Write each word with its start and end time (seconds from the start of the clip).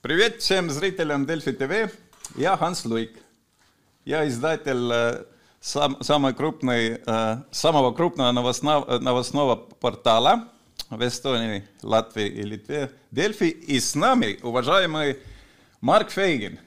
Привет 0.00 0.42
всем 0.42 0.70
зрителям 0.70 1.26
Дельфи 1.26 1.50
ТВ. 1.50 1.92
Я 2.36 2.56
Ханс 2.56 2.84
Луик. 2.84 3.18
Я 4.04 4.28
издатель 4.28 4.92
э, 4.92 5.24
сам, 5.60 6.00
самой 6.04 6.34
крупной, 6.34 7.02
э, 7.04 7.36
самого 7.50 7.90
крупного 7.90 8.30
новостного, 8.30 9.00
новостного 9.00 9.56
портала 9.56 10.50
в 10.88 11.04
Эстонии, 11.04 11.66
Латвии 11.82 12.28
и 12.28 12.42
Литве 12.42 12.92
Дельфи. 13.10 13.46
И 13.46 13.80
с 13.80 13.96
нами 13.96 14.38
уважаемый 14.40 15.18
Марк 15.80 16.10
Фейгин, 16.10 16.60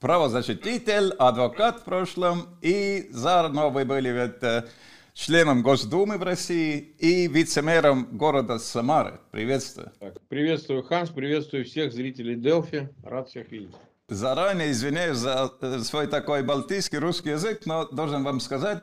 правозащититель, 0.00 1.12
адвокат 1.20 1.82
в 1.82 1.84
прошлом, 1.84 2.48
и 2.60 3.08
заодно 3.12 3.70
вы 3.70 3.84
были 3.84 4.08
ведь 4.08 4.42
э, 4.42 4.64
членом 5.12 5.62
Госдумы 5.62 6.18
в 6.18 6.22
России 6.22 6.78
и 6.98 7.28
вице-мэром 7.28 8.16
города 8.16 8.58
Самары. 8.58 9.20
Приветствую. 9.30 9.92
Так, 9.98 10.20
приветствую, 10.28 10.82
Ханс, 10.82 11.10
приветствую 11.10 11.64
всех 11.64 11.92
зрителей 11.92 12.36
Делфи. 12.36 12.88
Рад 13.02 13.28
всех 13.28 13.50
видеть. 13.50 13.74
Заранее 14.08 14.72
извиняюсь 14.72 15.16
за 15.16 15.52
э, 15.60 15.78
свой 15.80 16.06
такой 16.06 16.42
балтийский 16.42 16.98
русский 16.98 17.30
язык, 17.30 17.64
но 17.66 17.86
должен 17.86 18.24
вам 18.24 18.40
сказать, 18.40 18.82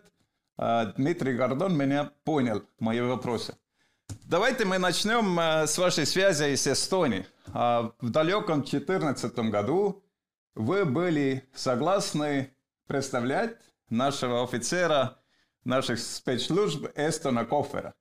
э, 0.57 0.93
Дмитрий 0.97 1.33
Гордон 1.35 1.77
меня 1.77 2.11
понял, 2.23 2.63
мои 2.79 2.99
вопросы. 3.01 3.55
Давайте 4.23 4.65
мы 4.65 4.79
начнем 4.79 5.39
э, 5.39 5.67
с 5.67 5.77
вашей 5.77 6.05
связи 6.05 6.55
с 6.55 6.67
Эстонией. 6.67 7.25
В 7.51 7.93
далеком 8.01 8.61
2014 8.61 9.39
году 9.49 10.03
вы 10.53 10.85
были 10.85 11.47
согласны 11.53 12.51
представлять 12.85 13.57
нашего 13.89 14.43
офицера 14.43 15.18
наших 15.69 15.99
спецслужб 15.99 16.87
Эстона 16.95 17.45
Кофера. 17.45 17.93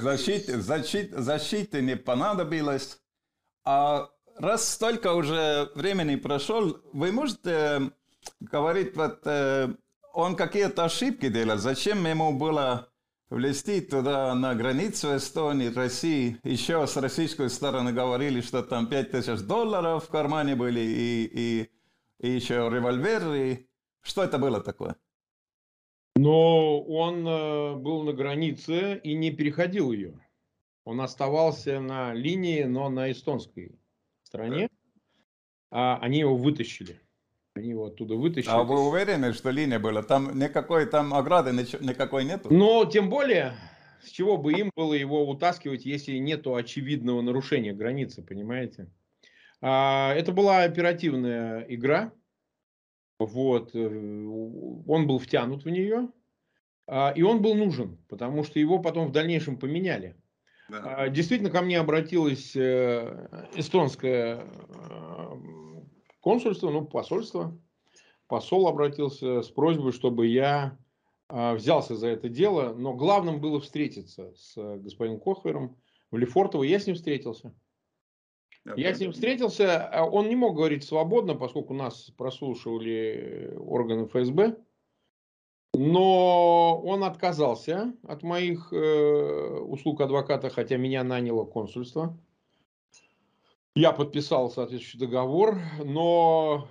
Защиты, 0.00 0.60
защиты, 0.60 1.22
защиты 1.22 1.82
не 1.82 1.96
понадобилось. 1.96 2.98
А 3.64 4.08
раз 4.36 4.68
столько 4.68 5.12
уже 5.12 5.70
времени 5.74 6.16
прошел, 6.16 6.80
вы 6.92 7.12
можете 7.12 7.92
говорить, 8.40 8.96
вот 8.96 9.20
э, 9.24 9.68
он 10.12 10.34
какие-то 10.34 10.84
ошибки 10.84 11.28
делал, 11.28 11.58
зачем 11.58 12.04
ему 12.06 12.32
было 12.32 12.88
влезти 13.30 13.80
туда 13.80 14.34
на 14.34 14.54
границу 14.54 15.16
Эстонии, 15.16 15.72
России. 15.72 16.38
Еще 16.42 16.86
с 16.86 16.96
российской 16.96 17.50
стороны 17.50 17.92
говорили, 17.92 18.40
что 18.40 18.62
там 18.62 18.86
5000 18.86 19.40
долларов 19.40 20.04
в 20.04 20.08
кармане 20.08 20.56
были 20.56 20.80
и, 20.80 21.30
и, 21.32 21.70
и 22.20 22.30
еще 22.30 22.68
револьвер. 22.70 23.32
И... 23.34 23.66
Что 24.02 24.22
это 24.22 24.38
было 24.38 24.60
такое? 24.60 24.96
Но 26.16 26.80
он 26.80 27.28
э, 27.28 27.74
был 27.76 28.02
на 28.02 28.12
границе 28.12 28.98
и 29.04 29.14
не 29.14 29.30
переходил 29.30 29.92
ее. 29.92 30.18
Он 30.84 31.02
оставался 31.02 31.78
на 31.80 32.14
линии, 32.14 32.62
но 32.62 32.88
на 32.88 33.12
эстонской 33.12 33.78
стороне. 34.22 34.70
А 35.70 35.98
они 35.98 36.20
его 36.20 36.34
вытащили. 36.36 37.00
Они 37.54 37.70
его 37.70 37.86
оттуда 37.86 38.14
вытащили. 38.14 38.50
А 38.50 38.62
вы 38.62 38.88
уверены, 38.88 39.34
что 39.34 39.50
линия 39.50 39.78
была? 39.78 40.02
Там 40.02 40.38
никакой 40.38 40.86
там 40.86 41.12
ограды 41.12 41.52
никакой 41.52 42.24
нету? 42.24 42.52
Но 42.52 42.86
тем 42.86 43.10
более, 43.10 43.54
с 44.02 44.08
чего 44.08 44.38
бы 44.38 44.52
им 44.54 44.70
было 44.74 44.94
его 44.94 45.28
утаскивать, 45.28 45.84
если 45.84 46.16
нету 46.16 46.54
очевидного 46.54 47.20
нарушения 47.20 47.74
границы, 47.74 48.22
понимаете? 48.22 48.88
А, 49.60 50.14
это 50.14 50.32
была 50.32 50.62
оперативная 50.62 51.66
игра. 51.68 52.12
Вот. 53.18 53.74
Э, 53.74 53.86
он 53.86 55.06
был 55.06 55.18
втянут 55.18 55.64
в 55.64 55.70
нее. 55.70 56.08
А, 56.86 57.12
и 57.16 57.22
он 57.22 57.42
был 57.42 57.54
нужен, 57.54 57.98
потому 58.08 58.44
что 58.44 58.60
его 58.60 58.78
потом 58.78 59.08
в 59.08 59.12
дальнейшем 59.12 59.58
поменяли. 59.58 60.16
Да. 60.68 60.82
А, 60.84 61.08
действительно, 61.08 61.50
ко 61.50 61.62
мне 61.62 61.78
обратилось 61.78 62.54
э, 62.54 63.46
эстонское 63.54 64.44
э, 64.44 65.36
консульство, 66.20 66.70
ну, 66.70 66.84
посольство. 66.84 67.58
Посол 68.28 68.66
обратился 68.68 69.42
с 69.42 69.48
просьбой, 69.48 69.92
чтобы 69.92 70.26
я 70.26 70.78
а, 71.28 71.54
взялся 71.54 71.96
за 71.96 72.08
это 72.08 72.28
дело. 72.28 72.74
Но 72.74 72.94
главным 72.94 73.40
было 73.40 73.60
встретиться 73.60 74.32
с 74.34 74.54
господином 74.78 75.20
Кохвером 75.20 75.76
в 76.10 76.16
Лефортово. 76.16 76.64
Я 76.64 76.78
с 76.78 76.86
ним 76.86 76.96
встретился. 76.96 77.54
Я 78.76 78.94
с 78.94 79.00
ним 79.00 79.12
встретился, 79.12 79.90
он 80.10 80.28
не 80.28 80.36
мог 80.36 80.56
говорить 80.56 80.84
свободно, 80.84 81.34
поскольку 81.34 81.74
нас 81.74 82.10
прослушивали 82.16 83.54
органы 83.58 84.06
ФСБ. 84.06 84.56
Но 85.74 86.80
он 86.82 87.04
отказался 87.04 87.92
от 88.02 88.22
моих 88.22 88.72
э, 88.72 89.58
услуг 89.60 90.00
адвоката, 90.00 90.48
хотя 90.48 90.78
меня 90.78 91.04
наняло 91.04 91.44
консульство. 91.44 92.18
Я 93.74 93.92
подписал 93.92 94.50
соответствующий 94.50 94.98
договор, 94.98 95.58
но 95.84 96.66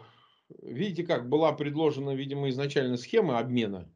видите 0.64 1.04
как, 1.04 1.30
была 1.30 1.52
предложена, 1.54 2.16
видимо, 2.16 2.50
изначально 2.50 2.98
схема 2.98 3.38
обмена. 3.38 3.88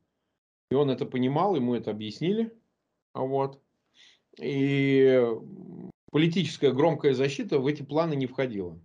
И 0.70 0.76
он 0.76 0.92
это 0.92 1.08
понимал, 1.08 1.56
ему 1.56 1.74
это 1.74 1.90
объяснили. 1.90 2.54
Вот. 3.16 3.60
И 4.40 5.26
политическая 6.12 6.72
громкая 6.72 7.14
защита 7.14 7.60
в 7.60 7.68
эти 7.68 7.84
планы 7.84 8.16
не 8.16 8.26
входила. 8.28 8.80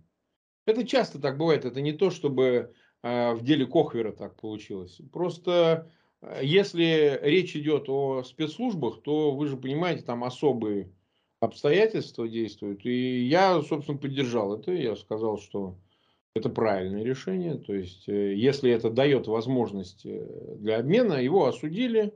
Это 0.65 0.85
часто 0.85 1.19
так 1.19 1.37
бывает. 1.37 1.65
Это 1.65 1.81
не 1.81 1.93
то, 1.93 2.09
чтобы 2.09 2.73
э, 3.03 3.33
в 3.33 3.43
деле 3.43 3.65
Кохвера 3.65 4.11
так 4.11 4.39
получилось. 4.39 4.99
Просто 5.11 5.91
э, 6.21 6.39
если 6.43 7.19
речь 7.21 7.55
идет 7.55 7.87
о 7.87 8.23
спецслужбах, 8.23 9.01
то 9.01 9.31
вы 9.31 9.47
же 9.47 9.57
понимаете, 9.57 10.03
там 10.03 10.23
особые 10.23 10.91
обстоятельства 11.39 12.27
действуют. 12.27 12.85
И 12.85 13.25
я, 13.25 13.61
собственно, 13.61 13.97
поддержал 13.97 14.57
это. 14.57 14.71
Я 14.71 14.95
сказал, 14.95 15.37
что 15.37 15.77
это 16.33 16.49
правильное 16.49 17.03
решение. 17.03 17.55
То 17.55 17.73
есть, 17.75 18.09
э, 18.09 18.33
если 18.33 18.71
это 18.71 18.89
дает 18.89 19.27
возможность 19.27 20.03
для 20.03 20.79
обмена, 20.79 21.13
его 21.13 21.45
осудили 21.45 22.13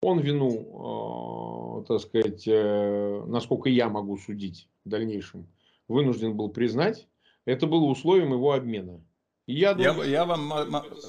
он 0.00 0.20
вину, 0.20 1.82
э, 1.82 1.88
так 1.88 2.00
сказать, 2.00 2.44
э, 2.46 3.24
насколько 3.26 3.68
я 3.68 3.88
могу 3.88 4.16
судить 4.18 4.68
в 4.84 4.88
дальнейшем, 4.88 5.48
вынужден 5.88 6.36
был 6.36 6.50
признать. 6.50 7.08
Это 7.44 7.66
было 7.66 7.84
условием 7.84 8.32
его 8.32 8.52
обмена. 8.52 9.00
я, 9.46 9.74
думаю, 9.74 10.08
я, 10.08 10.18
я 10.18 10.24
вам 10.26 10.52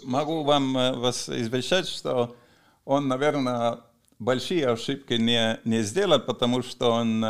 могу 0.04 0.44
вам 0.44 0.78
э, 0.78 0.94
вас 0.96 1.30
извещать, 1.30 1.88
что 1.88 2.36
он, 2.86 3.08
наверное, 3.08 3.82
большие 4.18 4.68
ошибки 4.68 5.14
не, 5.14 5.60
не 5.66 5.84
сделал, 5.84 6.20
потому 6.20 6.64
что 6.64 6.92
он 6.92 7.24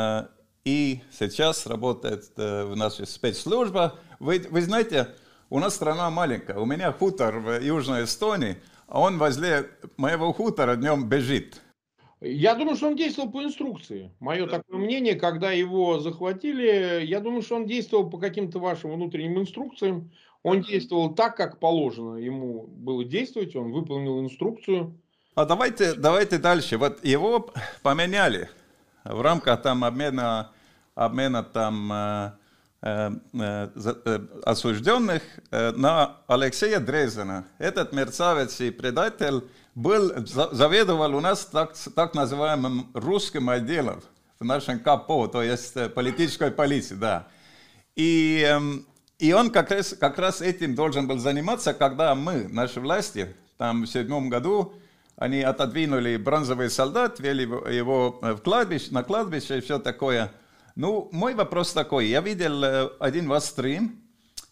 и 0.64 1.02
сейчас 1.12 1.66
работает 1.66 2.31
в 2.38 2.76
нашей 2.76 3.06
спецслужбе. 3.08 3.91
Вы, 4.20 4.46
вы 4.50 4.62
знаете, 4.62 5.09
у 5.50 5.59
нас 5.59 5.76
страна 5.76 6.09
маленькая. 6.09 6.58
У 6.58 6.66
меня 6.66 6.91
хутор 6.91 7.40
в 7.40 7.59
Южной 7.62 8.06
Эстонии– 8.06 8.58
он 8.90 9.18
возле 9.18 9.70
моего 9.98 10.34
хутора 10.34 10.76
днем 10.76 11.08
бежит. 11.08 11.62
Я 12.22 12.56
думаю, 12.56 12.76
что 12.76 12.88
он 12.88 12.98
действовал 12.98 13.32
по 13.32 13.44
инструкции. 13.44 14.12
Мое 14.20 14.46
да. 14.46 14.58
такое 14.58 14.78
мнение, 14.78 15.16
когда 15.16 15.52
его 15.52 16.00
захватили, 16.00 17.06
я 17.06 17.22
думаю, 17.22 17.42
что 17.42 17.56
он 17.56 17.66
действовал 17.66 18.10
по 18.10 18.18
каким-то 18.18 18.60
вашим 18.60 18.92
внутренним 18.92 19.40
инструкциям. 19.40 20.12
Он 20.44 20.62
действовал 20.62 21.16
так, 21.16 21.38
как 21.38 21.60
положено 21.60 22.16
ему 22.16 22.68
было 22.68 23.04
действовать, 23.06 23.56
он 23.56 23.72
выполнил 23.72 24.20
инструкцию. 24.22 24.98
А 25.36 25.46
давайте, 25.46 25.94
давайте 25.94 26.38
дальше. 26.38 26.78
Вот 26.78 27.04
его 27.06 27.52
поменяли 27.84 28.50
в 29.06 29.22
рамках 29.22 29.62
там 29.62 29.84
обмена, 29.86 30.52
обмена 30.96 31.44
там 31.44 31.92
э, 31.92 32.32
осужденных 32.81 35.22
э, 35.51 35.72
на 35.72 36.17
Алексея 36.28 36.79
Дрезена. 36.79 37.45
Этот 37.57 37.91
мерцавец 37.91 38.62
и 38.62 38.72
предатель 38.72 39.44
был, 39.75 40.13
заведовал 40.25 41.13
у 41.16 41.19
нас 41.19 41.45
так, 41.45 41.73
так 41.94 42.13
называемым 42.13 42.90
русским 42.94 43.50
отделом 43.50 44.01
в 44.40 44.45
нашем 44.45 44.79
КАПО, 44.79 45.28
то 45.28 45.44
есть 45.44 45.73
политической 45.94 46.51
полиции, 46.51 46.95
да. 46.95 47.28
И, 47.97 48.45
эм, 48.47 48.85
и 49.17 49.34
он 49.34 49.50
как 49.50 49.72
раз, 49.72 49.94
как 50.00 50.17
раз 50.17 50.41
этим 50.41 50.73
должен 50.73 51.05
был 51.05 51.17
заниматься, 51.17 51.73
когда 51.73 52.16
мы, 52.16 52.47
наши 52.47 52.79
власти, 52.79 53.35
там 53.58 53.84
в 53.84 53.87
седьмом 53.87 54.29
году, 54.29 54.73
они 55.17 55.41
отодвинули 55.41 56.16
бронзовый 56.16 56.70
солдат, 56.70 57.20
вели 57.20 57.43
его 57.43 58.20
в 58.22 58.37
кладбище, 58.37 58.87
на 58.91 59.03
кладбище 59.03 59.58
и 59.58 59.61
все 59.61 59.79
такое– 59.79 60.32
ну, 60.79 61.09
мой 61.11 61.35
вопрос 61.35 61.73
такой. 61.73 62.08
Я 62.08 62.22
видел 62.22 62.64
э, 62.64 62.90
один 63.02 63.28
ваш 63.28 63.43
стрим, 63.43 64.02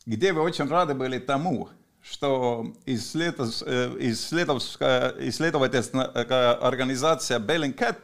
где 0.06 0.34
вы 0.34 0.42
очень 0.42 0.68
рады 0.68 0.94
были 0.94 1.20
тому, 1.20 1.70
что 2.02 2.74
исследов... 2.86 3.64
Э, 3.66 3.96
исследовательская 3.98 6.56
организация 6.56 7.40
Bellingcat 7.40 7.96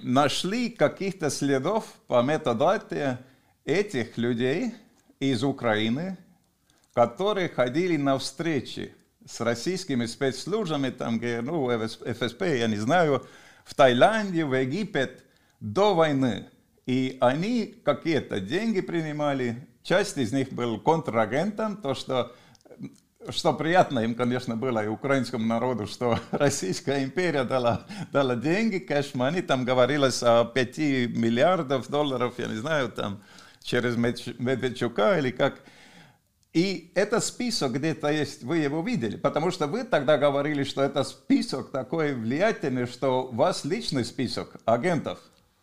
нашли 0.00 0.68
каких-то 0.68 1.30
следов 1.30 1.84
по 2.08 2.20
метадате 2.22 3.18
этих 3.64 4.18
людей 4.18 4.74
из 5.20 5.44
Украины, 5.44 6.18
которые 6.92 7.50
ходили 7.50 7.96
на 7.96 8.18
встречи 8.18 8.92
с 9.24 9.40
российскими 9.40 10.06
спецслужбами, 10.06 10.90
там, 10.90 11.20
ну, 11.44 11.70
ФСП, 11.86 12.42
я 12.42 12.66
не 12.66 12.78
знаю, 12.78 13.24
в 13.64 13.76
Таиланде, 13.76 14.44
в 14.44 14.60
Египет 14.60 15.22
до 15.60 15.94
войны. 15.94 16.48
И 16.88 17.18
они 17.20 17.74
какие-то 17.84 18.40
деньги 18.40 18.80
принимали, 18.80 19.68
часть 19.82 20.16
из 20.16 20.32
них 20.32 20.54
был 20.54 20.80
контрагентом, 20.80 21.76
то, 21.76 21.92
что 21.92 22.34
что 23.28 23.52
приятно 23.52 23.98
им, 23.98 24.14
конечно, 24.14 24.56
было 24.56 24.82
и 24.82 24.88
украинскому 24.88 25.44
народу, 25.44 25.86
что 25.86 26.18
Российская 26.30 27.04
империя 27.04 27.44
дала, 27.44 27.84
дала 28.10 28.36
деньги, 28.36 28.78
кэш 28.78 29.12
там 29.46 29.66
говорилось 29.66 30.22
о 30.22 30.46
5 30.46 30.78
миллиардов 30.78 31.90
долларов, 31.90 32.32
я 32.38 32.46
не 32.46 32.56
знаю, 32.56 32.88
там 32.88 33.22
через 33.62 33.96
Медведчука 33.96 35.18
или 35.18 35.30
как. 35.30 35.60
И 36.54 36.90
этот 36.94 37.22
список 37.22 37.72
где-то 37.72 38.08
есть, 38.08 38.42
вы 38.44 38.58
его 38.58 38.80
видели, 38.80 39.18
потому 39.18 39.50
что 39.50 39.66
вы 39.66 39.84
тогда 39.84 40.16
говорили, 40.16 40.64
что 40.64 40.82
это 40.82 41.04
список 41.04 41.70
такой 41.70 42.14
влиятельный, 42.14 42.86
что 42.86 43.24
у 43.24 43.34
вас 43.34 43.66
личный 43.66 44.06
список 44.06 44.56
агентов, 44.64 45.18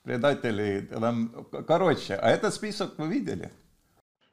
предателей, 0.06 0.81
там, 0.84 1.46
короче, 1.68 2.13
а 2.16 2.30
этот 2.30 2.54
список 2.54 2.98
вы 2.98 3.10
видели? 3.10 3.52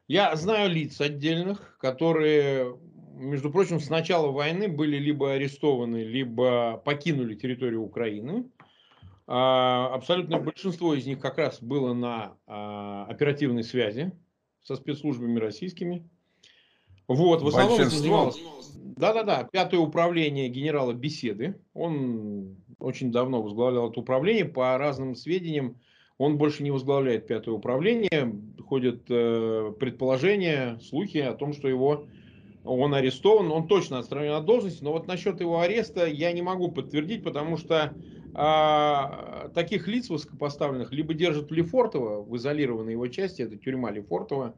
Я 0.07 0.35
знаю 0.35 0.69
лиц 0.69 1.01
отдельных, 1.01 1.77
которые 1.79 2.77
между 3.13 3.51
прочим, 3.51 3.79
с 3.79 3.89
начала 3.89 4.31
войны 4.31 4.67
были 4.67 4.97
либо 4.97 5.33
арестованы, 5.33 6.03
либо 6.03 6.81
покинули 6.83 7.35
территорию 7.35 7.83
Украины. 7.83 8.49
А, 9.25 9.93
абсолютное 9.93 10.39
большинство 10.39 10.93
из 10.93 11.05
них 11.05 11.19
как 11.19 11.37
раз 11.37 11.61
было 11.61 11.93
на 11.93 12.37
а, 12.45 13.05
оперативной 13.05 13.63
связи 13.63 14.11
со 14.63 14.75
спецслужбами 14.75 15.39
российскими. 15.39 16.09
Вот, 17.07 17.41
в 17.41 17.47
основном 17.47 17.83
занималось... 17.83 18.41
Да-да-да, 18.97 19.43
пятое 19.51 19.79
управление 19.79 20.49
генерала 20.49 20.93
Беседы. 20.93 21.59
Он 21.73 22.57
очень 22.79 23.11
давно 23.11 23.41
возглавлял 23.41 23.89
это 23.89 23.99
управление. 23.99 24.45
По 24.45 24.77
разным 24.77 25.15
сведениям, 25.15 25.77
он 26.17 26.37
больше 26.37 26.63
не 26.63 26.71
возглавляет 26.71 27.27
пятое 27.27 27.55
управление. 27.55 28.35
Ходят 28.67 29.03
э, 29.09 29.73
предположения, 29.79 30.79
слухи 30.81 31.17
о 31.17 31.33
том, 31.33 31.53
что 31.53 31.67
его 31.67 32.07
он 32.63 32.93
арестован, 32.93 33.51
он 33.51 33.67
точно 33.67 33.99
отстранен 33.99 34.33
от 34.33 34.45
должности, 34.45 34.83
но 34.83 34.93
вот 34.93 35.07
насчет 35.07 35.41
его 35.41 35.59
ареста 35.59 36.05
я 36.05 36.31
не 36.31 36.41
могу 36.41 36.71
подтвердить, 36.71 37.23
потому 37.23 37.57
что 37.57 37.93
а, 38.33 39.49
таких 39.53 39.87
лиц 39.87 40.09
высокопоставленных 40.09 40.91
либо 40.91 41.13
держат 41.13 41.49
в 41.49 41.53
Лефортово, 41.53 42.23
в 42.23 42.35
изолированной 42.37 42.93
его 42.93 43.07
части, 43.07 43.41
это 43.41 43.57
тюрьма 43.57 43.91
Лефортово, 43.91 44.55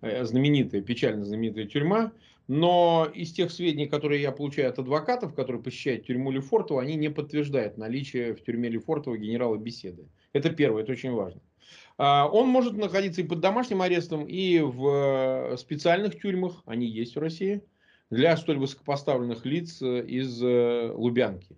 э, 0.00 0.24
знаменитая, 0.24 0.82
печально 0.82 1.24
знаменитая 1.24 1.66
тюрьма, 1.66 2.12
но 2.46 3.08
из 3.14 3.32
тех 3.32 3.50
сведений, 3.50 3.86
которые 3.86 4.20
я 4.20 4.32
получаю 4.32 4.68
от 4.68 4.78
адвокатов, 4.78 5.34
которые 5.34 5.62
посещают 5.62 6.06
тюрьму 6.06 6.30
Лефортово, 6.30 6.82
они 6.82 6.96
не 6.96 7.10
подтверждают 7.10 7.78
наличие 7.78 8.34
в 8.34 8.42
тюрьме 8.42 8.68
Лефортово 8.68 9.16
генерала 9.16 9.56
беседы. 9.56 10.08
Это 10.32 10.50
первое, 10.50 10.82
это 10.82 10.92
очень 10.92 11.12
важно. 11.12 11.40
А, 11.96 12.28
он 12.28 12.48
может 12.48 12.74
находиться 12.74 13.20
и 13.20 13.24
под 13.24 13.40
домашним 13.40 13.82
арестом, 13.82 14.26
и 14.26 14.60
в 14.60 15.52
э, 15.52 15.56
специальных 15.56 16.20
тюрьмах, 16.20 16.62
они 16.66 16.86
есть 16.86 17.14
в 17.14 17.18
России, 17.20 17.62
для 18.10 18.36
столь 18.36 18.58
высокопоставленных 18.58 19.44
лиц 19.46 19.80
э, 19.80 20.04
из 20.06 20.42
э, 20.42 20.92
Лубянки. 20.94 21.56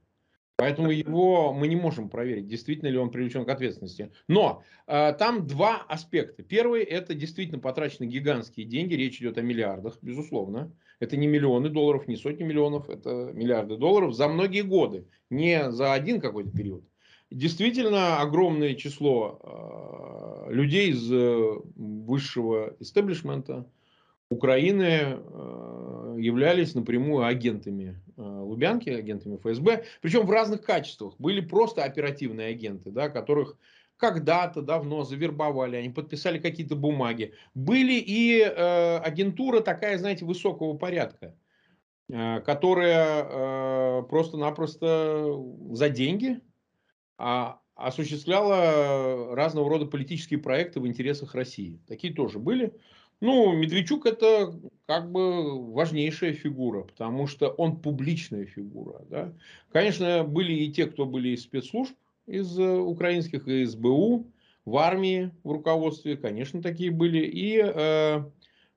Поэтому 0.58 0.90
его 0.90 1.52
мы 1.52 1.68
не 1.68 1.76
можем 1.76 2.08
проверить, 2.08 2.46
действительно 2.46 2.88
ли 2.88 2.96
он 2.96 3.10
привлечен 3.10 3.44
к 3.44 3.48
ответственности. 3.50 4.10
Но 4.26 4.62
э, 4.86 5.12
там 5.18 5.46
два 5.46 5.82
аспекта. 5.86 6.42
Первый 6.42 6.82
это 6.82 7.14
действительно 7.14 7.60
потрачены 7.60 8.06
гигантские 8.06 8.64
деньги, 8.64 8.94
речь 8.94 9.20
идет 9.20 9.36
о 9.36 9.42
миллиардах, 9.42 9.98
безусловно. 10.00 10.72
Это 10.98 11.18
не 11.18 11.26
миллионы 11.26 11.68
долларов, 11.68 12.08
не 12.08 12.16
сотни 12.16 12.42
миллионов, 12.44 12.88
это 12.88 13.32
миллиарды 13.34 13.76
долларов 13.76 14.14
за 14.14 14.28
многие 14.28 14.62
годы, 14.62 15.06
не 15.28 15.70
за 15.70 15.92
один 15.92 16.22
какой-то 16.22 16.50
период. 16.50 16.84
Действительно 17.30 18.20
огромное 18.22 18.74
число 18.76 20.46
э, 20.48 20.52
людей 20.54 20.90
из 20.90 21.12
э, 21.12 21.54
высшего 21.74 22.74
истеблишмента 22.78 23.68
Украины 24.30 25.18
э, 25.18 25.75
являлись 26.18 26.74
напрямую 26.74 27.24
агентами 27.24 28.00
Лубянки, 28.16 28.88
агентами 28.88 29.36
ФСБ, 29.36 29.84
причем 30.00 30.26
в 30.26 30.30
разных 30.30 30.62
качествах. 30.62 31.14
Были 31.18 31.40
просто 31.40 31.84
оперативные 31.84 32.48
агенты, 32.48 32.90
да, 32.90 33.08
которых 33.08 33.56
когда-то 33.96 34.62
давно 34.62 35.04
завербовали, 35.04 35.76
они 35.76 35.90
подписали 35.90 36.38
какие-то 36.38 36.76
бумаги. 36.76 37.32
Были 37.54 37.94
и 37.94 38.40
э, 38.40 38.98
агентура 38.98 39.60
такая, 39.60 39.98
знаете, 39.98 40.24
высокого 40.24 40.76
порядка, 40.76 41.34
э, 42.10 42.40
которая 42.40 43.24
э, 43.24 44.02
просто-напросто 44.08 45.42
за 45.70 45.88
деньги 45.88 46.40
а 47.18 47.60
осуществляла 47.74 49.34
разного 49.34 49.70
рода 49.70 49.86
политические 49.86 50.38
проекты 50.40 50.80
в 50.80 50.86
интересах 50.86 51.34
России. 51.34 51.80
Такие 51.86 52.12
тоже 52.12 52.38
были. 52.38 52.74
Ну, 53.20 53.52
Медведчук 53.54 54.06
это 54.06 54.52
как 54.86 55.10
бы 55.10 55.72
важнейшая 55.72 56.32
фигура, 56.32 56.82
потому 56.82 57.26
что 57.26 57.48
он 57.48 57.80
публичная 57.80 58.44
фигура. 58.44 59.02
Да? 59.08 59.32
Конечно, 59.72 60.22
были 60.24 60.52
и 60.52 60.70
те, 60.70 60.86
кто 60.86 61.06
были 61.06 61.30
из 61.30 61.42
спецслужб, 61.42 61.94
из 62.26 62.58
э, 62.58 62.76
украинских, 62.76 63.48
и 63.48 63.64
СБУ, 63.64 64.26
в 64.64 64.76
армии, 64.76 65.30
в 65.44 65.52
руководстве, 65.52 66.16
конечно, 66.16 66.60
такие 66.60 66.90
были. 66.90 67.24
И 67.24 67.62
э, 67.62 68.24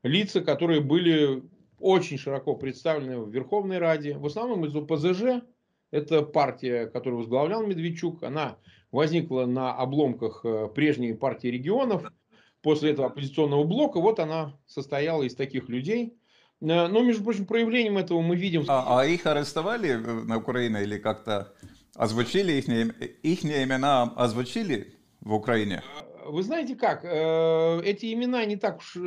лица, 0.04 0.42
которые 0.42 0.82
были 0.82 1.44
очень 1.80 2.18
широко 2.18 2.56
представлены 2.56 3.20
в 3.20 3.30
Верховной 3.32 3.80
Раде, 3.80 4.18
в 4.18 4.26
основном 4.26 4.66
из 4.66 4.76
ОПЗЖ, 4.76 5.44
это 5.92 6.22
партия, 6.22 6.86
которую 6.86 7.20
возглавлял 7.20 7.66
Медведчук. 7.66 8.24
Она 8.24 8.58
возникла 8.92 9.46
на 9.46 9.74
обломках 9.74 10.42
э, 10.44 10.70
прежней 10.74 11.14
партии 11.14 11.48
регионов. 11.48 12.06
После 12.62 12.92
этого 12.92 13.08
оппозиционного 13.08 13.64
блока, 13.64 14.00
вот 14.00 14.20
она 14.20 14.58
состояла 14.68 15.24
из 15.24 15.36
таких 15.36 15.70
людей. 15.70 16.18
Э, 16.62 16.88
но, 16.88 17.02
между 17.02 17.24
прочим, 17.24 17.46
проявлением 17.46 17.98
этого 17.98 18.22
мы 18.22 18.36
видим... 18.36 18.66
А, 18.68 19.00
а 19.00 19.06
их 19.06 19.26
арестовали 19.26 19.94
на 19.94 20.38
Украине 20.38 20.84
или 20.84 20.98
как-то 20.98 21.54
озвучили 21.96 22.54
их, 22.54 22.68
их 22.68 23.46
имена, 23.46 24.04
озвучили 24.16 24.96
в 25.22 25.34
Украине? 25.34 25.82
Вы 26.26 26.44
знаете 26.44 26.76
как, 26.76 27.04
э, 27.04 27.82
эти 27.84 28.14
имена 28.14 28.46
не 28.46 28.56
так 28.56 28.80
уж 28.80 28.98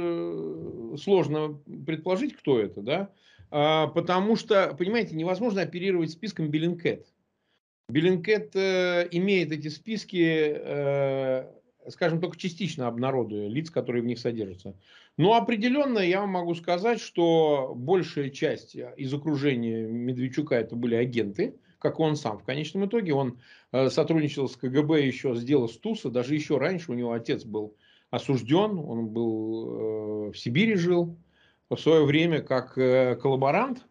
сложно 1.01 1.61
предположить, 1.87 2.37
кто 2.37 2.59
это, 2.59 2.81
да? 2.81 3.11
Потому 3.51 4.37
что, 4.37 4.75
понимаете, 4.79 5.15
невозможно 5.15 5.61
оперировать 5.61 6.11
списком 6.11 6.49
Bellingcat. 6.49 7.07
Bellingcat 7.93 8.57
э, 8.57 9.09
имеет 9.11 9.53
эти 9.53 9.69
списки, 9.69 10.55
э, 10.57 11.47
скажем, 11.89 12.21
только 12.21 12.37
частично 12.37 12.87
обнародуя 12.87 13.49
лиц, 13.49 13.71
которые 13.71 14.03
в 14.03 14.07
них 14.07 14.19
содержатся. 14.19 14.75
Но 15.17 15.35
определенно 15.35 15.99
я 15.99 16.21
вам 16.21 16.31
могу 16.31 16.55
сказать, 16.55 17.01
что 17.01 17.73
большая 17.75 18.31
часть 18.31 18.77
из 18.97 19.13
окружения 19.13 19.87
Медведчука 19.87 20.55
это 20.55 20.77
были 20.77 20.95
агенты, 20.95 21.57
как 21.79 22.01
он 22.01 22.17
сам 22.17 22.39
в 22.39 22.45
конечном 22.45 22.87
итоге. 22.87 23.15
Он 23.15 23.39
э, 23.73 23.91
сотрудничал 23.91 24.49
с 24.49 24.57
КГБ 24.57 25.05
еще 25.05 25.35
с 25.35 25.43
дела 25.43 25.67
Стуса, 25.67 26.11
даже 26.11 26.35
еще 26.35 26.59
раньше 26.59 26.93
у 26.93 26.95
него 26.95 27.13
отец 27.13 27.45
был 27.45 27.77
осужден, 28.11 28.79
он 28.79 29.09
был 29.09 30.31
в 30.33 30.39
Сибири 30.39 30.75
жил, 30.75 31.17
в 31.77 31.81
свое 31.81 32.05
время 32.05 32.43
как 32.43 32.77
э, 32.77 33.17
коллаборант. 33.17 33.87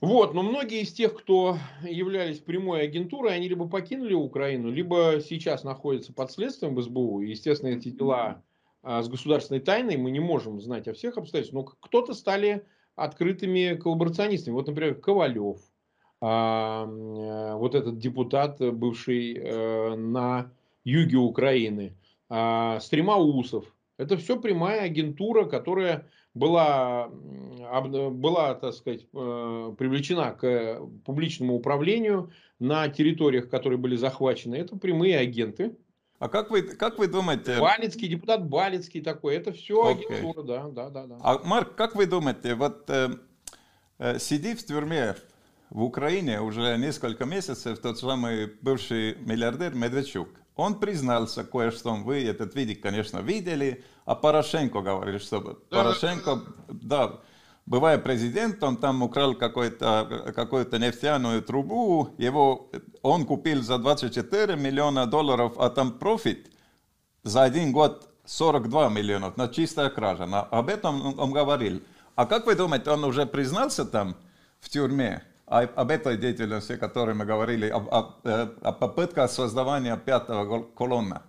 Вот, 0.00 0.34
но 0.34 0.42
многие 0.42 0.82
из 0.82 0.92
тех, 0.92 1.14
кто 1.14 1.56
являлись 1.82 2.38
прямой 2.38 2.82
агентурой, 2.82 3.34
они 3.34 3.48
либо 3.48 3.68
покинули 3.68 4.14
Украину, 4.14 4.70
либо 4.70 5.20
сейчас 5.26 5.64
находятся 5.64 6.12
под 6.12 6.30
следствием 6.30 6.74
в 6.74 6.82
СБУ. 6.82 7.22
И, 7.22 7.30
естественно, 7.30 7.70
эти 7.70 7.88
дела 7.88 8.42
а, 8.82 9.02
с 9.02 9.08
государственной 9.08 9.60
тайной 9.60 9.96
мы 9.96 10.10
не 10.10 10.20
можем 10.20 10.60
знать 10.60 10.88
о 10.88 10.92
всех 10.92 11.16
обстоятельствах. 11.16 11.64
Но 11.66 11.72
кто-то 11.80 12.12
стали 12.12 12.66
открытыми 12.96 13.76
коллаборационистами. 13.76 14.54
Вот, 14.54 14.66
например, 14.66 14.96
Ковалев, 14.96 15.58
а, 16.20 16.86
э, 16.86 17.54
вот 17.56 17.74
этот 17.74 17.98
депутат, 17.98 18.58
бывший 18.58 19.34
э, 19.34 19.94
на 19.96 20.52
юге 20.84 21.16
Украины, 21.16 21.96
а, 22.28 22.78
Стремоусов. 22.80 23.74
Это 23.96 24.16
все 24.16 24.40
прямая 24.40 24.82
агентура, 24.82 25.44
которая 25.44 26.08
была, 26.34 27.08
была 27.08 28.54
так 28.54 28.74
сказать, 28.74 29.06
э, 29.12 29.74
привлечена 29.78 30.32
к 30.32 30.80
публичному 31.04 31.54
управлению 31.54 32.32
на 32.58 32.88
территориях, 32.88 33.48
которые 33.48 33.78
были 33.78 33.96
захвачены. 33.96 34.56
Это 34.56 34.76
прямые 34.76 35.18
агенты. 35.18 35.76
А 36.18 36.28
как 36.28 36.50
вы, 36.50 36.62
как 36.62 36.98
вы 36.98 37.06
думаете... 37.06 37.58
Балицкий, 37.60 38.08
депутат 38.08 38.48
Балицкий 38.48 39.00
такой, 39.00 39.36
это 39.36 39.52
все 39.52 39.92
okay. 39.92 40.06
агентура, 40.06 40.42
да, 40.42 40.68
да, 40.68 40.90
да, 40.90 41.06
да. 41.06 41.18
А, 41.20 41.38
Марк, 41.44 41.74
как 41.74 41.94
вы 41.94 42.06
думаете, 42.06 42.54
вот 42.54 42.88
э, 42.88 43.10
э, 43.98 44.18
сидит 44.18 44.60
в 44.60 44.66
тюрьме 44.66 45.16
в 45.70 45.82
Украине 45.82 46.40
уже 46.40 46.76
несколько 46.78 47.24
месяцев 47.24 47.78
тот 47.80 47.98
самый 47.98 48.46
бывший 48.62 49.16
миллиардер 49.16 49.74
Медведчук. 49.74 50.28
Он 50.56 50.78
признался 50.78 51.42
кое-что, 51.42 51.94
вы 51.96 52.24
этот 52.24 52.54
видик, 52.54 52.80
конечно, 52.80 53.18
видели, 53.18 53.82
а 54.04 54.14
Порошенко 54.14 54.80
говорит, 54.80 55.22
что 55.22 55.40
Порошенко, 55.70 56.42
да, 56.68 57.20
бывая 57.66 57.98
президентом, 57.98 58.76
там 58.76 59.02
украл 59.02 59.34
какую-то 59.34 60.32
какую 60.34 60.66
нефтяную 60.78 61.42
трубу, 61.42 62.10
его, 62.18 62.70
он 63.02 63.24
купил 63.24 63.62
за 63.62 63.78
24 63.78 64.56
миллиона 64.56 65.06
долларов, 65.06 65.54
а 65.58 65.70
там 65.70 65.92
профит 65.92 66.50
за 67.22 67.42
один 67.42 67.72
год 67.72 68.08
42 68.26 68.88
миллионов 68.90 69.36
на 69.36 69.48
чистая 69.48 69.90
кража. 69.90 70.26
На, 70.26 70.42
об 70.42 70.68
этом 70.68 71.18
он, 71.18 71.32
говорил. 71.32 71.80
А 72.14 72.26
как 72.26 72.46
вы 72.46 72.54
думаете, 72.54 72.90
он 72.90 73.04
уже 73.04 73.26
признался 73.26 73.84
там 73.84 74.16
в 74.60 74.68
тюрьме 74.68 75.22
об 75.46 75.90
этой 75.90 76.16
деятельности, 76.16 76.72
о 76.72 76.78
которой 76.78 77.14
мы 77.14 77.24
говорили, 77.24 77.68
о, 77.68 77.78
о, 77.78 78.14
э, 78.24 78.48
о 78.62 78.72
попытках 78.72 79.30
создавания 79.30 79.96
пятого 79.96 80.62
колонна? 80.62 81.22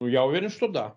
Ну, 0.00 0.08
я 0.08 0.24
уверен, 0.24 0.50
что 0.50 0.68
да. 0.68 0.94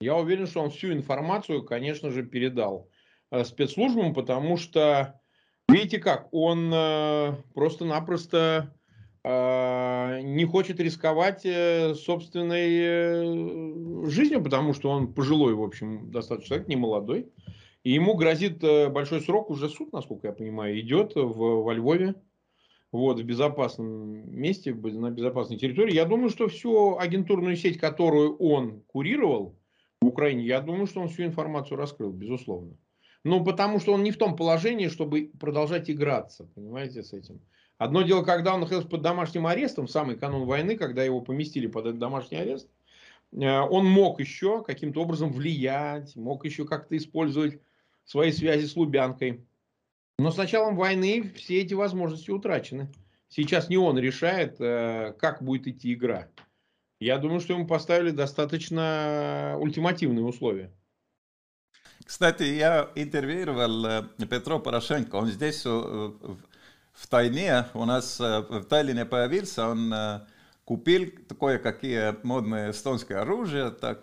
Я 0.00 0.16
уверен, 0.16 0.46
что 0.46 0.60
он 0.62 0.70
всю 0.70 0.92
информацию, 0.92 1.64
конечно 1.64 2.10
же, 2.10 2.22
передал 2.22 2.88
э, 3.32 3.42
спецслужбам, 3.42 4.14
потому 4.14 4.56
что, 4.56 5.20
видите 5.68 5.98
как, 5.98 6.28
он 6.32 6.70
э, 6.72 7.32
просто-напросто 7.52 8.72
э, 9.24 10.20
не 10.22 10.44
хочет 10.44 10.78
рисковать 10.78 11.44
собственной 11.98 12.78
жизнью, 14.08 14.40
потому 14.40 14.72
что 14.72 14.90
он 14.90 15.12
пожилой, 15.14 15.54
в 15.54 15.62
общем, 15.64 16.12
достаточно 16.12 16.48
человек, 16.48 16.68
не 16.68 16.76
молодой. 16.76 17.32
И 17.82 17.90
ему 17.90 18.14
грозит 18.14 18.60
большой 18.92 19.20
срок, 19.20 19.50
уже 19.50 19.68
суд, 19.68 19.92
насколько 19.92 20.28
я 20.28 20.32
понимаю, 20.32 20.78
идет 20.78 21.16
в, 21.16 21.62
во 21.62 21.74
Львове 21.74 22.14
вот, 22.92 23.18
в 23.18 23.24
безопасном 23.24 24.30
месте, 24.32 24.72
на 24.72 25.10
безопасной 25.10 25.58
территории. 25.58 25.94
Я 25.94 26.04
думаю, 26.04 26.30
что 26.30 26.46
всю 26.46 26.98
агентурную 26.98 27.56
сеть, 27.56 27.78
которую 27.78 28.36
он 28.36 28.82
курировал 28.82 29.57
в 30.00 30.06
Украине, 30.06 30.44
я 30.44 30.60
думаю, 30.60 30.86
что 30.86 31.00
он 31.00 31.08
всю 31.08 31.24
информацию 31.24 31.76
раскрыл, 31.76 32.12
безусловно. 32.12 32.76
Ну, 33.24 33.44
потому 33.44 33.80
что 33.80 33.92
он 33.92 34.02
не 34.02 34.10
в 34.10 34.16
том 34.16 34.36
положении, 34.36 34.88
чтобы 34.88 35.32
продолжать 35.38 35.90
играться, 35.90 36.44
понимаете, 36.54 37.02
с 37.02 37.12
этим. 37.12 37.40
Одно 37.76 38.02
дело, 38.02 38.22
когда 38.22 38.54
он 38.54 38.60
находился 38.60 38.88
под 38.88 39.02
домашним 39.02 39.46
арестом, 39.46 39.86
в 39.86 39.90
самый 39.90 40.16
канун 40.16 40.46
войны, 40.46 40.76
когда 40.76 41.04
его 41.04 41.20
поместили 41.20 41.66
под 41.66 41.86
этот 41.86 41.98
домашний 41.98 42.38
арест, 42.38 42.68
э, 43.32 43.60
он 43.60 43.86
мог 43.86 44.20
еще 44.20 44.64
каким-то 44.64 45.02
образом 45.02 45.32
влиять, 45.32 46.16
мог 46.16 46.44
еще 46.44 46.64
как-то 46.64 46.96
использовать 46.96 47.60
свои 48.04 48.32
связи 48.32 48.66
с 48.66 48.76
Лубянкой. 48.76 49.44
Но 50.18 50.32
с 50.32 50.36
началом 50.36 50.76
войны 50.76 51.32
все 51.36 51.60
эти 51.60 51.74
возможности 51.74 52.30
утрачены. 52.30 52.90
Сейчас 53.28 53.68
не 53.68 53.76
он 53.76 53.98
решает, 53.98 54.56
э, 54.60 55.14
как 55.18 55.42
будет 55.42 55.68
идти 55.68 55.92
игра. 55.92 56.28
Я 57.00 57.18
думаю, 57.18 57.40
что 57.40 57.52
ему 57.52 57.66
поставили 57.66 58.10
достаточно 58.10 59.56
ультимативные 59.58 60.24
условия. 60.24 60.70
Кстати, 62.04 62.42
я 62.42 62.90
интервьюировал 62.94 63.86
э, 63.86 64.02
Петро 64.28 64.58
Порошенко. 64.58 65.16
Он 65.16 65.28
здесь 65.28 65.62
э, 65.64 65.68
в 65.68 67.06
тайне, 67.08 67.66
у 67.74 67.84
нас 67.84 68.18
в 68.18 68.64
Таллине 68.64 69.04
появился, 69.04 69.68
он 69.68 69.94
купил 70.64 71.12
кое-какие 71.38 72.16
модные 72.24 72.72
эстонские 72.72 73.18
оружия, 73.18 73.70
так, 73.70 74.00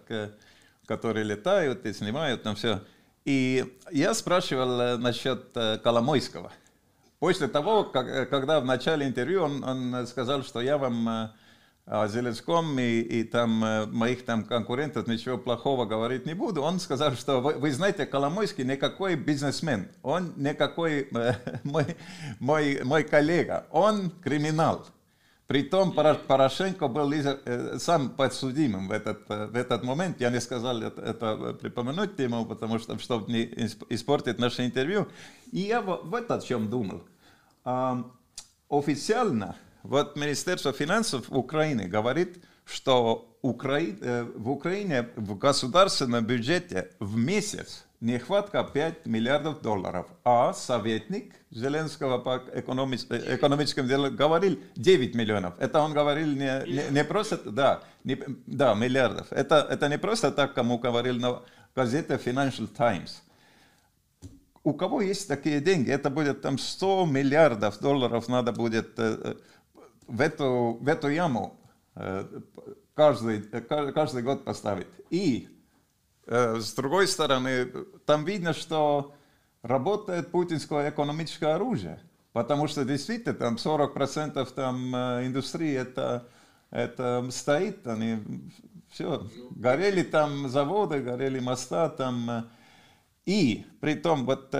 которые 0.85 1.25
летают 1.25 1.85
и 1.85 1.93
снимают 1.93 2.43
там 2.43 2.55
все. 2.55 2.81
И 3.25 3.65
я 3.91 4.13
спрашивал 4.13 4.79
э, 4.79 4.97
насчет 4.97 5.49
э, 5.55 5.79
Коломойского. 5.79 6.51
После 7.17 7.47
того, 7.47 7.83
как, 7.83 8.07
э, 8.07 8.25
когда 8.27 8.59
в 8.59 8.65
начале 8.65 9.07
интервью 9.07 9.43
он, 9.43 9.63
он 9.63 10.05
сказал, 10.05 10.43
что 10.43 10.61
я 10.61 10.77
вам 10.77 11.31
о 11.85 12.07
Зеленском 12.07 12.79
и, 12.79 12.99
и 12.99 13.23
там 13.23 13.49
моих 13.91 14.25
там 14.25 14.43
конкурентов 14.43 15.07
ничего 15.07 15.37
плохого 15.37 15.85
говорить 15.85 16.25
не 16.25 16.33
буду. 16.33 16.63
Он 16.63 16.79
сказал, 16.79 17.13
что 17.13 17.41
вы, 17.41 17.53
вы 17.53 17.71
знаете, 17.71 18.05
Коломойский 18.05 18.63
никакой 18.63 19.15
бизнесмен, 19.15 19.89
он 20.01 20.33
никакой 20.35 21.09
мой, 21.63 21.85
мой, 22.39 22.81
мой 22.83 23.03
коллега, 23.03 23.65
он 23.69 24.09
криминал. 24.09 24.85
Притом 25.47 25.91
Порошенко 25.91 26.87
был 26.87 27.13
э, 27.13 27.77
сам 27.77 28.09
подсудимым 28.09 28.87
в 28.87 28.91
этот, 28.91 29.29
э, 29.29 29.45
в 29.45 29.55
этот 29.55 29.83
момент. 29.83 30.19
Я 30.19 30.31
не 30.31 30.41
сказал 30.41 30.81
это, 30.81 30.99
это 30.99 31.53
припомянуть 31.53 32.17
ему, 32.17 32.45
потому 32.47 32.79
что, 32.79 32.97
чтобы 32.97 33.31
не 33.31 33.43
испортить 33.89 34.39
наше 34.39 34.65
интервью. 34.65 35.07
И 35.51 35.59
я 35.59 35.81
вот 35.81 36.31
о 36.31 36.41
чем 36.41 36.67
думал. 36.67 37.03
Официально 38.69 39.55
вот 39.87 40.15
Министерство 40.15 40.73
финансов 40.73 41.25
Украины 41.29 41.87
говорит, 41.87 42.43
что. 42.65 43.31
Э, 43.45 44.25
в 44.35 44.49
Украине 44.49 45.09
в 45.15 45.37
государственном 45.37 46.25
бюджете 46.25 46.89
в 46.99 47.15
месяц 47.15 47.85
нехватка 48.01 48.63
5 48.63 49.05
миллиардов 49.05 49.61
долларов, 49.61 50.07
а 50.23 50.51
советник 50.53 51.35
Зеленского 51.51 52.17
по 52.17 52.43
экономическим 52.55 53.87
делам 53.87 54.15
говорил 54.15 54.59
9 54.75 55.13
миллионов. 55.13 55.53
Это 55.59 55.79
он 55.79 55.93
говорил 55.93 56.27
не, 56.27 56.63
не, 56.67 56.91
не 56.91 57.03
просто, 57.03 57.37
да, 57.37 57.83
не, 58.03 58.17
да, 58.47 58.73
миллиардов. 58.73 59.27
Это, 59.29 59.67
это 59.69 59.89
не 59.89 59.99
просто 59.99 60.31
так, 60.31 60.55
кому 60.55 60.79
говорил 60.79 61.17
на 61.17 61.41
газете 61.75 62.19
Financial 62.25 62.67
Times. 62.67 63.21
У 64.63 64.73
кого 64.73 65.01
есть 65.01 65.27
такие 65.27 65.59
деньги, 65.61 65.91
это 65.91 66.09
будет 66.09 66.41
там 66.41 66.57
100 66.57 67.05
миллиардов 67.05 67.79
долларов 67.79 68.27
надо 68.27 68.51
будет 68.51 68.97
э, 68.97 69.35
в 70.07 70.21
эту, 70.21 70.77
в 70.79 70.87
эту 70.87 71.09
яму 71.09 71.59
каждый, 72.93 73.41
каждый 73.41 74.23
год 74.23 74.43
поставить. 74.45 74.87
И 75.09 75.49
с 76.27 76.73
другой 76.73 77.07
стороны, 77.07 77.67
там 78.05 78.25
видно, 78.25 78.53
что 78.53 79.13
работает 79.61 80.31
путинское 80.31 80.89
экономическое 80.89 81.53
оружие, 81.55 81.99
потому 82.33 82.67
что 82.67 82.83
действительно 82.83 83.33
там 83.33 83.55
40% 83.55 84.53
там 84.53 84.95
индустрии 85.25 85.73
это, 85.73 86.27
это 86.71 87.27
стоит, 87.31 87.85
они 87.87 88.19
все, 88.89 89.27
горели 89.51 90.03
там 90.03 90.49
заводы, 90.49 91.01
горели 91.01 91.39
моста 91.39 91.89
там, 91.89 92.49
и 93.25 93.65
при 93.81 93.95
том, 93.95 94.25
вот, 94.25 94.55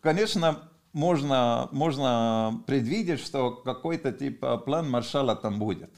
конечно, 0.00 0.68
можно, 0.92 1.68
можно 1.72 2.62
предвидеть, 2.66 3.20
что 3.20 3.52
какой-то 3.52 4.12
типа 4.12 4.58
план 4.58 4.90
маршала 4.90 5.36
там 5.36 5.58
будет. 5.58 5.90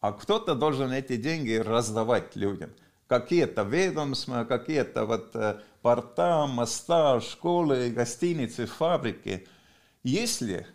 А 0.00 0.12
кто-то 0.12 0.54
должен 0.54 0.90
эти 0.90 1.16
деньги 1.16 1.54
раздавать 1.54 2.36
людям 2.36 2.70
какие-то 3.12 3.62
ведомства, 3.62 4.44
какие-то 4.44 5.04
вот 5.04 5.36
э, 5.36 5.60
порта, 5.82 6.46
моста, 6.46 7.20
школы, 7.20 7.90
гостиницы, 7.90 8.64
фабрики. 8.64 9.46
Если 10.02 10.66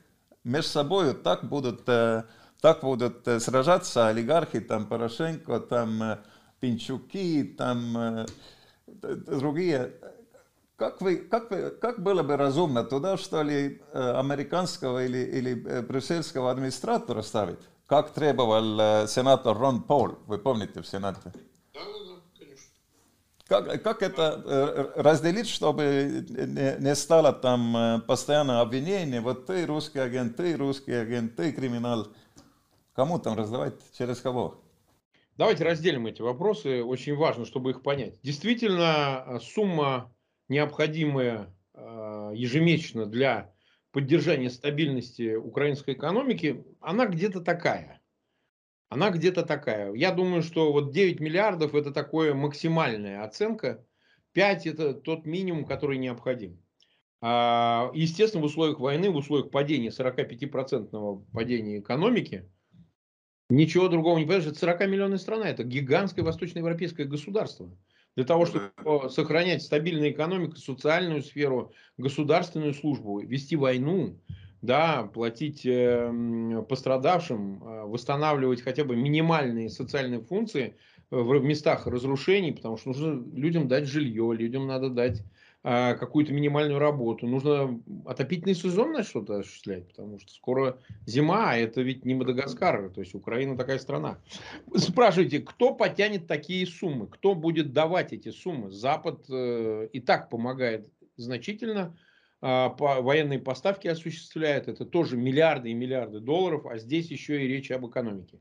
между 0.43 0.69
собой 0.69 1.15
так 1.15 1.49
будут, 1.49 1.89
э, 1.89 2.25
так 2.61 2.81
будут 2.81 3.27
э, 3.27 3.39
сражаться 3.39 4.07
олигархи, 4.07 4.59
там 4.59 4.85
Порошенко, 4.85 5.59
там 5.61 6.19
Пинчуки, 6.59 7.43
там 7.57 8.27
другие, 8.85 9.93
как, 10.77 11.01
вы, 11.01 11.17
как, 11.17 11.51
вы, 11.51 11.71
как 11.71 12.01
было 12.01 12.23
бы 12.23 12.37
разумно 12.37 12.83
туда, 12.85 13.17
что 13.17 13.41
ли, 13.41 13.81
американского 13.93 15.03
или, 15.03 15.17
или 15.17 15.81
брюссельского 15.81 16.51
администратора 16.51 17.21
ставить, 17.21 17.59
как 17.85 18.11
требовал 18.11 19.07
сенатор 19.07 19.57
Рон 19.57 19.83
Пол, 19.83 20.19
вы 20.25 20.37
помните 20.37 20.81
в 20.81 20.87
Сенате? 20.87 21.33
Как, 23.47 23.81
как 23.81 24.03
это 24.03 24.43
э, 24.45 25.01
разделить, 25.01 25.47
чтобы 25.47 26.25
не, 26.29 26.83
не 26.83 26.95
стало 26.95 27.31
там 27.31 27.77
э, 27.77 27.99
постоянно 28.01 28.59
обвинение, 28.59 29.21
вот 29.21 29.45
ты 29.45 29.65
русский 29.65 29.99
агент, 29.99 30.35
ты 30.35 30.57
русский 30.57 30.91
агент, 30.91 31.37
ты 31.37 31.53
криминал. 31.53 32.09
Кому 32.93 33.19
там 33.19 33.37
раздавать, 33.37 33.75
через 33.97 34.19
кого? 34.19 34.61
Давайте 35.37 35.63
разделим 35.63 36.07
эти 36.07 36.21
вопросы, 36.21 36.83
очень 36.83 37.15
важно, 37.15 37.45
чтобы 37.45 37.69
их 37.69 37.83
понять. 37.83 38.19
Действительно, 38.21 39.23
э, 39.25 39.39
сумма, 39.39 40.11
необходимая 40.49 41.53
ежемесячно 41.75 43.05
для 43.05 43.53
поддержания 43.91 44.49
стабильности 44.49 45.35
украинской 45.35 45.93
экономики, 45.93 46.65
она 46.81 47.05
где-то 47.05 47.41
такая 47.41 48.01
она 48.89 49.11
где-то 49.11 49.43
такая. 49.43 49.93
Я 49.93 50.11
думаю, 50.11 50.41
что 50.41 50.71
вот 50.71 50.91
9 50.91 51.19
миллиардов 51.19 51.75
это 51.75 51.91
такое 51.91 52.33
максимальная 52.33 53.23
оценка. 53.23 53.85
5 54.33 54.67
это 54.67 54.93
тот 54.93 55.25
минимум, 55.25 55.65
который 55.65 55.97
необходим. 55.97 56.61
А, 57.19 57.91
естественно, 57.93 58.43
в 58.43 58.45
условиях 58.45 58.79
войны, 58.79 59.09
в 59.09 59.15
условиях 59.15 59.49
падения, 59.49 59.89
45% 59.89 61.25
падения 61.33 61.79
экономики, 61.79 62.49
ничего 63.49 63.87
другого 63.87 64.17
не 64.19 64.25
понимаешь. 64.25 64.47
Это 64.47 64.59
40 64.59 64.87
миллионная 64.87 65.17
страна, 65.17 65.49
это 65.49 65.63
гигантское 65.63 66.23
восточноевропейское 66.23 67.07
государство. 67.07 67.75
Для 68.17 68.25
того, 68.25 68.47
чтобы 68.47 68.71
сохранять 69.11 69.61
стабильную 69.61 70.09
экономику, 70.09 70.55
социальную 70.55 71.21
сферу, 71.21 71.71
государственную 71.99 72.73
службу, 72.73 73.19
вести 73.19 73.55
войну, 73.55 74.19
да, 74.63 75.03
платить 75.03 75.63
э, 75.67 76.63
пострадавшим, 76.67 77.63
э, 77.63 77.83
восстанавливать 77.85 78.63
хотя 78.63 78.85
бы 78.85 78.95
минимальные 78.95 79.69
социальные 79.69 80.21
функции 80.21 80.77
в 81.11 81.39
местах 81.43 81.85
разрушений, 81.85 82.53
потому 82.53 82.77
что 82.77 82.89
нужно 82.89 83.23
людям 83.37 83.67
дать 83.67 83.85
жилье, 83.85 84.33
людям 84.35 84.65
надо 84.65 84.89
дать 84.89 85.21
какую-то 85.67 86.31
минимальную 86.31 86.79
работу. 86.79 87.27
Нужно 87.27 87.81
отопительный 88.05 88.55
сезон 88.55 88.93
на 88.93 89.03
что-то 89.03 89.39
осуществлять, 89.39 89.85
потому 89.89 90.17
что 90.17 90.31
скоро 90.31 90.79
зима, 91.05 91.51
а 91.51 91.57
это 91.57 91.81
ведь 91.81 92.05
не 92.05 92.15
Мадагаскар, 92.15 92.89
то 92.89 93.01
есть 93.01 93.13
Украина 93.13 93.57
такая 93.57 93.77
страна. 93.77 94.17
Спрашивайте, 94.75 95.39
кто 95.39 95.73
потянет 95.73 96.25
такие 96.25 96.65
суммы? 96.65 97.07
Кто 97.07 97.35
будет 97.35 97.73
давать 97.73 98.13
эти 98.13 98.29
суммы? 98.29 98.71
Запад 98.71 99.25
э, 99.29 99.89
и 99.91 99.99
так 99.99 100.29
помогает 100.29 100.89
значительно, 101.17 101.97
э, 102.41 102.69
по, 102.77 103.01
военные 103.01 103.39
поставки 103.39 103.89
осуществляет, 103.89 104.69
это 104.69 104.85
тоже 104.85 105.17
миллиарды 105.17 105.71
и 105.71 105.73
миллиарды 105.73 106.21
долларов, 106.21 106.65
а 106.65 106.77
здесь 106.77 107.11
еще 107.11 107.43
и 107.43 107.47
речь 107.47 107.71
об 107.71 107.85
экономике. 107.85 108.39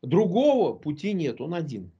Другого 0.00 0.72
пути 0.72 1.12
нет, 1.12 1.42
он 1.42 1.52
один 1.52 1.92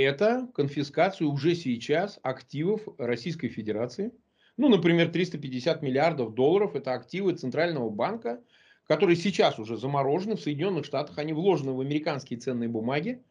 это 0.00 0.48
конфискацию 0.54 1.30
уже 1.30 1.54
сейчас 1.54 2.18
активов 2.22 2.82
Российской 2.98 3.48
Федерации. 3.48 4.12
Ну, 4.56 4.68
например, 4.68 5.10
350 5.10 5.82
миллиардов 5.82 6.34
долларов– 6.34 6.74
это 6.74 6.92
активы 6.92 7.32
Центрального 7.34 7.90
банка, 7.90 8.42
которые 8.86 9.16
сейчас 9.16 9.58
уже 9.58 9.76
заморожены 9.76 10.36
в 10.36 10.40
Соединенных 10.40 10.84
Штатах, 10.84 11.18
они 11.18 11.32
вложены 11.32 11.72
в 11.72 11.80
американские 11.80 12.38
ценные 12.38 12.68
бумаги. 12.68 13.22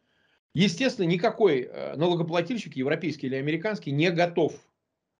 Естественно, 0.54 1.06
никакой 1.06 1.62
э, 1.62 1.96
налогоплательщик, 1.96 2.76
европейский 2.76 3.26
или 3.26 3.36
американский, 3.36 3.90
не 3.90 4.10
готов 4.10 4.54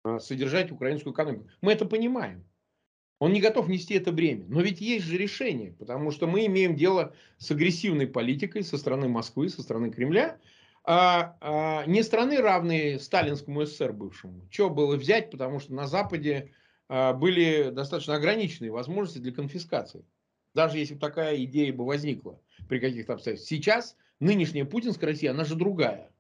э, 0.05 0.19
содержать 0.21 0.73
украинскую 0.73 1.13
экономику. 1.13 1.49
Мы 1.61 1.73
это 1.73 1.85
понимаем. 1.85 2.45
Он 3.19 3.33
не 3.33 3.41
готов 3.41 3.69
нести 3.69 3.95
это 3.95 4.13
бремя. 4.13 4.45
Но 4.49 4.61
ведь 4.61 4.81
есть 4.81 5.07
же 5.07 5.17
решение, 5.17 5.73
потому 5.73 6.11
что 6.11 6.27
мы 6.27 6.47
имеем 6.47 6.77
дело 6.77 7.15
с 7.39 7.51
агрессивной 7.51 8.07
политикой 8.07 8.63
со 8.65 8.77
стороны 8.77 9.09
Москвы, 9.09 9.49
со 9.49 9.63
стороны 9.63 9.91
Кремля, 9.91 10.39
а, 10.85 11.37
а, 11.41 11.87
не 11.87 12.03
страны, 12.03 12.39
равные 12.39 12.99
сталинскому 12.99 13.65
СССР 13.65 13.93
бывшему. 13.93 14.47
Что 14.51 14.69
было 14.69 14.97
взять, 14.97 15.31
потому 15.31 15.59
что 15.59 15.73
на 15.73 15.87
Западе 15.87 16.53
а, 16.89 17.15
были 17.15 17.71
достаточно 17.71 18.15
ограниченные 18.15 18.71
возможности 18.71 19.19
для 19.19 19.33
конфискации. 19.33 20.05
Даже 20.55 20.79
если 20.79 20.95
бы 20.95 21.01
такая 21.01 21.43
идея 21.45 21.73
бы 21.73 21.87
возникла 21.87 22.39
при 22.69 22.79
каких-то 22.79 23.15
обстоятельствах. 23.15 23.49
Сейчас 23.49 23.97
нынешняя 24.21 24.67
путинская 24.67 25.11
Россия, 25.11 25.31
она 25.31 25.45
же 25.45 25.55
другая. 25.55 26.11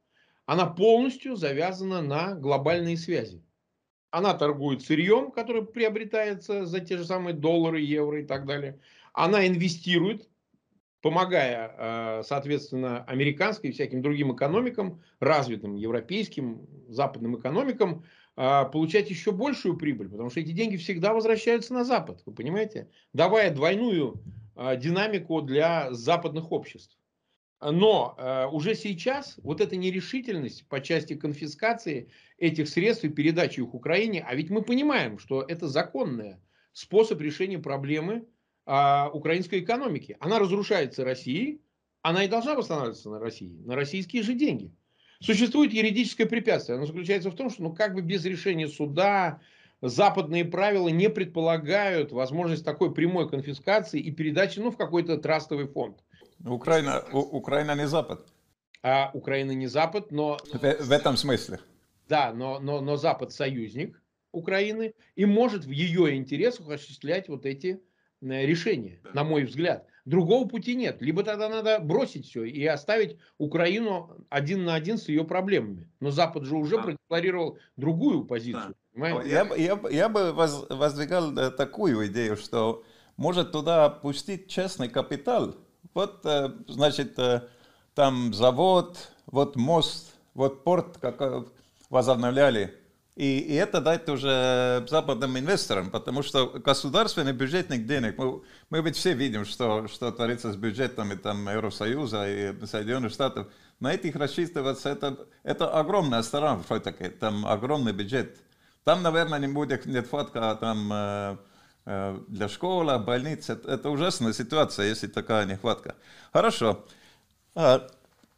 Она 0.47 0.67
полностью 0.67 1.37
завязана 1.37 2.01
на 2.01 2.35
глобальные 2.35 2.97
связи. 2.97 3.43
Она 4.11 4.33
торгует 4.35 4.83
сырьем, 4.83 5.31
которое 5.31 5.63
приобретается 5.63 6.67
за 6.67 6.81
те 6.81 6.97
же 6.97 7.05
самые 7.05 7.35
доллары, 7.35 7.81
евро 7.81 8.21
и 8.21 8.25
так 8.25 8.47
далее. 8.47 8.79
Она 9.13 9.47
инвестирует 9.47 10.29
помогая, 11.05 11.75
э, 11.77 12.23
соответственно, 12.25 13.05
американской 13.05 13.69
и 13.69 13.73
всяким 13.75 14.01
другим 14.01 14.35
экономикам, 14.35 15.03
развитым 15.21 15.77
европейским, 15.77 16.67
западным 16.89 17.39
экономикам, 17.39 18.07
э, 18.39 18.65
получать 18.73 19.11
еще 19.11 19.31
большую 19.31 19.77
прибыль, 19.77 20.09
потому 20.09 20.31
что 20.31 20.41
эти 20.41 20.53
деньги 20.53 20.79
всегда 20.79 21.13
возвращаются 21.13 21.75
на 21.75 21.85
Запад, 21.85 22.23
вы 22.25 22.33
понимаете, 22.33 22.89
давая 23.13 23.55
двойную 23.55 24.23
э, 24.57 24.79
динамику 24.79 25.43
для 25.43 25.93
западных 25.93 26.51
обществ. 26.53 26.97
Но 27.61 28.51
уже 28.53 28.75
сейчас 28.75 29.39
вот 29.43 29.63
эта 29.63 29.77
нерешительность 29.77 30.69
по 30.69 30.83
части 30.83 31.15
конфискации 31.15 32.11
этих 32.37 32.69
средств 32.69 33.05
и 33.05 33.09
передачи 33.09 33.61
их 33.61 33.73
Украине, 33.73 34.23
а 34.27 34.35
ведь 34.35 34.51
мы 34.51 34.61
понимаем, 34.61 35.19
что 35.19 35.43
это 35.43 35.67
законный 35.67 36.37
способ 36.73 37.21
решения 37.23 37.59
проблемы 37.59 38.27
а, 38.67 39.11
украинской 39.13 39.61
экономики. 39.61 40.17
Она 40.21 40.39
разрушается 40.39 41.05
Россией, 41.05 41.61
она 42.03 42.25
и 42.25 42.29
должна 42.29 42.55
восстанавливаться 42.55 43.11
на 43.11 43.19
России, 43.19 43.61
на 43.65 43.77
российские 43.77 44.23
же 44.23 44.35
деньги. 44.35 44.73
Существует 45.21 45.73
юридическое 45.73 46.27
препятствие. 46.27 46.77
Оно 46.77 46.87
заключается 46.87 47.31
в 47.31 47.35
том, 47.35 47.51
что 47.51 47.63
ну, 47.63 47.75
как 47.75 47.95
бы 47.95 48.03
без 48.03 48.25
решения 48.25 48.69
суда 48.69 49.41
западные 49.81 50.45
правила 50.45 50.89
не 50.89 51.09
предполагают 51.09 52.13
возможность 52.13 52.65
такой 52.65 52.93
прямой 52.93 53.29
конфискации 53.29 54.01
и 54.01 54.11
передачи 54.11 54.59
ну, 54.59 54.71
в 54.71 54.77
какой-то 54.77 55.17
трастовый 55.17 55.67
фонд. 55.67 55.99
Украина, 56.45 57.05
у, 57.13 57.19
Украина 57.19 57.75
не 57.75 57.87
Запад. 57.87 58.27
А 58.83 59.11
Украина 59.15 59.53
не 59.53 59.67
Запад, 59.67 60.11
но... 60.11 60.37
В, 60.53 60.61
в 60.61 60.93
этом 60.93 61.17
смысле. 61.17 61.61
Да, 62.09 62.33
но, 62.35 62.59
но, 62.61 62.81
но 62.83 62.97
Запад 62.97 63.33
союзник 63.33 64.01
Украины 64.33 64.95
и 65.15 65.25
может 65.25 65.65
в 65.65 65.71
ее 65.71 66.17
интересах 66.17 66.69
осуществлять 66.69 67.29
вот 67.29 67.47
эти 67.47 67.81
Э, 68.25 68.47
решение, 68.47 69.01
на 69.13 69.23
мой 69.23 69.45
взгляд. 69.45 69.87
Другого 70.07 70.49
пути 70.49 70.75
нет. 70.75 71.01
Либо 71.01 71.23
тогда 71.23 71.49
надо 71.49 71.79
бросить 71.79 72.27
все 72.27 72.45
и 72.45 72.65
оставить 72.65 73.19
Украину 73.39 74.27
один 74.31 74.65
на 74.65 74.75
один 74.75 74.99
с 74.99 75.09
ее 75.09 75.25
проблемами. 75.25 75.91
Но 76.01 76.11
Запад 76.11 76.45
же 76.45 76.57
уже 76.57 76.77
да. 76.77 76.83
продекларировал 76.83 77.59
другую 77.77 78.25
позицию. 78.25 78.75
Да. 78.95 79.23
Я, 79.23 79.49
я, 79.57 79.79
я 79.91 80.09
бы 80.09 80.33
воз, 80.33 80.67
воздвигал 80.71 81.37
э, 81.37 81.51
такую 81.51 82.07
идею, 82.07 82.37
что 82.37 82.83
может 83.17 83.53
туда 83.53 83.91
пустить 83.91 84.49
частный 84.49 84.89
капитал. 84.89 85.57
Вот, 85.93 86.25
э, 86.25 86.51
значит, 86.67 87.19
там 87.95 88.33
завод, 88.33 89.13
вот 89.27 89.57
мост, 89.57 90.17
вот 90.35 90.65
порт, 90.65 90.99
как 90.99 91.47
возобновляли 91.91 92.75
и, 93.17 93.39
и 93.39 93.55
это 93.55 93.81
дать 93.81 94.09
уже 94.09 94.85
западным 94.89 95.39
инвесторам, 95.39 95.91
потому 95.91 96.23
что 96.23 96.47
государственный 96.49 97.33
бюджетных 97.33 97.87
денег, 97.87 98.19
мы, 98.19 98.43
мы 98.71 98.81
ведь 98.81 98.97
все 98.97 99.13
видим, 99.13 99.45
что, 99.45 99.87
что 99.87 100.11
творится 100.11 100.53
с 100.53 100.57
бюджетами 100.57 101.15
там, 101.15 101.49
Евросоюза 101.49 102.29
и 102.29 102.67
Соединенных 102.67 103.13
Штатов. 103.13 103.47
На 103.79 103.95
этих 103.95 104.17
рассчитываться, 104.17 104.89
это, 104.89 105.29
это 105.45 105.71
огромная 105.71 106.23
сторона, 106.23 106.61
все-таки, 106.65 107.09
там 107.09 107.47
огромный 107.47 107.93
бюджет. 107.93 108.37
Там, 108.83 109.03
наверное, 109.03 109.39
не 109.39 109.47
будет 109.47 109.87
нехватка 109.87 110.57
там, 110.61 110.93
э, 110.93 111.37
э, 111.87 112.19
для 112.27 112.49
школы, 112.49 112.99
больниц. 112.99 113.49
Это, 113.49 113.71
это 113.71 113.91
ужасная 113.91 114.33
ситуация, 114.33 114.87
если 114.87 115.07
такая 115.07 115.47
нехватка. 115.47 115.95
Хорошо. 116.33 116.85
А, 117.55 117.87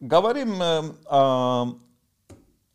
говорим 0.00 0.60
э, 0.60 0.82
о 1.06 1.78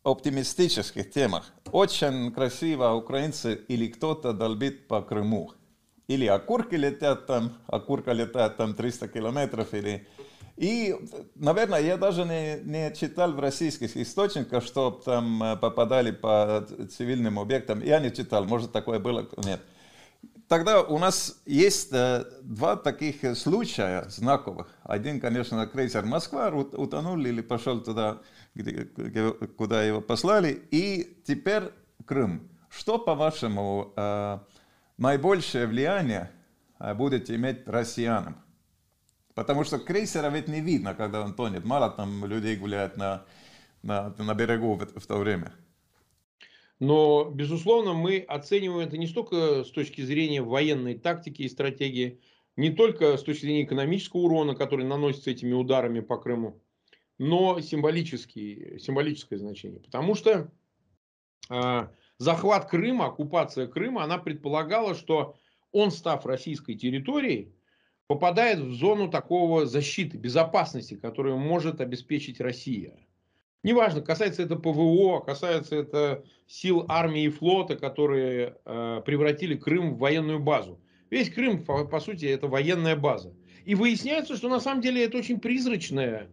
оптимистических 0.04 1.12
темах. 1.12 1.54
Очень 1.72 2.32
красиво 2.32 2.94
украинцы 2.94 3.56
или 3.68 3.88
кто-то 3.88 4.34
долбит 4.34 4.88
по 4.88 5.02
Крыму. 5.02 5.52
Или 6.08 6.26
окурки 6.26 6.76
летят 6.76 7.28
там, 7.28 7.54
окурка 7.68 8.12
летает 8.12 8.58
там 8.58 8.74
300 8.74 9.08
километров, 9.08 9.74
или... 9.74 10.08
И, 10.58 10.96
наверное, 11.36 11.80
я 11.80 11.98
даже 11.98 12.26
не, 12.26 12.60
не 12.64 12.94
читал 12.94 13.32
в 13.32 13.40
российских 13.40 13.96
источниках, 13.98 14.64
что 14.64 14.92
там 14.92 15.42
э, 15.42 15.56
попадали 15.56 16.12
по 16.12 16.68
цивильным 16.96 17.40
объектам. 17.40 17.82
Я 17.82 18.00
не 18.00 18.12
читал, 18.12 18.44
может 18.44 18.72
такое 18.72 19.00
было, 19.00 19.28
нет. 19.44 19.62
Тогда 20.48 20.82
у 20.82 21.00
нас 21.00 21.42
есть 21.46 21.94
э, 21.94 22.26
два 22.44 22.76
таких 22.76 23.38
случая 23.38 24.04
знаковых. 24.10 24.68
Один, 24.84 25.22
конечно, 25.22 25.66
крейсер 25.66 26.06
Москва 26.06 26.50
утонул 26.50 27.18
или 27.18 27.42
пошел 27.42 27.80
туда, 27.80 28.20
где, 28.56 28.86
куда 29.58 29.84
его 29.84 30.02
послали. 30.02 30.62
И 30.72 31.22
теперь 31.26 31.64
Крым. 32.06 32.50
Что, 32.70 32.98
по-вашему, 32.98 33.94
э, 33.96 34.40
наибольшее 34.98 35.68
влияние 35.68 36.32
э, 36.80 36.94
будет 36.94 37.30
иметь 37.30 37.68
россиянам? 37.68 38.38
Потому 39.34 39.64
что 39.64 39.78
крейсера 39.80 40.30
ведь 40.30 40.48
не 40.48 40.62
видно, 40.62 40.94
когда 40.94 41.22
он 41.22 41.34
тонет. 41.34 41.66
Мало 41.66 41.90
там 41.90 42.26
людей 42.26 42.56
гуляет 42.56 42.98
на, 42.98 43.26
на, 43.84 44.14
на 44.18 44.34
берегу 44.34 44.76
в, 44.76 45.00
в 45.00 45.06
то 45.06 45.18
время. 45.18 45.54
Но, 46.80 47.30
безусловно, 47.30 47.94
мы 47.94 48.20
оцениваем 48.20 48.88
это 48.88 48.98
не 48.98 49.08
столько 49.08 49.64
с 49.64 49.72
точки 49.72 50.02
зрения 50.02 50.42
военной 50.42 50.98
тактики 50.98 51.44
и 51.44 51.50
стратегии, 51.50 52.20
не 52.56 52.72
только 52.72 53.18
с 53.18 53.24
точки 53.24 53.42
зрения 53.42 53.64
экономического 53.64 54.22
урона, 54.22 54.56
который 54.56 54.86
наносится 54.86 55.30
этими 55.30 55.54
ударами 55.54 56.00
по 56.00 56.18
Крыму, 56.18 56.60
но 57.22 57.60
символическое 57.62 59.38
значение. 59.38 59.80
Потому 59.80 60.16
что 60.16 60.50
э, 61.52 61.88
захват 62.18 62.68
Крыма, 62.68 63.06
оккупация 63.06 63.68
Крыма, 63.68 64.04
она 64.04 64.18
предполагала, 64.18 64.96
что 64.96 65.36
он, 65.72 65.92
став 65.92 66.26
российской 66.26 66.74
территорией, 66.74 67.54
попадает 68.08 68.58
в 68.58 68.74
зону 68.74 69.08
такого 69.08 69.68
защиты, 69.68 70.18
безопасности, 70.18 70.96
которую 70.96 71.38
может 71.38 71.80
обеспечить 71.80 72.42
Россия. 72.42 72.98
Неважно, 73.62 74.02
касается 74.02 74.42
это 74.42 74.56
ПВО, 74.56 75.20
касается 75.20 75.76
это 75.76 76.24
сил 76.48 76.86
армии 76.88 77.26
и 77.26 77.30
флота, 77.30 77.76
которые 77.76 78.58
э, 78.66 79.02
превратили 79.06 79.56
Крым 79.56 79.94
в 79.94 80.00
военную 80.00 80.40
базу. 80.40 80.82
Весь 81.12 81.30
Крым, 81.30 81.64
по, 81.64 81.86
по 81.86 82.00
сути, 82.00 82.26
это 82.26 82.48
военная 82.48 82.96
база. 82.96 83.32
И 83.64 83.76
выясняется, 83.76 84.36
что 84.36 84.50
на 84.50 84.60
самом 84.60 84.82
деле 84.82 85.06
это 85.06 85.20
очень 85.20 85.40
призрачное 85.40 86.32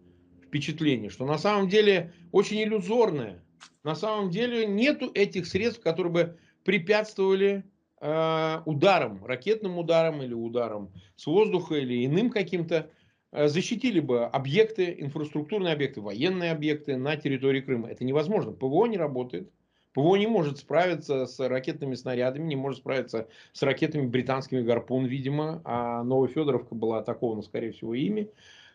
впечатление, 0.49 1.11
что 1.11 1.25
на 1.25 1.39
самом 1.39 1.69
деле 1.69 2.13
очень 2.33 2.63
иллюзорное. 2.63 3.43
На 3.85 3.95
самом 3.95 4.31
деле 4.31 4.67
нету 4.67 5.11
этих 5.15 5.47
средств, 5.47 5.83
которые 5.83 6.13
бы 6.13 6.39
препятствовали 6.65 7.65
э, 8.01 8.61
ударам, 8.67 9.25
ракетным 9.25 9.79
ударам 9.79 10.23
или 10.23 10.35
ударам 10.35 10.93
с 11.17 11.27
воздуха 11.27 11.77
или 11.77 12.05
иным 12.05 12.31
каким-то 12.31 12.91
Э, 13.31 13.49
защитили 13.49 14.01
бы 14.01 14.25
объекты, 14.25 14.95
инфраструктурные 14.99 15.75
объекты, 15.75 16.01
военные 16.01 16.53
объекты 16.53 16.97
на 16.97 17.17
территории 17.17 17.61
Крыма. 17.61 17.91
Это 17.91 18.05
невозможно. 18.05 18.53
ПВО 18.53 18.87
не 18.87 18.97
работает. 18.97 19.51
ПВО 19.93 20.17
не 20.17 20.27
может 20.27 20.59
справиться 20.59 21.27
с 21.27 21.39
ракетными 21.47 21.95
снарядами, 21.95 22.47
не 22.47 22.57
может 22.57 22.81
справиться 22.81 23.29
с 23.53 23.63
ракетами 23.63 24.07
британскими 24.07 24.63
«Гарпун», 24.63 25.07
видимо, 25.07 25.61
а 25.65 26.05
Новофедоровка 26.05 26.75
была 26.75 26.99
атакована, 26.99 27.43
скорее 27.43 27.73
всего, 27.73 27.95
ими. 27.95 28.31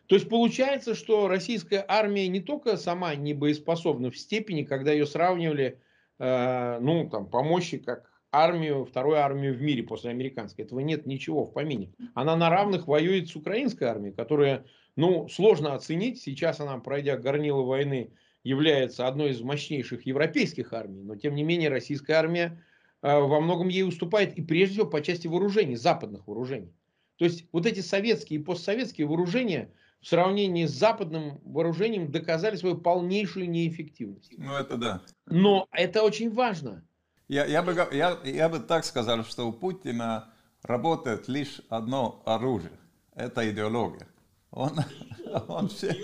То 0.06 0.16
есть 0.16 0.28
получается, 0.28 0.94
что 0.94 1.28
российская 1.28 1.84
армия 1.86 2.28
не 2.28 2.40
только 2.40 2.76
сама 2.76 3.14
не 3.14 3.32
боеспособна 3.32 4.10
в 4.10 4.18
степени, 4.18 4.62
когда 4.62 4.92
ее 4.92 5.06
сравнивали, 5.06 5.80
э, 6.18 6.78
ну, 6.80 7.08
там, 7.08 7.26
по 7.28 7.42
мощи, 7.42 7.78
как 7.78 8.10
армию, 8.34 8.84
вторую 8.84 9.18
армию 9.18 9.54
в 9.54 9.62
мире 9.62 9.82
после 9.82 10.10
американской. 10.10 10.64
Этого 10.64 10.80
нет 10.80 11.06
ничего 11.06 11.44
в 11.44 11.52
помине. 11.52 11.92
Она 12.14 12.36
на 12.36 12.50
равных 12.50 12.86
воюет 12.86 13.28
с 13.28 13.36
украинской 13.36 13.84
армией, 13.84 14.12
которая, 14.12 14.66
ну, 14.96 15.28
сложно 15.28 15.74
оценить. 15.74 16.20
Сейчас 16.20 16.60
она, 16.60 16.78
пройдя 16.78 17.16
горнило 17.16 17.62
войны, 17.62 18.10
является 18.42 19.06
одной 19.06 19.30
из 19.30 19.40
мощнейших 19.40 20.04
европейских 20.04 20.72
армий. 20.72 21.02
Но, 21.02 21.16
тем 21.16 21.34
не 21.34 21.44
менее, 21.44 21.70
российская 21.70 22.14
армия 22.14 22.62
э, 23.02 23.18
во 23.18 23.40
многом 23.40 23.68
ей 23.68 23.84
уступает 23.84 24.36
и 24.36 24.42
прежде 24.42 24.74
всего 24.74 24.86
по 24.86 25.00
части 25.00 25.28
вооружений, 25.28 25.76
западных 25.76 26.26
вооружений. 26.26 26.72
То 27.16 27.24
есть 27.24 27.46
вот 27.52 27.64
эти 27.64 27.80
советские 27.80 28.40
и 28.40 28.42
постсоветские 28.42 29.06
вооружения 29.06 29.70
в 30.04 30.08
сравнении 30.08 30.66
с 30.66 30.70
западным 30.70 31.40
вооружением 31.46 32.12
доказали 32.12 32.56
свою 32.56 32.76
полнейшую 32.76 33.48
неэффективность. 33.48 34.34
Ну 34.36 34.54
это 34.54 34.76
да. 34.76 35.00
Но 35.24 35.66
это 35.72 36.02
очень 36.02 36.30
важно. 36.30 36.84
Я, 37.26 37.46
я, 37.46 37.62
бы, 37.62 37.74
я, 37.90 38.18
я 38.22 38.50
бы 38.50 38.58
так 38.58 38.84
сказал, 38.84 39.24
что 39.24 39.48
у 39.48 39.52
Путина 39.52 40.30
работает 40.62 41.26
лишь 41.26 41.62
одно 41.70 42.22
оружие. 42.26 42.78
Это 43.14 43.50
идеология. 43.50 44.06
Он, 44.50 44.72
он 45.48 45.68
все... 45.68 45.96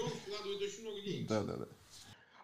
Да, 1.28 1.42
да, 1.42 1.56
да. 1.58 1.66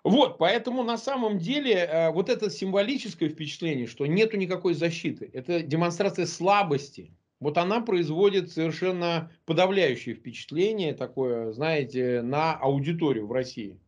Вот, 0.05 0.37
поэтому 0.37 0.85
на 0.85 0.99
самом 0.99 1.39
деле 1.39 1.73
э, 1.73 2.11
вот 2.11 2.29
это 2.29 2.51
символическое 2.51 3.31
впечатление, 3.31 3.87
что 3.87 4.05
нету 4.05 4.37
никакой 4.37 4.75
защиты, 4.75 5.31
это 5.33 5.63
демонстрация 5.63 6.27
слабости. 6.27 7.11
Вот 7.39 7.59
она 7.59 7.81
производит 7.81 8.51
совершенно 8.51 9.31
подавляющее 9.45 10.15
впечатление 10.15 10.95
такое, 10.95 11.53
знаете, 11.53 12.23
на 12.23 12.55
аудиторию 12.55 13.27
в 13.27 13.33
России. 13.33 13.79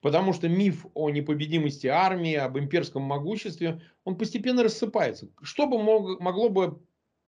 Потому 0.00 0.32
что 0.32 0.48
миф 0.48 0.86
о 0.94 1.10
непобедимости 1.10 1.86
армии, 1.86 2.34
об 2.34 2.58
имперском 2.58 3.02
могуществе, 3.02 3.80
он 4.04 4.16
постепенно 4.16 4.62
рассыпается. 4.62 5.28
Что 5.42 5.66
бы 5.66 5.82
мог, 5.82 6.20
могло 6.20 6.48
бы 6.48 6.78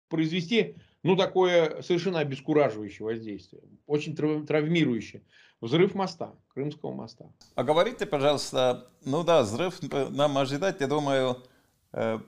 произвести 0.08 0.76
ну, 1.02 1.16
такое 1.16 1.80
совершенно 1.82 2.20
обескураживающее 2.20 3.04
воздействие, 3.04 3.62
очень 3.86 4.14
травмирующее. 4.14 5.22
Взрыв 5.60 5.94
моста, 5.94 6.34
Крымского 6.54 6.92
моста. 6.92 7.26
А 7.54 7.64
говорите, 7.64 8.06
пожалуйста, 8.06 8.90
ну 9.04 9.24
да, 9.24 9.42
взрыв 9.42 9.80
нам 10.10 10.38
ожидать, 10.38 10.80
я 10.80 10.86
думаю, 10.86 11.42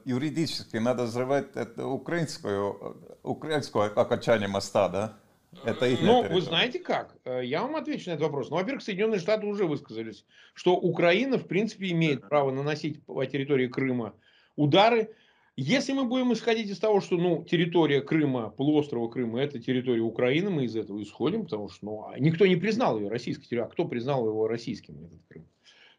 юридически 0.04 0.78
надо 0.78 1.04
взрывать 1.04 1.54
это 1.54 1.86
украинскую, 1.86 3.18
украинское 3.22 3.84
окончание 3.88 4.48
моста, 4.48 4.88
да? 4.88 5.18
Это 5.64 5.86
их 5.86 6.00
Ну, 6.00 6.22
вы 6.22 6.40
знаете 6.40 6.78
как? 6.78 7.16
Э, 7.24 7.44
я 7.44 7.62
вам 7.62 7.76
отвечу 7.76 8.08
на 8.08 8.14
этот 8.14 8.22
вопрос. 8.22 8.50
Ну, 8.50 8.56
во-первых, 8.56 8.82
Соединенные 8.82 9.18
Штаты 9.18 9.46
уже 9.46 9.66
высказались, 9.66 10.24
что 10.54 10.76
Украина, 10.76 11.38
в 11.38 11.46
принципе, 11.48 11.90
имеет 11.90 12.28
право 12.28 12.52
наносить 12.52 13.04
по 13.04 13.24
территории 13.26 13.66
Крыма 13.66 14.14
удары. 14.54 15.10
Если 15.56 15.92
мы 15.92 16.04
будем 16.04 16.32
исходить 16.32 16.68
из 16.68 16.78
того, 16.78 17.00
что 17.00 17.16
ну, 17.16 17.44
территория 17.44 18.00
Крыма, 18.00 18.50
полуострова 18.50 19.08
Крыма, 19.08 19.40
это 19.40 19.58
территория 19.58 20.02
Украины, 20.02 20.50
мы 20.50 20.64
из 20.64 20.76
этого 20.76 21.02
исходим, 21.02 21.44
потому 21.44 21.68
что 21.68 21.84
ну, 21.84 22.06
а 22.06 22.18
никто 22.18 22.46
не 22.46 22.56
признал 22.56 22.98
ее 22.98 23.08
российской 23.08 23.42
территорией. 23.42 23.66
А 23.66 23.72
кто 23.72 23.84
признал 23.86 24.26
его 24.26 24.46
российским, 24.46 25.04
этот 25.04 25.20
Крым? 25.28 25.46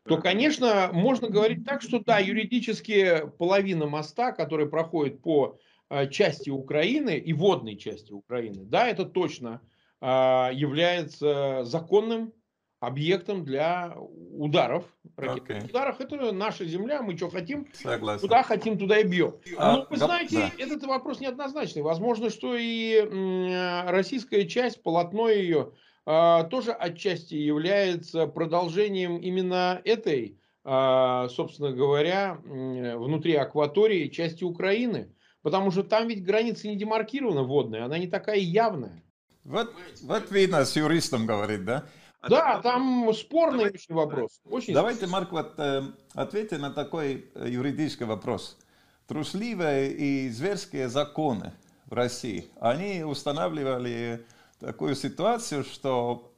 То, 0.03 0.17
конечно, 0.17 0.89
можно 0.93 1.29
говорить 1.29 1.65
так, 1.65 1.81
что 1.81 1.99
да, 1.99 2.19
юридически 2.19 3.29
половина 3.37 3.87
моста, 3.87 4.31
который 4.31 4.67
проходит 4.67 5.21
по 5.21 5.59
Э, 5.91 6.07
части 6.07 6.49
Украины 6.49 7.17
и 7.17 7.33
водной 7.33 7.75
части 7.75 8.13
Украины, 8.13 8.63
да, 8.63 8.87
это 8.87 9.03
точно 9.03 9.59
а, 9.99 10.49
является 10.53 11.65
законным 11.65 12.33
объектом 12.79 13.43
для 13.43 13.93
ударов. 13.97 14.85
Ракетных 15.17 15.63
okay. 15.65 15.69
ударов 15.69 15.99
это 15.99 16.31
наша 16.31 16.63
земля, 16.63 17.01
мы 17.01 17.17
что 17.17 17.29
хотим, 17.29 17.67
Согласен. 17.73 18.21
куда 18.21 18.41
хотим, 18.41 18.77
туда 18.77 18.99
и 18.99 19.03
бьем. 19.03 19.35
А, 19.57 19.75
Но 19.75 19.87
вы 19.89 19.97
знаете, 19.97 20.37
да. 20.57 20.63
этот 20.63 20.85
вопрос 20.85 21.19
неоднозначный. 21.19 21.81
Возможно, 21.81 22.29
что 22.29 22.55
и 22.55 23.85
российская 23.85 24.47
часть, 24.47 24.81
полотно 24.83 25.27
ее, 25.27 25.73
тоже 26.05 26.71
отчасти 26.71 27.35
является 27.35 28.27
продолжением 28.27 29.17
именно 29.17 29.81
этой, 29.85 30.39
собственно 30.63 31.71
говоря, 31.71 32.39
внутри 32.43 33.35
акватории 33.35 34.07
части 34.07 34.43
Украины. 34.43 35.13
Потому 35.41 35.71
что 35.71 35.83
там 35.83 36.07
ведь 36.07 36.23
граница 36.23 36.67
не 36.67 36.75
демаркирована 36.75 37.43
водная, 37.43 37.85
она 37.85 37.97
не 37.97 38.07
такая 38.07 38.37
явная. 38.37 39.03
Вот, 39.43 39.73
вот 40.03 40.31
видно, 40.31 40.65
с 40.65 40.75
юристом 40.75 41.25
говорит, 41.25 41.65
да? 41.65 41.85
Да, 42.29 42.61
там 42.61 43.11
спорный 43.13 43.57
Давай, 43.57 43.73
очень 43.73 43.95
вопрос. 43.95 44.41
Очень 44.47 44.73
Давайте, 44.75 45.07
Марк, 45.07 45.31
вот, 45.31 45.53
э, 45.57 45.81
ответьте 46.13 46.59
на 46.59 46.69
такой 46.69 47.25
э, 47.33 47.47
юридический 47.49 48.05
вопрос. 48.05 48.59
Трусливые 49.07 49.91
и 49.91 50.29
зверские 50.29 50.89
законы 50.89 51.53
в 51.87 51.93
России, 51.93 52.45
они 52.59 53.03
устанавливали 53.03 54.23
такую 54.61 54.95
ситуацию, 54.95 55.63
что 55.63 56.33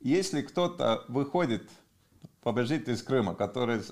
если 0.00 0.42
кто-то 0.42 1.04
выходит, 1.08 1.68
побежит 2.42 2.88
из 2.88 3.02
Крыма, 3.02 3.34
который 3.34 3.82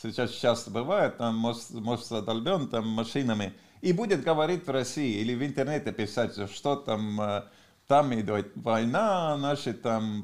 сейчас 0.00 0.30
часто 0.30 0.70
бывает, 0.70 1.16
там 1.16 1.36
мост, 1.36 1.72
мост 1.72 2.08
задолбен 2.08 2.68
там 2.68 2.86
машинами, 2.88 3.54
и 3.80 3.92
будет 3.92 4.22
говорить 4.22 4.66
в 4.66 4.70
России 4.70 5.20
или 5.20 5.34
в 5.34 5.44
интернете 5.44 5.92
писать, 5.92 6.50
что 6.50 6.76
там, 6.76 7.20
э, 7.20 7.44
там 7.86 8.14
идет 8.14 8.52
война, 8.56 9.36
наши 9.38 9.72
там, 9.72 10.22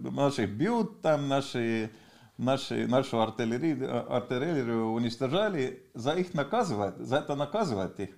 наши 0.00 0.46
бьют, 0.46 1.00
там 1.02 1.28
наши, 1.28 1.90
наши, 2.38 2.86
нашу 2.86 3.20
артиллерию, 3.20 4.14
артиллерию 4.14 4.92
уничтожали, 4.92 5.90
за 5.94 6.12
их 6.12 6.34
наказывать, 6.34 6.98
за 6.98 7.16
это 7.16 7.34
наказывать 7.34 7.98
их. 7.98 8.10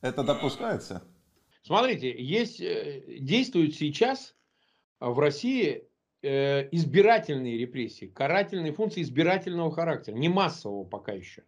Это 0.00 0.22
допускается? 0.22 1.02
Смотрите, 1.66 2.14
есть, 2.16 2.60
э, 2.60 3.02
действуют 3.18 3.74
сейчас 3.74 4.36
в 5.00 5.18
России 5.18 5.82
э, 6.22 6.68
избирательные 6.70 7.58
репрессии, 7.58 8.06
карательные 8.06 8.72
функции 8.72 9.02
избирательного 9.02 9.72
характера, 9.72 10.14
не 10.14 10.28
массового 10.28 10.84
пока 10.84 11.12
еще. 11.12 11.42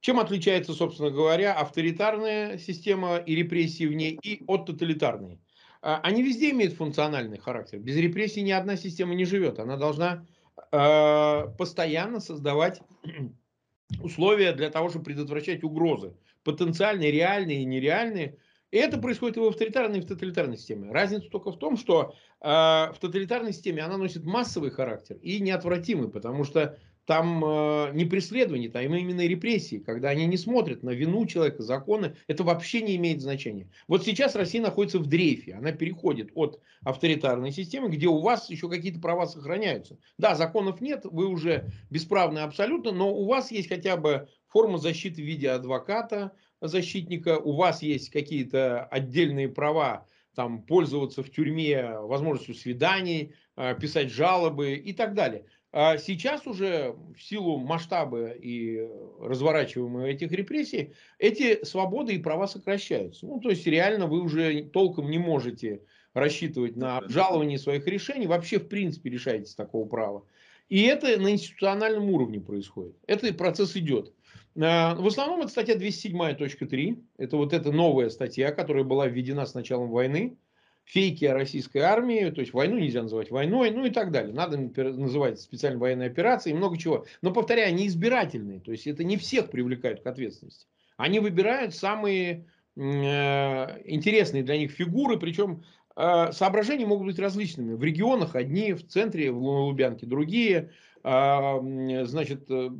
Чем 0.00 0.20
отличается, 0.20 0.74
собственно 0.74 1.08
говоря, 1.08 1.54
авторитарная 1.54 2.58
система 2.58 3.16
и 3.16 3.34
репрессии 3.34 3.86
в 3.86 3.94
ней 3.94 4.18
и 4.22 4.44
от 4.46 4.66
тоталитарной? 4.66 5.40
А, 5.80 5.98
они 6.02 6.22
везде 6.22 6.50
имеют 6.50 6.74
функциональный 6.74 7.38
характер. 7.38 7.78
Без 7.78 7.96
репрессий 7.96 8.42
ни 8.42 8.50
одна 8.50 8.76
система 8.76 9.14
не 9.14 9.24
живет. 9.24 9.58
Она 9.58 9.78
должна 9.78 10.26
э, 10.72 11.48
постоянно 11.56 12.20
создавать 12.20 12.82
условия 14.02 14.52
для 14.52 14.68
того, 14.68 14.90
чтобы 14.90 15.06
предотвращать 15.06 15.64
угрозы. 15.64 16.14
Потенциальные, 16.42 17.10
реальные 17.10 17.62
и 17.62 17.64
нереальные. 17.64 18.36
И 18.74 18.76
это 18.76 18.98
происходит 18.98 19.36
и 19.36 19.40
в 19.40 19.44
авторитарной, 19.44 20.00
и 20.00 20.00
в 20.00 20.06
тоталитарной 20.06 20.56
системе. 20.56 20.90
Разница 20.90 21.30
только 21.30 21.52
в 21.52 21.58
том, 21.60 21.76
что 21.76 22.16
э, 22.40 22.48
в 22.48 22.96
тоталитарной 23.00 23.52
системе 23.52 23.84
она 23.84 23.96
носит 23.96 24.24
массовый 24.24 24.72
характер 24.72 25.16
и 25.22 25.38
неотвратимый, 25.38 26.08
потому 26.08 26.42
что 26.42 26.76
там 27.06 27.44
э, 27.44 27.92
не 27.92 28.04
преследование, 28.04 28.68
там 28.68 28.82
именно 28.82 29.24
репрессии, 29.24 29.76
когда 29.76 30.08
они 30.08 30.26
не 30.26 30.36
смотрят 30.36 30.82
на 30.82 30.90
вину 30.90 31.24
человека, 31.26 31.62
законы, 31.62 32.16
это 32.26 32.42
вообще 32.42 32.82
не 32.82 32.96
имеет 32.96 33.20
значения. 33.20 33.70
Вот 33.86 34.04
сейчас 34.04 34.34
Россия 34.34 34.60
находится 34.60 34.98
в 34.98 35.06
дрейфе, 35.06 35.54
она 35.54 35.70
переходит 35.70 36.32
от 36.34 36.60
авторитарной 36.82 37.52
системы, 37.52 37.90
где 37.90 38.08
у 38.08 38.18
вас 38.18 38.50
еще 38.50 38.68
какие-то 38.68 38.98
права 38.98 39.26
сохраняются. 39.26 39.98
Да, 40.18 40.34
законов 40.34 40.80
нет, 40.80 41.02
вы 41.04 41.28
уже 41.28 41.70
бесправны 41.90 42.40
абсолютно, 42.40 42.90
но 42.90 43.14
у 43.14 43.24
вас 43.26 43.52
есть 43.52 43.68
хотя 43.68 43.96
бы 43.96 44.26
форма 44.48 44.78
защиты 44.78 45.22
в 45.22 45.26
виде 45.26 45.48
адвоката, 45.48 46.32
защитника, 46.68 47.38
у 47.38 47.52
вас 47.52 47.82
есть 47.82 48.10
какие-то 48.10 48.84
отдельные 48.84 49.48
права, 49.48 50.06
там, 50.34 50.62
пользоваться 50.62 51.22
в 51.22 51.30
тюрьме 51.30 51.98
возможностью 52.00 52.54
свиданий, 52.54 53.34
э, 53.56 53.74
писать 53.80 54.10
жалобы 54.10 54.74
и 54.74 54.92
так 54.92 55.14
далее. 55.14 55.46
А 55.76 55.98
сейчас 55.98 56.46
уже 56.46 56.94
в 57.16 57.20
силу 57.20 57.58
масштаба 57.58 58.30
и 58.30 58.88
разворачиваемых 59.20 60.06
этих 60.06 60.30
репрессий, 60.30 60.92
эти 61.18 61.64
свободы 61.64 62.14
и 62.14 62.18
права 62.18 62.46
сокращаются. 62.46 63.26
Ну, 63.26 63.40
то 63.40 63.50
есть 63.50 63.66
реально 63.66 64.06
вы 64.06 64.20
уже 64.20 64.62
толком 64.66 65.10
не 65.10 65.18
можете 65.18 65.82
рассчитывать 66.12 66.76
на 66.76 66.98
обжалование 66.98 67.58
своих 67.58 67.88
решений, 67.88 68.28
вообще 68.28 68.60
в 68.60 68.68
принципе 68.68 69.10
лишаетесь 69.10 69.56
такого 69.56 69.84
права. 69.84 70.24
И 70.68 70.82
это 70.82 71.20
на 71.20 71.32
институциональном 71.32 72.08
уровне 72.08 72.40
происходит. 72.40 72.96
Этот 73.06 73.36
процесс 73.36 73.76
идет. 73.76 74.12
А, 74.60 74.94
в 74.94 75.06
основном 75.06 75.40
это 75.40 75.48
статья 75.50 75.74
207.3. 75.76 77.04
Это 77.18 77.36
вот 77.36 77.52
эта 77.52 77.72
новая 77.72 78.08
статья, 78.10 78.52
которая 78.52 78.84
была 78.84 79.06
введена 79.06 79.46
с 79.46 79.54
началом 79.54 79.90
войны. 79.90 80.36
фейки 80.84 81.24
о 81.24 81.34
российской 81.34 81.78
армии, 81.78 82.30
то 82.30 82.40
есть 82.40 82.52
войну 82.52 82.78
нельзя 82.78 83.02
называть 83.02 83.30
войной, 83.30 83.70
ну 83.70 83.86
и 83.86 83.90
так 83.90 84.10
далее. 84.12 84.34
Надо 84.34 84.58
называть 84.58 85.40
специальной 85.40 85.80
военной 85.80 86.06
операцией 86.06 86.54
и 86.54 86.58
много 86.58 86.76
чего. 86.76 87.06
Но, 87.22 87.32
повторяю, 87.32 87.68
они 87.68 87.86
избирательные, 87.86 88.60
то 88.60 88.70
есть 88.70 88.86
это 88.86 89.02
не 89.02 89.16
всех 89.16 89.50
привлекают 89.50 90.02
к 90.02 90.06
ответственности. 90.06 90.66
Они 90.96 91.20
выбирают 91.20 91.74
самые 91.74 92.46
э, 92.76 92.80
интересные 92.80 94.42
для 94.42 94.58
них 94.58 94.72
фигуры, 94.72 95.18
причем 95.18 95.64
э, 95.96 96.32
соображения 96.32 96.86
могут 96.86 97.06
быть 97.06 97.18
различными. 97.18 97.74
В 97.74 97.82
регионах 97.82 98.36
одни, 98.36 98.74
в 98.74 98.86
центре, 98.86 99.30
в 99.32 99.42
Лубянке 99.42 100.06
другие. 100.06 100.70
Э, 101.04 102.04
значит, 102.06 102.50
э, 102.50 102.70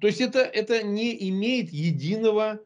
то 0.00 0.06
есть 0.06 0.20
это, 0.20 0.40
это 0.40 0.82
не 0.82 1.28
имеет 1.30 1.70
единого 1.70 2.60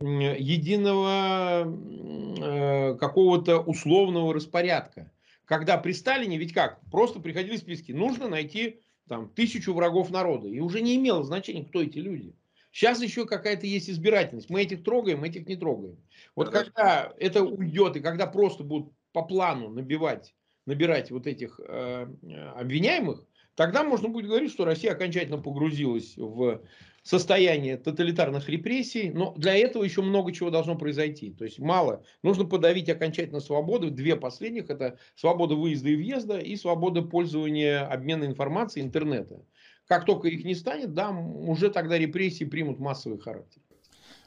единого 0.00 1.64
э, 1.64 2.96
какого-то 2.96 3.60
условного 3.60 4.34
распорядка. 4.34 5.12
Когда 5.44 5.76
при 5.78 5.92
Сталине, 5.92 6.36
ведь 6.36 6.52
как, 6.52 6.80
просто 6.90 7.20
приходили 7.20 7.56
списки, 7.56 7.92
нужно 7.92 8.28
найти 8.28 8.80
там 9.08 9.28
тысячу 9.28 9.72
врагов 9.72 10.10
народа. 10.10 10.48
И 10.48 10.58
уже 10.58 10.80
не 10.80 10.96
имело 10.96 11.22
значения, 11.22 11.64
кто 11.64 11.82
эти 11.82 11.98
люди. 11.98 12.34
Сейчас 12.72 13.00
еще 13.02 13.24
какая-то 13.24 13.66
есть 13.66 13.88
избирательность. 13.88 14.50
Мы 14.50 14.62
этих 14.62 14.82
трогаем, 14.82 15.22
этих 15.22 15.46
не 15.46 15.54
трогаем. 15.54 15.96
Вот 16.34 16.48
Хорошо. 16.48 16.72
когда 16.72 17.12
это 17.18 17.44
уйдет, 17.44 17.94
и 17.96 18.00
когда 18.00 18.26
просто 18.26 18.64
будут 18.64 18.92
по 19.12 19.22
плану 19.22 19.68
набивать, 19.68 20.34
набирать 20.66 21.12
вот 21.12 21.28
этих 21.28 21.60
э, 21.60 22.08
обвиняемых, 22.56 23.24
тогда 23.54 23.84
можно 23.84 24.08
будет 24.08 24.26
говорить, 24.26 24.52
что 24.52 24.64
Россия 24.64 24.92
окончательно 24.92 25.38
погрузилась 25.38 26.14
в 26.16 26.60
состояние 27.02 27.76
тоталитарных 27.76 28.48
репрессий, 28.48 29.10
но 29.10 29.34
для 29.36 29.54
этого 29.54 29.84
еще 29.84 30.00
много 30.00 30.32
чего 30.32 30.50
должно 30.50 30.76
произойти. 30.76 31.30
То 31.30 31.44
есть 31.44 31.58
мало. 31.58 32.02
Нужно 32.22 32.46
подавить 32.46 32.88
окончательно 32.88 33.40
свободы. 33.40 33.90
Две 33.90 34.16
последних– 34.16 34.64
это 34.70 34.98
свобода 35.14 35.54
выезда 35.54 35.90
и 35.90 35.96
въезда 35.96 36.38
и 36.38 36.56
свобода 36.56 37.02
пользования, 37.02 37.86
обмена 37.86 38.24
информацией, 38.24 38.86
интернета. 38.86 39.44
Как 39.86 40.06
только 40.06 40.28
их 40.28 40.44
не 40.44 40.54
станет, 40.54 40.94
да, 40.94 41.10
уже 41.10 41.68
тогда 41.68 41.98
репрессии 41.98 42.44
примут 42.44 42.78
массовый 42.78 43.18
характер. 43.18 43.60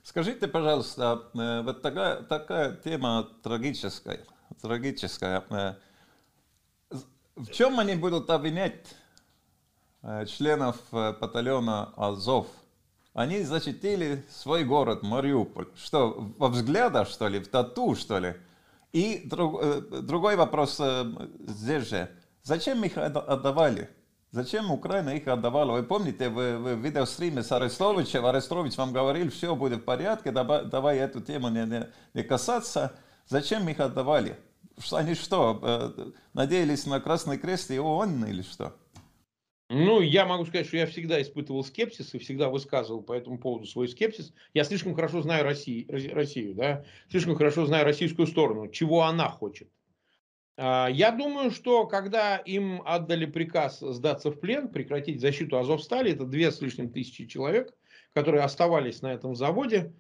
Скажите, 0.04 0.48
пожалуйста, 0.48 1.32
э, 1.34 1.64
вот 1.64 1.82
такая, 1.82 2.22
такая 2.22 2.76
тема 2.76 3.28
трагическая, 3.44 4.20
трагическая. 4.62 5.44
Э, 5.50 5.74
в 7.36 7.52
чем 7.52 7.80
они 7.80 7.96
будут 7.96 8.30
обвинять 8.30 8.96
членов 10.28 10.78
батальона 10.92 11.94
Азов? 11.96 12.48
Они 13.14 13.42
защитили 13.44 14.26
свой 14.30 14.64
город 14.64 15.04
Мариуполь. 15.04 15.68
Что, 15.76 16.32
во 16.38 16.50
взглядах, 16.50 17.10
что 17.10 17.28
ли, 17.28 17.40
в 17.40 17.48
тату, 17.48 17.96
что 17.96 18.20
ли? 18.20 18.36
И 18.94 19.22
друг, 19.26 19.62
другой 20.04 20.36
вопрос 20.36 20.80
здесь 21.40 21.90
же. 21.90 22.10
Зачем 22.44 22.84
их 22.84 22.98
отдавали? 22.98 23.90
Зачем 24.32 24.72
Украина 24.72 25.12
их 25.12 25.28
отдавала? 25.28 25.72
Вы 25.72 25.84
помните, 25.84 26.30
в, 26.30 26.36
в 26.36 26.80
видеостриме 26.84 27.44
с 27.44 27.52
Арестовичем, 27.52 28.26
Арестович 28.26 28.78
вам 28.78 28.92
говорил, 28.92 29.32
все 29.32 29.56
будет 29.56 29.80
в 29.80 29.84
порядке, 29.84 30.32
давай, 30.32 30.66
давай 30.66 30.98
эту 30.98 31.22
тему 31.22 31.50
не, 31.50 31.66
не, 31.66 31.88
не 32.14 32.24
касаться. 32.24 32.94
Зачем 33.28 33.68
их 33.70 33.80
отдавали? 33.80 34.38
Они 34.92 35.16
что, 35.16 35.60
э, 35.64 36.12
надеялись 36.34 36.86
на 36.86 37.00
Красный 37.00 37.38
Крест 37.38 37.72
и 37.72 37.80
ООН 37.80 38.26
или 38.26 38.42
что? 38.42 38.76
Ну, 39.70 40.00
я 40.00 40.26
могу 40.26 40.46
сказать, 40.46 40.68
что 40.68 40.78
я 40.78 40.86
всегда 40.86 41.22
испытывал 41.22 41.64
скепсис 41.64 42.14
и 42.14 42.20
всегда 42.20 42.50
высказывал 42.50 43.02
по 43.02 43.12
этому 43.12 43.38
поводу 43.38 43.66
свой 43.66 43.90
скепсис. 43.90 44.34
Я 44.54 44.64
слишком 44.64 44.96
хорошо 44.96 45.22
знаю 45.22 45.44
Россию, 45.44 45.88
Россию 46.16 46.56
да? 46.56 46.86
слишком 47.10 47.36
хорошо 47.36 47.66
знаю 47.66 47.84
российскую 47.84 48.28
сторону, 48.28 48.70
чего 48.70 49.04
она 49.04 49.28
хочет. 49.28 49.70
А, 50.56 50.88
я 50.88 51.12
думаю, 51.12 51.52
что 51.52 51.86
когда 51.86 52.38
им 52.38 52.82
отдали 52.86 53.26
приказ 53.26 53.80
сдаться 53.80 54.32
в 54.32 54.40
плен, 54.40 54.70
прекратить 54.70 55.20
защиту 55.20 55.58
Азовстали, 55.58 56.14
это 56.14 56.26
две 56.26 56.52
с 56.52 56.62
лишним 56.62 56.90
тысячи 56.90 57.26
человек, 57.26 57.74
которые 58.14 58.44
оставались 58.44 59.02
на 59.02 59.14
этом 59.14 59.36
заводе, 59.36 59.94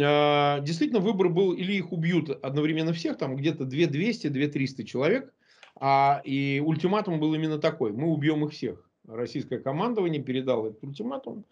а, 0.00 0.60
действительно 0.60 1.00
выбор 1.00 1.28
был 1.28 1.54
или 1.54 1.72
их 1.72 1.92
убьют 1.92 2.30
одновременно 2.30 2.92
всех, 2.92 3.18
там 3.18 3.34
где-то 3.34 3.64
2200-2300 3.64 4.84
человек, 4.84 5.34
а, 5.74 6.22
и 6.24 6.62
ультиматум 6.64 7.18
был 7.18 7.34
именно 7.34 7.58
такой, 7.58 7.92
мы 7.92 8.08
убьем 8.08 8.44
их 8.44 8.52
всех. 8.52 8.87
Российское 9.08 9.58
командование 9.58 10.22
передало 10.22 10.68
этот 10.68 10.84
ультиматум. 10.84 11.44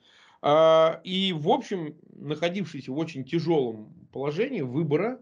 И, 0.45 1.35
в 1.35 1.49
общем, 1.49 1.97
находившись 2.15 2.89
в 2.89 2.97
очень 2.97 3.25
тяжелом 3.25 3.93
положении 4.13 4.61
выбора 4.61 5.19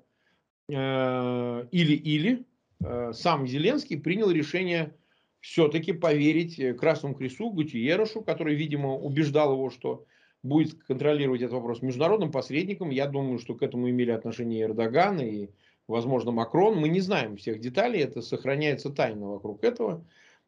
или-или, 0.69 2.45
Э, 2.85 3.13
сам 3.13 3.47
Зеленский 3.47 3.99
принял 3.99 4.31
решение 4.31 4.95
все-таки 5.41 5.93
поверить 5.93 6.59
э, 6.59 6.75
Красному 6.75 7.15
Кресту, 7.15 7.51
Гутиерошу, 7.51 8.23
который, 8.23 8.55
видимо, 8.55 8.95
убеждал 8.95 9.53
его, 9.53 9.71
что 9.71 10.05
будет 10.43 10.75
контролировать 10.85 11.41
этот 11.41 11.55
вопрос 11.55 11.83
международным 11.83 12.31
посредником. 12.31 12.91
Я 12.91 13.07
думаю, 13.07 13.39
что 13.39 13.55
к 13.55 13.63
этому 13.63 13.89
имели 13.89 14.11
отношение 14.11 14.65
Эрдоган, 14.65 15.21
и, 15.21 15.49
возможно, 15.89 16.33
Макрон. 16.33 16.77
Мы 16.77 16.89
не 16.89 17.01
знаем 17.01 17.37
всех 17.37 17.61
деталей, 17.61 18.01
это 18.01 18.21
сохраняется 18.21 18.91
тайна 18.91 19.27
вокруг 19.27 19.65
этого. 19.65 20.05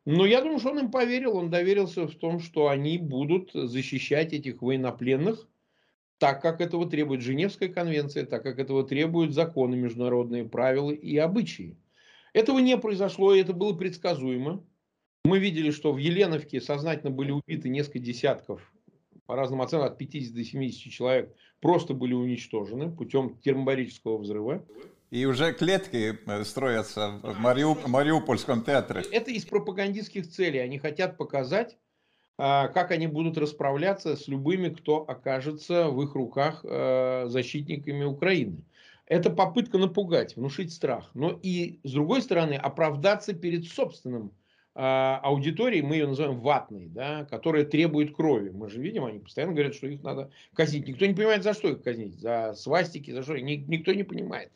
Но 0.07 0.25
я 0.25 0.40
думаю, 0.40 0.61
что 0.61 0.71
он 0.71 0.79
им 0.79 0.90
поверил, 0.92 1.37
он 1.37 1.51
доверился 1.51 2.07
в 2.07 2.14
том, 2.14 2.38
что 2.38 2.69
они 2.69 2.97
будут 2.97 3.51
защищать 3.53 4.33
этих 4.33 4.62
военнопленных, 4.62 5.49
так 6.19 6.40
как 6.40 6.61
этого 6.61 6.88
требует 6.88 7.23
Женевская 7.23 7.69
конвенция, 7.69 8.25
так 8.25 8.45
как 8.45 8.61
этого 8.61 8.85
требуют 8.87 9.35
законы, 9.35 9.75
международные 9.75 10.45
правила 10.45 10.92
и 10.92 11.16
обычаи. 11.16 11.77
Этого 12.33 12.61
не 12.61 12.79
произошло, 12.79 13.35
и 13.35 13.40
это 13.40 13.53
было 13.53 13.77
предсказуемо. 13.77 14.64
Мы 15.25 15.40
видели, 15.40 15.73
что 15.73 15.92
в 15.92 15.99
Еленовке 15.99 16.61
сознательно 16.61 17.11
были 17.11 17.33
убиты 17.33 17.69
несколько 17.69 17.99
десятков, 17.99 18.73
по 19.27 19.35
разным 19.35 19.61
оценкам, 19.61 19.88
от 19.88 19.99
50 19.99 20.35
до 20.35 20.45
70 20.45 20.92
человек, 20.92 21.35
просто 21.61 21.95
были 21.95 22.14
уничтожены 22.14 22.92
путем 22.92 23.37
термобарического 23.38 24.19
взрыва. 24.19 24.64
И 25.11 25.25
уже 25.25 25.53
клетки 25.53 26.19
э, 26.27 26.45
строятся 26.45 27.21
в 27.23 27.38
Мариу... 27.38 27.77
Мариупольском 27.87 28.62
театре. 28.62 29.05
Это 29.12 29.31
из 29.31 29.45
пропагандистских 29.45 30.29
целей. 30.29 30.59
Они 30.59 30.79
хотят 30.79 31.16
показать, 31.16 31.77
а, 32.38 32.69
как 32.69 32.90
они 32.90 33.07
будут 33.07 33.38
расправляться 33.38 34.16
с 34.16 34.29
любыми, 34.29 34.69
кто 34.69 35.09
окажется 35.09 35.88
в 35.88 36.03
их 36.03 36.14
руках 36.14 36.61
э, 36.64 37.27
защитниками 37.29 38.05
Украины 38.05 38.64
это 39.07 39.31
попытка 39.31 39.79
напугать, 39.79 40.37
внушить 40.37 40.73
страх. 40.73 41.11
Но 41.14 41.38
и, 41.42 41.79
с 41.85 41.92
другой 41.92 42.23
стороны, 42.23 42.55
оправдаться 42.55 43.33
перед 43.35 43.64
собственным 43.64 44.33
э, 44.75 44.81
аудиторией, 44.81 45.83
мы 45.83 45.95
ее 45.95 46.09
называем 46.09 46.40
ватной, 46.40 46.88
да, 46.88 47.25
которая 47.25 47.64
требует 47.64 48.14
крови. 48.14 48.51
Мы 48.51 48.69
же 48.69 48.81
видим, 48.81 49.05
они 49.05 49.21
постоянно 49.21 49.53
говорят, 49.53 49.75
что 49.75 49.87
их 49.87 50.03
надо 50.03 50.31
казнить. 50.55 50.88
Никто 50.88 51.07
не 51.07 51.14
понимает, 51.14 51.45
за 51.45 51.55
что 51.55 51.69
их 51.69 51.83
казнить. 51.83 52.19
За 52.19 52.55
свастики, 52.55 53.12
за 53.12 53.23
что. 53.23 53.38
Никто 53.40 53.95
не 53.95 54.03
понимает. 54.03 54.51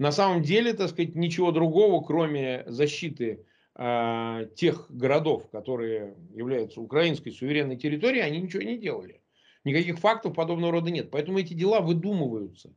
На 0.00 0.12
самом 0.12 0.40
деле, 0.40 0.72
так 0.72 0.88
сказать, 0.88 1.14
ничего 1.14 1.52
другого, 1.52 2.02
кроме 2.02 2.64
защиты 2.66 3.44
э, 3.74 4.46
тех 4.56 4.86
городов, 4.88 5.50
которые 5.50 6.16
являются 6.32 6.80
украинской 6.80 7.30
суверенной 7.30 7.76
территорией, 7.76 8.24
они 8.24 8.40
ничего 8.40 8.62
не 8.62 8.78
делали. 8.78 9.20
Никаких 9.62 9.98
фактов 9.98 10.34
подобного 10.34 10.72
рода 10.72 10.90
нет. 10.90 11.10
Поэтому 11.10 11.38
эти 11.38 11.52
дела 11.52 11.82
выдумываются. 11.82 12.72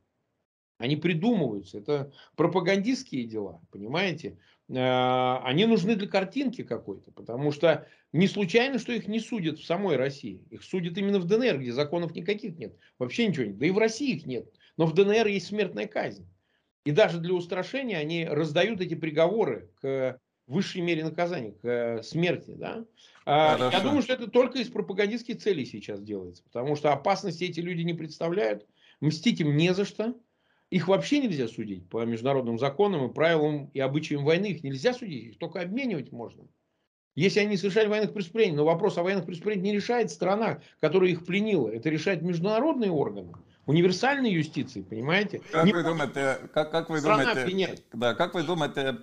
Они 0.79 0.97
придумываются. 0.97 1.77
Это 1.77 2.11
пропагандистские 2.35 3.23
дела, 3.23 3.61
понимаете? 3.71 4.37
А, 4.69 5.41
они 5.45 5.65
нужны 5.65 5.95
для 5.95 6.09
картинки 6.09 6.63
какой-то, 6.63 7.13
потому 7.13 7.53
что 7.53 7.87
не 8.11 8.27
случайно, 8.27 8.79
что 8.79 8.91
их 8.91 9.07
не 9.07 9.21
судят 9.21 9.59
в 9.59 9.65
самой 9.65 9.95
России. 9.95 10.43
Их 10.49 10.61
судят 10.61 10.97
именно 10.97 11.19
в 11.19 11.25
ДНР, 11.25 11.59
где 11.59 11.71
законов 11.71 12.13
никаких 12.15 12.57
нет. 12.57 12.75
Вообще 12.99 13.25
ничего 13.27 13.45
нет. 13.45 13.57
Да 13.59 13.65
и 13.65 13.71
в 13.71 13.77
России 13.77 14.13
их 14.13 14.25
нет. 14.25 14.51
Но 14.75 14.87
в 14.87 14.93
ДНР 14.93 15.27
есть 15.27 15.47
смертная 15.47 15.87
казнь. 15.87 16.27
И 16.85 16.91
даже 16.91 17.19
для 17.19 17.33
устрашения 17.33 17.97
они 17.97 18.25
раздают 18.25 18.81
эти 18.81 18.93
приговоры 18.93 19.69
к 19.81 20.19
высшей 20.47 20.81
мере 20.81 21.03
наказания, 21.03 21.53
к 21.53 22.03
смерти. 22.03 22.55
Да? 22.57 22.85
А, 23.25 23.69
я 23.71 23.79
думаю, 23.79 24.01
что 24.01 24.13
это 24.13 24.27
только 24.27 24.59
из 24.59 24.69
пропагандистских 24.69 25.37
целей 25.37 25.65
сейчас 25.65 26.01
делается. 26.01 26.43
Потому 26.43 26.75
что 26.75 26.91
опасности 26.91 27.45
эти 27.45 27.61
люди 27.61 27.81
не 27.81 27.93
представляют. 27.93 28.67
Мстить 28.99 29.39
им 29.39 29.55
не 29.55 29.73
за 29.73 29.85
что. 29.85 30.15
Их 30.69 30.87
вообще 30.87 31.19
нельзя 31.19 31.47
судить 31.47 31.87
по 31.87 32.03
международным 32.03 32.57
законам 32.57 33.09
и 33.09 33.13
правилам 33.13 33.69
и 33.73 33.79
обычаям 33.79 34.25
войны. 34.25 34.47
Их 34.47 34.63
нельзя 34.63 34.93
судить, 34.93 35.23
их 35.23 35.37
только 35.37 35.61
обменивать 35.61 36.11
можно. 36.11 36.47
Если 37.15 37.39
они 37.39 37.57
совершали 37.57 37.87
военных 37.87 38.13
преступлений, 38.13 38.53
но 38.53 38.65
вопрос 38.65 38.97
о 38.97 39.03
военных 39.03 39.27
преступлениях 39.27 39.63
не 39.63 39.73
решает 39.73 40.09
страна, 40.09 40.61
которая 40.79 41.11
их 41.11 41.25
пленила. 41.25 41.69
Это 41.69 41.89
решает 41.89 42.23
международные 42.23 42.91
органы, 42.91 43.33
универсальной 43.65 44.31
юстиции, 44.31 44.81
понимаете? 44.81 45.41
Как 45.51 45.65
не 45.65 45.73
вы 45.73 45.83
думаете, 45.83 46.39
как, 46.53 46.71
как 46.71 46.89
вы 46.89 47.01
думаете, 47.01 47.79
да, 47.93 48.13
как 48.15 48.33
вы 48.33 48.43
думаете, 48.43 48.99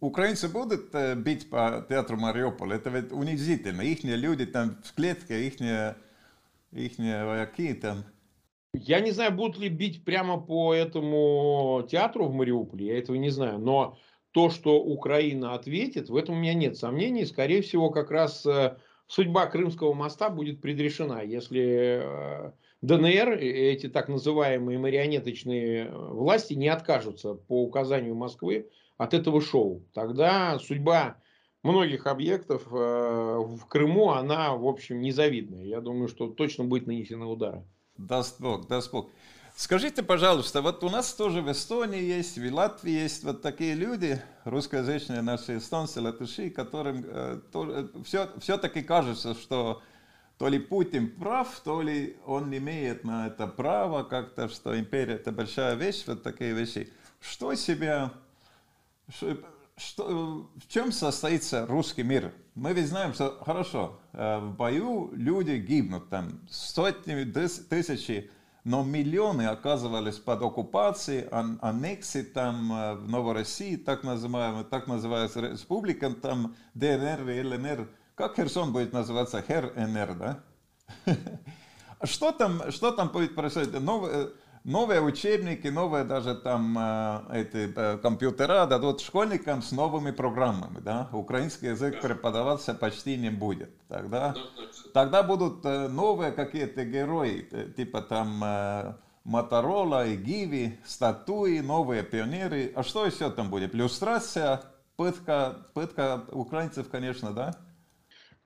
украинцы 0.00 0.48
будут 0.48 0.94
э, 0.94 1.14
бить 1.14 1.50
по 1.50 1.84
театру 1.88 2.16
Мариуполя? 2.16 2.76
Это 2.76 2.90
ведь 2.90 3.12
унизительно. 3.12 3.82
Их 3.82 4.04
люди 4.04 4.46
там 4.46 4.78
в 4.84 4.94
клетке, 4.94 5.46
их, 5.46 5.60
их 6.72 6.98
вояки 6.98 7.74
там. 7.74 8.04
Я 8.74 9.00
не 9.00 9.10
знаю, 9.10 9.32
будут 9.32 9.58
ли 9.58 9.68
бить 9.68 10.02
прямо 10.04 10.40
по 10.40 10.72
этому 10.72 11.86
театру 11.90 12.26
в 12.26 12.34
Мариуполе, 12.34 12.86
я 12.86 12.98
этого 12.98 13.16
не 13.16 13.28
знаю. 13.28 13.58
Но 13.58 13.98
то, 14.30 14.48
что 14.48 14.80
Украина 14.80 15.54
ответит, 15.54 16.08
в 16.08 16.16
этом 16.16 16.36
у 16.36 16.38
меня 16.38 16.54
нет 16.54 16.78
сомнений. 16.78 17.26
Скорее 17.26 17.60
всего, 17.60 17.90
как 17.90 18.10
раз 18.10 18.46
э, 18.46 18.78
судьба 19.06 19.46
Крымского 19.46 19.92
моста 19.92 20.30
будет 20.30 20.62
предрешена, 20.62 21.20
если 21.20 22.00
э, 22.02 22.52
ДНР, 22.82 23.38
эти 23.38 23.88
так 23.88 24.08
называемые 24.08 24.78
марионеточные 24.78 25.90
власти, 25.90 26.54
не 26.54 26.68
откажутся 26.68 27.34
по 27.34 27.62
указанию 27.62 28.14
Москвы 28.14 28.68
от 28.98 29.14
этого 29.14 29.40
шоу. 29.40 29.84
Тогда 29.94 30.58
судьба 30.58 31.16
многих 31.62 32.06
объектов 32.06 32.66
в 32.66 33.66
Крыму, 33.68 34.10
она, 34.10 34.54
в 34.54 34.66
общем, 34.66 35.00
незавидная. 35.00 35.64
Я 35.64 35.80
думаю, 35.80 36.08
что 36.08 36.28
точно 36.28 36.64
будет 36.64 36.88
нанесена 36.88 37.28
удара. 37.28 37.64
Даст 37.96 38.40
Бог, 38.40 38.66
даст 38.66 38.92
Бог. 38.92 39.10
Скажите, 39.54 40.02
пожалуйста, 40.02 40.62
вот 40.62 40.82
у 40.82 40.88
нас 40.88 41.12
тоже 41.12 41.42
в 41.42 41.52
Эстонии 41.52 42.02
есть, 42.02 42.38
в 42.38 42.52
Латвии 42.54 42.92
есть 42.92 43.22
вот 43.22 43.42
такие 43.42 43.74
люди, 43.74 44.20
русскоязычные 44.44 45.20
наши 45.20 45.58
эстонцы, 45.58 46.00
латыши, 46.00 46.50
которым 46.50 47.04
э, 47.06 47.40
тоже, 47.52 47.90
все, 48.04 48.28
все-таки 48.40 48.82
кажется, 48.82 49.34
что 49.34 49.82
то 50.42 50.48
ли 50.48 50.58
Путин 50.58 51.08
прав, 51.08 51.60
то 51.62 51.82
ли 51.82 52.16
он 52.26 52.52
имеет 52.52 53.04
на 53.04 53.28
это 53.28 53.46
право 53.46 54.02
как-то, 54.02 54.48
что 54.48 54.76
империя 54.76 55.14
это 55.14 55.30
большая 55.30 55.76
вещь, 55.76 56.02
вот 56.08 56.24
такие 56.24 56.52
вещи. 56.52 56.92
Что 57.20 57.54
себя, 57.54 58.10
что, 59.76 60.50
в 60.56 60.66
чем 60.66 60.90
состоится 60.90 61.64
русский 61.66 62.02
мир? 62.02 62.32
Мы 62.56 62.72
ведь 62.72 62.88
знаем, 62.88 63.14
что 63.14 63.38
хорошо, 63.46 64.00
э, 64.14 64.38
в 64.40 64.56
бою 64.56 65.12
люди 65.12 65.52
гибнут, 65.52 66.08
там 66.08 66.40
сотни, 66.50 67.22
тысячи 67.22 68.28
но 68.64 68.84
миллионы 68.84 69.46
оказывались 69.46 70.18
под 70.18 70.42
оккупацией, 70.42 71.26
аннексии 71.30 72.22
там 72.22 72.72
э, 72.72 72.94
в 72.94 73.08
Новороссии, 73.08 73.76
так 73.76 74.02
называемая, 74.02 74.64
так 74.64 74.88
называется 74.88 75.40
республика, 75.40 76.10
там 76.10 76.56
ДНР 76.74 77.28
и 77.30 77.42
ЛНР. 77.42 77.88
Как 78.14 78.36
Херсон 78.36 78.72
будет 78.72 78.92
называться? 78.92 79.42
ХРНР, 79.42 80.14
да? 80.14 80.40
Что 82.04 82.32
там, 82.32 82.72
что 82.72 82.90
там 82.90 83.08
будет 83.08 83.36
происходить? 83.36 83.80
Новые, 83.80 84.30
новые 84.64 85.00
учебники, 85.00 85.68
новые 85.68 86.02
даже 86.04 86.34
там 86.34 86.76
э, 86.76 87.20
эти 87.32 87.72
э, 87.74 87.98
компьютера 87.98 88.66
дадут 88.66 89.00
школьникам 89.00 89.62
с 89.62 89.70
новыми 89.70 90.10
программами, 90.10 90.80
да? 90.80 91.08
Украинский 91.12 91.68
язык 91.68 92.00
преподаваться 92.00 92.74
почти 92.74 93.16
не 93.16 93.30
будет. 93.30 93.70
Тогда, 93.86 94.34
тогда 94.92 95.22
будут 95.22 95.64
э, 95.64 95.86
новые 95.86 96.32
какие-то 96.32 96.84
герои, 96.84 97.48
типа 97.76 98.02
там 98.02 98.98
Моторола 99.24 100.06
и 100.06 100.16
Гиви, 100.16 100.80
статуи, 100.84 101.60
новые 101.60 102.02
пионеры. 102.02 102.72
А 102.74 102.82
что 102.82 103.06
еще 103.06 103.30
там 103.30 103.48
будет? 103.48 103.74
Иллюстрация, 103.74 104.62
пытка, 104.96 105.68
пытка 105.74 106.24
украинцев, 106.32 106.88
конечно, 106.90 107.32
да? 107.32 107.54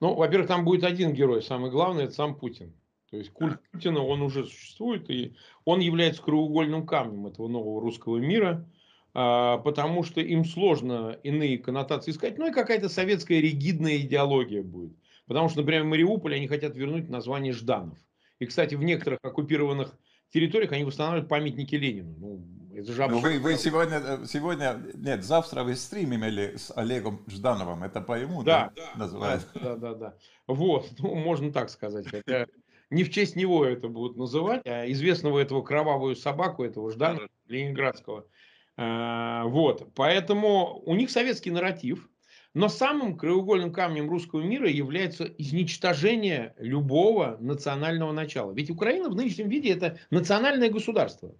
Ну, 0.00 0.14
во-первых, 0.14 0.48
там 0.48 0.64
будет 0.64 0.84
один 0.84 1.12
герой, 1.12 1.42
самый 1.42 1.70
главный, 1.70 2.04
это 2.04 2.12
сам 2.12 2.36
Путин. 2.36 2.74
То 3.10 3.16
есть 3.16 3.30
культ 3.30 3.60
Путина, 3.70 4.02
он 4.02 4.20
уже 4.20 4.44
существует, 4.44 5.08
и 5.10 5.34
он 5.64 5.80
является 5.80 6.22
краеугольным 6.22 6.86
камнем 6.86 7.26
этого 7.26 7.48
нового 7.48 7.80
русского 7.80 8.18
мира, 8.18 8.68
а, 9.14 9.58
потому 9.58 10.02
что 10.02 10.20
им 10.20 10.44
сложно 10.44 11.18
иные 11.22 11.58
коннотации 11.58 12.10
искать, 12.10 12.36
ну 12.36 12.48
и 12.48 12.52
какая-то 12.52 12.88
советская 12.88 13.40
ригидная 13.40 13.96
идеология 13.98 14.62
будет. 14.62 14.96
Потому 15.26 15.48
что, 15.48 15.60
например, 15.60 15.84
в 15.84 15.86
Мариуполе 15.86 16.36
они 16.36 16.48
хотят 16.48 16.76
вернуть 16.76 17.08
название 17.08 17.52
Жданов. 17.52 17.98
И, 18.38 18.46
кстати, 18.46 18.74
в 18.74 18.82
некоторых 18.82 19.20
оккупированных 19.22 19.96
территориях 20.30 20.72
они 20.72 20.84
восстанавливают 20.84 21.28
памятники 21.28 21.74
Ленину. 21.74 22.14
Ну, 22.18 22.46
ну, 22.76 23.18
вы, 23.20 23.38
вы 23.38 23.56
сегодня, 23.56 24.02
э, 24.04 24.26
сегодня, 24.26 24.78
нет, 24.94 25.24
завтра 25.24 25.62
вы 25.64 25.76
стрим 25.76 26.14
имели 26.14 26.56
с 26.56 26.70
Олегом 26.76 27.24
Ждановым, 27.26 27.82
это 27.82 28.02
по 28.02 28.18
ему, 28.18 28.42
да, 28.42 28.70
да, 28.76 28.82
да 28.82 28.98
называется? 28.98 29.48
Да, 29.54 29.76
да, 29.76 29.94
да. 29.94 30.14
Вот, 30.46 30.86
ну, 30.98 31.14
можно 31.14 31.52
так 31.52 31.70
сказать. 31.70 32.06
Хотя 32.06 32.46
не 32.90 33.04
в 33.04 33.10
честь 33.10 33.34
него 33.34 33.64
это 33.64 33.88
будут 33.88 34.16
называть, 34.16 34.62
а 34.66 34.90
известного 34.90 35.38
этого 35.38 35.62
кровавую 35.62 36.16
собаку, 36.16 36.64
этого 36.64 36.90
Жданова, 36.90 37.28
ленинградского. 37.48 38.26
А, 38.76 39.44
вот, 39.44 39.94
поэтому 39.94 40.82
у 40.84 40.94
них 40.94 41.10
советский 41.10 41.50
нарратив, 41.50 42.08
но 42.52 42.68
самым 42.68 43.16
краеугольным 43.16 43.72
камнем 43.72 44.10
русского 44.10 44.42
мира 44.42 44.68
является 44.68 45.24
изничтожение 45.24 46.54
любого 46.58 47.38
национального 47.40 48.12
начала. 48.12 48.52
Ведь 48.52 48.70
Украина 48.70 49.08
в 49.08 49.16
нынешнем 49.16 49.48
виде 49.48 49.70
это 49.70 49.98
национальное 50.10 50.70
государство 50.70 51.34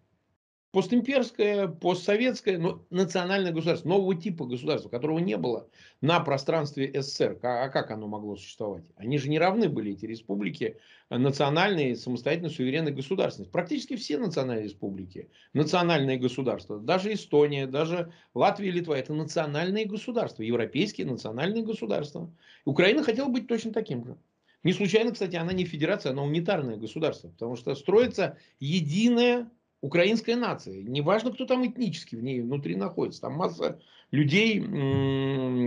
постимперское, 0.76 1.68
постсоветское, 1.68 2.58
но 2.58 2.84
национальное 2.90 3.50
государство, 3.50 3.88
нового 3.88 4.14
типа 4.14 4.44
государства, 4.44 4.90
которого 4.90 5.18
не 5.20 5.38
было 5.38 5.70
на 6.02 6.20
пространстве 6.20 6.92
СССР. 7.00 7.38
А 7.42 7.70
как 7.70 7.90
оно 7.90 8.06
могло 8.08 8.36
существовать? 8.36 8.84
Они 8.96 9.16
же 9.16 9.30
не 9.30 9.38
равны 9.38 9.70
были, 9.70 9.92
эти 9.92 10.04
республики, 10.04 10.76
национальные, 11.08 11.96
самостоятельно 11.96 12.50
суверенные 12.50 12.92
государственности. 12.92 13.50
Практически 13.50 13.96
все 13.96 14.18
национальные 14.18 14.64
республики, 14.64 15.30
национальные 15.54 16.18
государства, 16.18 16.78
даже 16.78 17.14
Эстония, 17.14 17.66
даже 17.66 18.12
Латвия 18.34 18.70
Литва, 18.70 18.98
это 18.98 19.14
национальные 19.14 19.86
государства, 19.86 20.42
европейские 20.42 21.06
национальные 21.06 21.62
государства. 21.62 22.30
Украина 22.66 23.02
хотела 23.02 23.30
быть 23.30 23.48
точно 23.48 23.72
таким 23.72 24.04
же. 24.04 24.18
Не 24.62 24.74
случайно, 24.74 25.12
кстати, 25.12 25.36
она 25.36 25.54
не 25.54 25.64
федерация, 25.64 26.12
она 26.12 26.22
унитарное 26.22 26.76
государство, 26.76 27.28
потому 27.28 27.56
что 27.56 27.74
строится 27.76 28.36
единое 28.60 29.48
украинская 29.80 30.36
нация. 30.36 30.82
Неважно, 30.82 31.32
кто 31.32 31.46
там 31.46 31.66
этнически 31.66 32.16
в 32.16 32.22
ней 32.22 32.40
внутри 32.40 32.76
находится. 32.76 33.22
Там 33.22 33.34
масса 33.34 33.80
людей, 34.10 34.60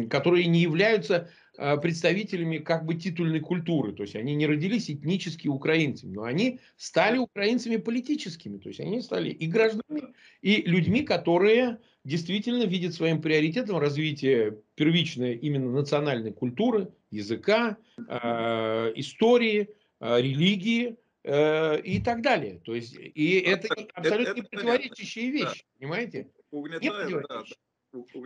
которые 0.07 0.47
не 0.47 0.61
являются 0.61 1.29
а, 1.57 1.75
представителями 1.75 2.59
как 2.59 2.85
бы 2.85 2.95
титульной 2.95 3.41
культуры. 3.41 3.91
То 3.91 4.03
есть 4.03 4.15
они 4.15 4.33
не 4.35 4.47
родились 4.47 4.89
этнически 4.89 5.49
украинцами, 5.49 6.13
но 6.13 6.23
они 6.23 6.59
стали 6.77 7.17
украинцами 7.17 7.75
политическими. 7.75 8.57
То 8.57 8.69
есть 8.69 8.79
они 8.79 9.01
стали 9.01 9.29
и 9.29 9.45
гражданами, 9.45 10.13
и 10.41 10.61
людьми, 10.61 11.03
которые 11.03 11.79
действительно 12.05 12.63
видят 12.63 12.93
своим 12.93 13.21
приоритетом 13.21 13.77
развитие 13.77 14.59
первичной 14.75 15.35
именно 15.35 15.69
национальной 15.71 16.31
культуры, 16.31 16.87
языка, 17.11 17.77
э, 17.97 18.93
истории, 18.95 19.69
э, 19.99 20.21
религии, 20.21 20.95
Э, 21.23 21.79
и 21.81 21.99
так 21.99 22.21
далее. 22.21 22.61
То 22.63 22.73
есть, 22.73 22.95
и 22.95 23.39
это 23.39 23.67
абсолютно 23.93 24.39
это, 24.39 24.49
противоречащие 24.49 25.31
вещи, 25.31 25.65
да. 25.65 25.79
понимаете? 25.79 26.27
Угнетают, 26.49 27.25
да, 27.27 27.43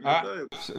А... 0.04 0.24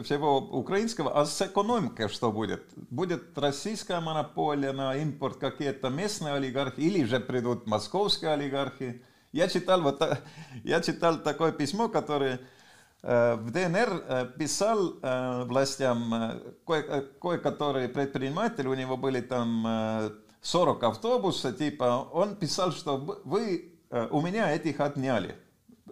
Всего 0.03 0.37
украинского, 0.37 1.19
а 1.19 1.25
с 1.25 1.41
экономикой 1.41 2.07
что 2.07 2.31
будет? 2.31 2.63
Будет 2.89 3.37
российская 3.37 3.99
монополия 3.99 4.71
на 4.71 4.95
импорт 4.95 5.37
какие-то 5.37 5.89
местные 5.89 6.35
олигархи 6.35 6.79
или 6.79 7.03
же 7.03 7.19
придут 7.19 7.67
московские 7.67 8.31
олигархи? 8.31 9.03
Я 9.33 9.49
читал, 9.49 9.81
вот, 9.81 10.01
я 10.63 10.79
читал 10.79 11.21
такое 11.21 11.51
письмо, 11.51 11.89
которое 11.89 12.39
э, 13.03 13.35
в 13.35 13.51
ДНР 13.51 14.03
э, 14.07 14.25
писал 14.39 14.99
властям 15.47 16.39
кое-который 16.65 17.89
предприниматель, 17.89 18.67
у 18.67 18.73
него 18.73 18.95
были 18.95 19.19
там 19.19 20.23
40 20.45 20.83
автобусов, 20.83 21.57
типа, 21.57 22.07
он 22.13 22.35
писал, 22.35 22.71
что 22.71 22.97
вы 23.25 23.73
э, 23.89 24.07
у 24.11 24.21
меня 24.21 24.53
этих 24.53 24.79
отняли. 24.79 25.33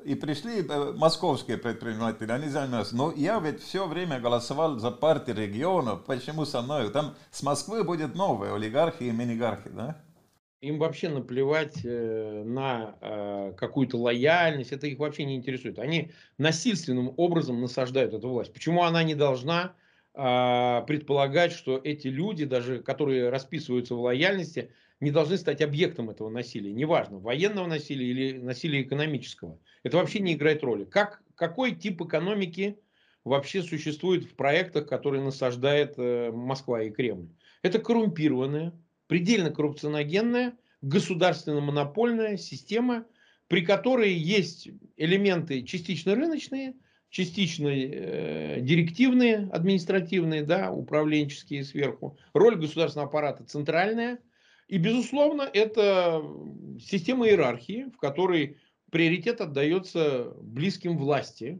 И 0.05 0.13
пришли 0.13 0.61
э, 0.61 0.93
московские 0.95 1.57
предприниматели, 1.57 2.31
они 2.31 2.49
занимаются. 2.49 2.95
Но 2.95 3.11
я 3.15 3.39
ведь 3.39 3.63
все 3.63 3.87
время 3.87 4.19
голосовал 4.19 4.77
за 4.77 4.91
партии 4.91 5.31
регионов. 5.31 6.05
Почему 6.05 6.45
со 6.45 6.61
мной? 6.61 6.91
Там 6.91 7.15
с 7.31 7.41
Москвы 7.41 7.83
будет 7.83 8.13
новые 8.13 8.53
олигархи 8.53 9.05
и 9.05 9.11
минигархи, 9.11 9.69
да? 9.69 9.99
Им 10.61 10.77
вообще 10.77 11.09
наплевать 11.09 11.83
э, 11.83 12.43
на 12.45 13.53
какую-то 13.57 13.97
лояльность, 13.97 14.71
это 14.71 14.85
их 14.85 14.99
вообще 14.99 15.25
не 15.25 15.35
интересует. 15.35 15.79
Они 15.79 16.11
насильственным 16.37 17.11
образом 17.17 17.59
насаждают 17.59 18.13
эту 18.13 18.29
власть. 18.29 18.53
Почему 18.53 18.83
она 18.83 19.03
не 19.03 19.15
должна 19.15 19.73
предполагать, 20.13 21.54
что 21.54 21.80
эти 21.84 22.08
люди, 22.08 22.45
даже 22.45 22.84
которые 22.84 23.30
расписываются 23.30 23.95
в 23.95 24.02
лояльности, 24.02 24.71
не 24.99 25.12
должны 25.12 25.38
стать 25.38 25.62
объектом 25.62 26.10
этого 26.10 26.30
насилия. 26.30 26.71
Неважно, 26.71 27.19
военного 27.19 27.67
насилия 27.67 28.08
или 28.08 28.38
насилия 28.38 28.82
экономического. 28.82 29.60
Это 29.84 29.97
вообще 29.97 30.19
не 30.19 30.34
играет 30.34 30.63
роли. 30.63 30.86
Как, 30.86 31.21
какой 31.36 31.76
тип 31.76 32.02
экономики 32.02 32.80
вообще 33.23 33.63
существует 33.63 34.23
в 34.23 34.36
проектах, 34.36 34.88
которые 34.88 35.23
насаждает 35.23 35.95
э, 35.97 36.32
Москва 36.32 36.84
и 36.84 36.89
Кремль? 36.89 37.28
Это 37.63 37.80
коррумпированная, 37.80 38.74
предельно 39.07 39.49
коррупционогенная, 39.49 40.53
государственно-монопольная 40.82 42.38
система, 42.38 43.05
при 43.47 43.61
которой 43.61 44.14
есть 44.14 44.70
элементы 44.97 45.64
частично 45.64 46.16
рыночные, 46.16 46.76
частично 47.14 47.68
э, 47.68 48.59
директивные, 48.61 49.47
административные, 49.51 50.41
да, 50.41 50.72
управленческие 50.72 51.64
сверху. 51.64 52.18
Роль 52.34 52.55
государственного 52.55 53.07
аппарата 53.07 53.43
центральная. 53.43 54.18
И, 54.68 54.80
безусловно, 54.80 55.43
это 55.43 56.24
система 56.82 57.28
иерархии, 57.28 57.91
в 57.95 57.97
которой 57.97 58.57
приоритет 58.89 59.41
отдается 59.41 60.34
близким 60.41 60.97
власти, 60.97 61.59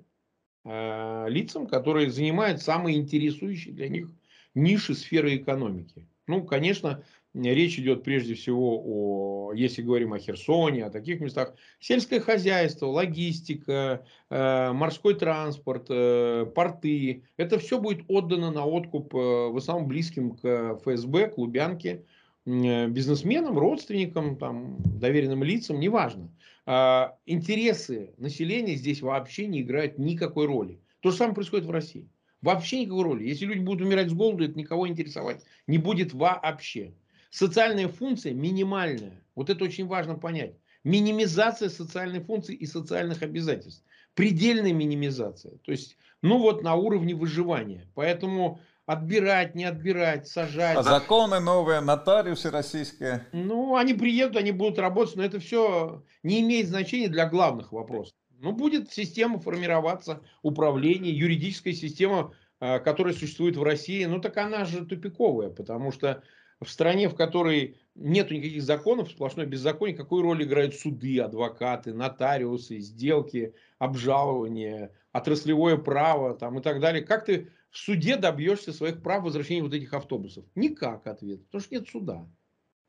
э, 0.66 1.26
лицам, 1.30 1.68
которые 1.68 2.10
занимают 2.10 2.60
самые 2.60 2.98
интересующие 2.98 3.76
для 3.76 3.90
них 3.90 4.10
ниши 4.56 4.96
сферы 4.96 5.36
экономики. 5.36 6.08
Ну, 6.26 6.44
конечно, 6.46 7.04
речь 7.34 7.80
идет 7.80 8.04
прежде 8.04 8.36
всего 8.36 8.82
о, 8.86 9.54
если 9.54 9.82
говорим 9.82 10.14
о 10.14 10.20
Херсоне, 10.20 10.86
о 10.86 10.90
таких 10.90 11.20
местах, 11.20 11.54
сельское 11.80 12.20
хозяйство, 12.20 12.88
логистика, 12.88 14.06
э, 14.30 14.72
морской 14.72 15.16
транспорт, 15.16 15.88
э, 15.90 16.46
порты. 16.54 17.24
Это 17.38 17.58
все 17.60 17.80
будет 17.80 18.04
отдано 18.08 18.52
на 18.52 18.66
откуп 18.66 19.14
э, 19.16 19.18
в 19.18 19.58
основном 19.58 19.88
близким 19.88 20.36
к 20.36 20.80
ФСБ, 20.84 21.30
к 21.30 21.38
Лубянке, 21.38 22.04
э, 22.46 22.88
бизнесменам, 22.88 23.58
родственникам, 23.58 24.38
там, 24.38 24.78
доверенным 25.00 25.44
лицам, 25.44 25.80
неважно. 25.80 26.30
Э, 26.68 27.10
интересы 27.26 28.14
населения 28.18 28.76
здесь 28.76 29.02
вообще 29.02 29.48
не 29.48 29.62
играют 29.62 29.98
никакой 29.98 30.46
роли. 30.46 30.80
То 31.00 31.12
же 31.12 31.18
самое 31.18 31.36
происходит 31.36 31.66
в 31.66 31.72
России. 31.72 32.08
Вообще 32.44 32.82
никакой 32.82 33.04
роли. 33.04 33.24
Если 33.28 33.46
люди 33.46 33.60
будут 33.60 33.88
умирать 33.88 34.10
с 34.10 34.14
голоду, 34.14 34.44
это 34.44 34.58
никого 34.58 34.88
интересовать 34.88 35.44
не 35.66 35.78
будет 35.78 36.14
вообще. 36.14 36.94
Социальная 37.34 37.88
функция 37.88 38.32
минимальная. 38.32 39.20
Вот 39.34 39.50
это 39.50 39.66
очень 39.66 39.88
важно 39.88 40.14
понять. 40.14 40.54
Минимизация 40.84 41.68
социальной 41.70 42.20
функции 42.20 42.54
и 42.54 42.68
социальных 42.68 43.24
обязательств. 43.24 43.84
Предельная 44.14 44.72
минимизация. 44.72 45.58
То 45.64 45.72
есть, 45.72 45.98
ну 46.22 46.38
вот 46.38 46.62
на 46.62 46.76
уровне 46.76 47.16
выживания. 47.16 47.88
Поэтому 47.96 48.60
отбирать, 48.86 49.56
не 49.56 49.66
отбирать, 49.66 50.28
сажать. 50.28 50.78
А 50.78 50.84
законы 50.84 51.40
новые, 51.40 51.80
нотариусы 51.80 52.52
российские. 52.52 53.26
Ну, 53.32 53.78
они 53.78 53.96
приедут, 53.96 54.38
они 54.38 54.52
будут 54.52 54.78
работать, 54.78 55.16
но 55.16 55.24
это 55.24 55.40
все 55.40 56.04
не 56.22 56.42
имеет 56.42 56.68
значения 56.68 57.08
для 57.08 57.28
главных 57.28 57.72
вопросов. 57.72 58.14
Ну, 58.38 58.52
будет 58.52 58.94
система 58.94 59.40
формироваться, 59.40 60.22
управление, 60.44 61.18
юридическая 61.18 61.74
система, 61.74 62.36
а, 62.60 62.78
которая 62.78 63.16
существует 63.16 63.58
в 63.58 63.64
России, 63.64 64.06
ну, 64.06 64.22
так 64.22 64.38
она 64.38 64.66
же 64.66 64.86
тупиковая, 64.86 65.50
потому 65.50 65.92
что 65.92 66.22
в 66.64 66.70
стране, 66.70 67.10
в 67.10 67.16
которой 67.16 67.78
нет 67.96 68.32
никаких 68.32 68.62
законов, 68.64 69.12
сплошной 69.12 69.46
беззаконие, 69.46 69.96
какую 69.96 70.24
роль 70.24 70.44
играют 70.44 70.76
суды, 70.76 71.20
адвокаты, 71.20 71.94
нотариусы, 71.94 72.80
сделки, 72.80 73.54
обжалование, 73.80 74.92
отраслевое 75.12 75.78
право 75.78 76.34
там, 76.34 76.60
и 76.60 76.62
так 76.62 76.80
далее. 76.80 77.04
Как 77.04 77.26
ты 77.26 77.50
в 77.70 77.78
суде 77.78 78.18
добьешься 78.18 78.74
своих 78.74 79.02
прав 79.02 79.24
возвращения 79.24 79.64
вот 79.64 79.74
этих 79.74 79.94
автобусов? 79.94 80.46
Никак 80.56 81.06
ответ, 81.08 81.46
потому 81.46 81.62
что 81.62 81.76
нет 81.76 81.88
суда. 81.88 82.28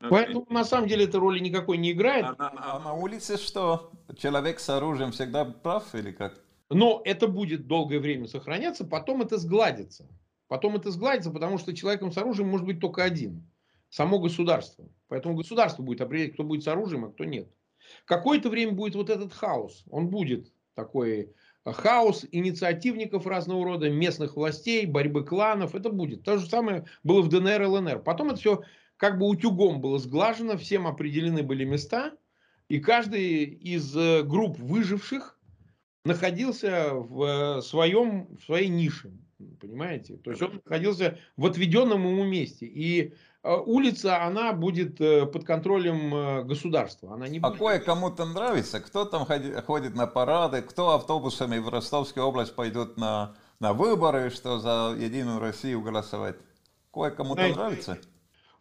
Okay. 0.01 0.09
Поэтому 0.09 0.45
на 0.49 0.65
самом 0.65 0.87
деле 0.87 1.05
эта 1.05 1.19
роли 1.19 1.39
никакой 1.39 1.77
не 1.77 1.91
играет. 1.91 2.25
А, 2.25 2.35
а, 2.37 2.75
а 2.75 2.79
на 2.79 2.93
улице 2.93 3.37
что? 3.37 3.91
Человек 4.17 4.59
с 4.59 4.69
оружием 4.69 5.11
всегда 5.11 5.45
прав 5.45 5.95
или 5.95 6.11
как? 6.11 6.41
Но 6.69 7.01
это 7.05 7.27
будет 7.27 7.67
долгое 7.67 7.99
время 7.99 8.27
сохраняться, 8.27 8.85
потом 8.85 9.21
это 9.21 9.37
сгладится. 9.37 10.07
Потом 10.47 10.75
это 10.75 10.91
сгладится, 10.91 11.31
потому 11.31 11.57
что 11.57 11.75
человеком 11.75 12.11
с 12.11 12.17
оружием 12.17 12.49
может 12.49 12.65
быть 12.65 12.79
только 12.79 13.03
один. 13.03 13.49
Само 13.95 14.19
государство. 14.19 14.89
Поэтому 15.07 15.35
государство 15.35 15.81
будет 15.81 16.01
определять, 16.01 16.33
кто 16.33 16.43
будет 16.43 16.65
с 16.65 16.67
оружием, 16.67 17.05
а 17.05 17.11
кто 17.11 17.23
нет. 17.23 17.47
Какое-то 18.03 18.49
время 18.49 18.73
будет 18.73 18.93
вот 18.95 19.09
этот 19.09 19.31
хаос. 19.31 19.85
Он 19.89 20.09
будет 20.09 20.51
такой 20.73 21.33
э, 21.63 21.71
хаос 21.71 22.25
инициативников 22.29 23.25
разного 23.25 23.63
рода, 23.63 23.89
местных 23.89 24.35
властей, 24.35 24.85
борьбы 24.85 25.23
кланов. 25.23 25.75
Это 25.75 25.91
будет. 25.91 26.23
То 26.23 26.37
же 26.37 26.45
самое 26.45 26.83
было 27.05 27.21
в 27.21 27.29
ДНР 27.29 27.61
и 27.61 27.65
ЛНР. 27.67 27.99
Потом 28.03 28.31
это 28.31 28.35
все 28.35 28.63
как 28.97 29.17
бы 29.17 29.29
утюгом 29.29 29.79
было 29.79 29.97
сглажено, 29.97 30.57
всем 30.57 30.87
определены 30.87 31.41
были 31.41 31.63
места, 31.63 32.11
и 32.67 32.81
каждый 32.81 33.45
из 33.45 33.95
э, 33.95 34.23
групп 34.23 34.59
выживших 34.59 35.39
находился 36.03 36.89
в, 36.93 37.61
своем, 37.61 38.35
в 38.35 38.43
своей 38.43 38.67
нише, 38.67 39.13
понимаете? 39.61 40.17
То 40.17 40.31
есть 40.31 40.41
он 40.41 40.61
находился 40.65 41.17
в 41.37 41.45
отведенном 41.45 42.05
ему 42.05 42.25
месте. 42.25 42.65
И 42.65 43.01
э, 43.01 43.13
улица, 43.45 44.23
она 44.23 44.53
будет 44.53 44.99
э, 44.99 45.25
под 45.25 45.43
контролем 45.43 46.47
государства. 46.47 47.13
Она 47.13 47.27
не 47.27 47.39
а 47.39 47.49
будет... 47.49 47.59
кое 47.59 47.79
кому-то 47.79 48.25
нравится, 48.25 48.79
кто 48.79 49.05
там 49.05 49.25
ходит 49.25 49.95
на 49.95 50.07
парады, 50.07 50.61
кто 50.61 50.95
автобусами 50.95 51.57
в 51.57 51.69
Ростовскую 51.69 52.25
область 52.25 52.55
пойдет 52.55 52.97
на, 52.97 53.35
на 53.59 53.73
выборы, 53.73 54.29
что 54.29 54.59
за 54.59 54.95
Единую 54.97 55.39
Россию 55.39 55.81
голосовать. 55.81 56.37
Кое 56.91 57.11
кому-то 57.11 57.47
нравится. 57.47 57.99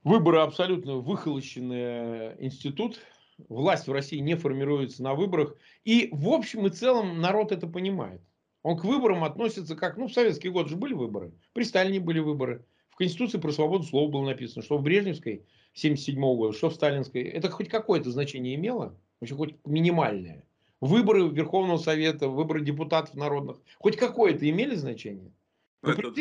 Выборы 0.02 0.40
абсолютно 0.40 0.96
выхолощенный 0.96 2.34
институт. 2.44 3.00
Власть 3.48 3.88
в 3.88 3.92
России 3.92 4.18
не 4.18 4.36
формируется 4.36 5.02
на 5.02 5.14
выборах. 5.14 5.54
И 5.84 6.08
в 6.12 6.28
общем 6.28 6.66
и 6.66 6.70
целом 6.70 7.20
народ 7.20 7.52
это 7.52 7.66
понимает. 7.66 8.20
Он 8.62 8.78
к 8.78 8.84
выборам 8.84 9.24
относится 9.24 9.76
как, 9.76 9.96
ну 9.96 10.08
в 10.08 10.12
советские 10.12 10.52
годы 10.52 10.70
же 10.70 10.76
были 10.76 10.94
выборы, 10.94 11.32
при 11.52 11.64
Сталине 11.64 12.00
были 12.00 12.18
выборы. 12.18 12.64
В 12.94 12.96
Конституции 12.96 13.38
про 13.38 13.50
свободу 13.50 13.82
слова 13.82 14.08
было 14.08 14.24
написано, 14.24 14.62
что 14.62 14.78
в 14.78 14.82
Брежневской 14.82 15.44
77 15.72 16.20
года, 16.20 16.56
что 16.56 16.70
в 16.70 16.74
Сталинской. 16.74 17.24
Это 17.24 17.50
хоть 17.50 17.68
какое-то 17.68 18.12
значение 18.12 18.54
имело, 18.54 18.94
вообще 19.20 19.34
хоть 19.34 19.56
минимальное. 19.64 20.44
Выборы 20.80 21.28
Верховного 21.28 21.78
Совета, 21.78 22.28
выборы 22.28 22.60
депутатов 22.64 23.16
народных, 23.16 23.56
хоть 23.78 23.96
какое-то 23.96 24.48
имели 24.48 24.76
значение? 24.76 25.32
Это... 25.82 26.12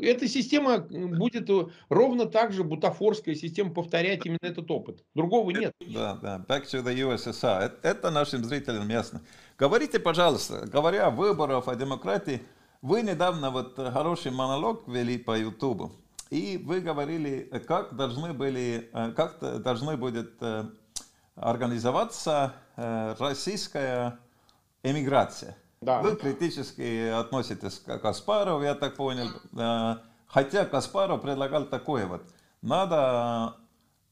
Эта 0.00 0.28
система 0.28 0.78
будет 0.78 1.50
э, 1.50 1.66
ровно 1.88 2.26
так 2.26 2.52
же, 2.52 2.62
бутафорская 2.62 3.34
система, 3.34 3.74
повторять 3.74 4.24
именно 4.24 4.38
этот 4.42 4.70
опыт. 4.70 5.04
Другого 5.14 5.50
нет. 5.50 5.74
Да, 5.92 6.14
да. 6.22 6.44
Back 6.48 6.64
to 6.66 6.84
the 6.84 6.94
USSR. 6.94 7.64
Это, 7.64 7.78
это 7.82 8.10
нашим 8.10 8.44
зрителям 8.44 8.88
ясно. 8.88 9.22
Говорите, 9.58 9.98
пожалуйста, 9.98 10.66
говоря 10.66 11.08
о 11.08 11.10
выборах, 11.10 11.66
о 11.66 11.74
демократии, 11.74 12.40
вы 12.80 13.02
недавно 13.02 13.50
вот 13.50 13.76
хороший 13.76 14.30
монолог 14.30 14.86
вели 14.88 15.18
по 15.18 15.38
Ютубу, 15.38 15.92
и 16.32 16.56
вы 16.56 16.80
говорили, 16.80 17.50
как 17.68 17.94
должны 17.94 18.32
были, 18.32 18.88
э, 18.90 19.12
как 19.12 19.38
должны 19.62 19.98
будет 19.98 20.32
э, 20.40 20.64
организоваться 21.34 22.54
российская 22.74 24.18
эмиграция. 24.82 25.58
Да. 25.82 26.00
Вы 26.00 26.16
критически 26.16 27.10
относитесь 27.10 27.78
к 27.80 27.98
Каспарову, 27.98 28.62
я 28.62 28.74
так 28.74 28.96
понял. 28.96 29.28
Хотя 30.26 30.64
Каспаров 30.64 31.20
предлагал 31.20 31.66
такое 31.66 32.06
вот. 32.06 32.22
Надо 32.62 33.56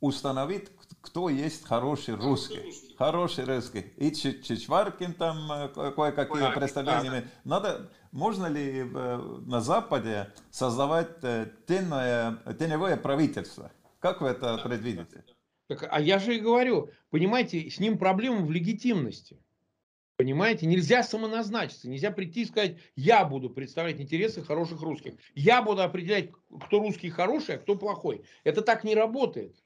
установить, 0.00 0.68
кто 1.00 1.28
есть 1.28 1.64
хороший 1.64 2.14
русский. 2.14 2.94
Хороший 2.98 3.44
русский. 3.44 3.86
И 3.96 4.12
Чичваркин 4.12 5.14
там 5.14 5.50
э, 5.50 5.68
кое-какие 5.68 6.54
представления. 6.54 7.30
Надо, 7.44 7.90
можно 8.12 8.46
ли 8.46 8.82
на 8.82 9.60
Западе 9.60 10.32
создавать 10.50 11.22
э, 11.22 11.48
теневое, 11.66 12.38
теневое 12.58 12.96
правительство? 12.96 13.72
Как 13.98 14.20
вы 14.20 14.28
это 14.28 14.58
предвидите? 14.58 15.24
Так, 15.68 15.86
а 15.90 16.00
я 16.00 16.18
же 16.18 16.36
и 16.36 16.40
говорю, 16.40 16.90
понимаете, 17.10 17.70
с 17.70 17.78
ним 17.78 17.96
проблема 17.96 18.44
в 18.44 18.50
легитимности. 18.50 19.38
Понимаете, 20.16 20.66
нельзя 20.66 21.02
самоназначиться, 21.02 21.88
нельзя 21.88 22.10
прийти 22.10 22.42
и 22.42 22.44
сказать, 22.44 22.76
я 22.94 23.24
буду 23.24 23.48
представлять 23.48 24.00
интересы 24.00 24.42
хороших 24.42 24.82
русских. 24.82 25.14
Я 25.34 25.62
буду 25.62 25.82
определять, 25.82 26.30
кто 26.60 26.80
русский 26.80 27.08
хороший, 27.08 27.54
а 27.54 27.58
кто 27.58 27.74
плохой. 27.74 28.22
Это 28.44 28.60
так 28.60 28.84
не 28.84 28.94
работает. 28.94 29.56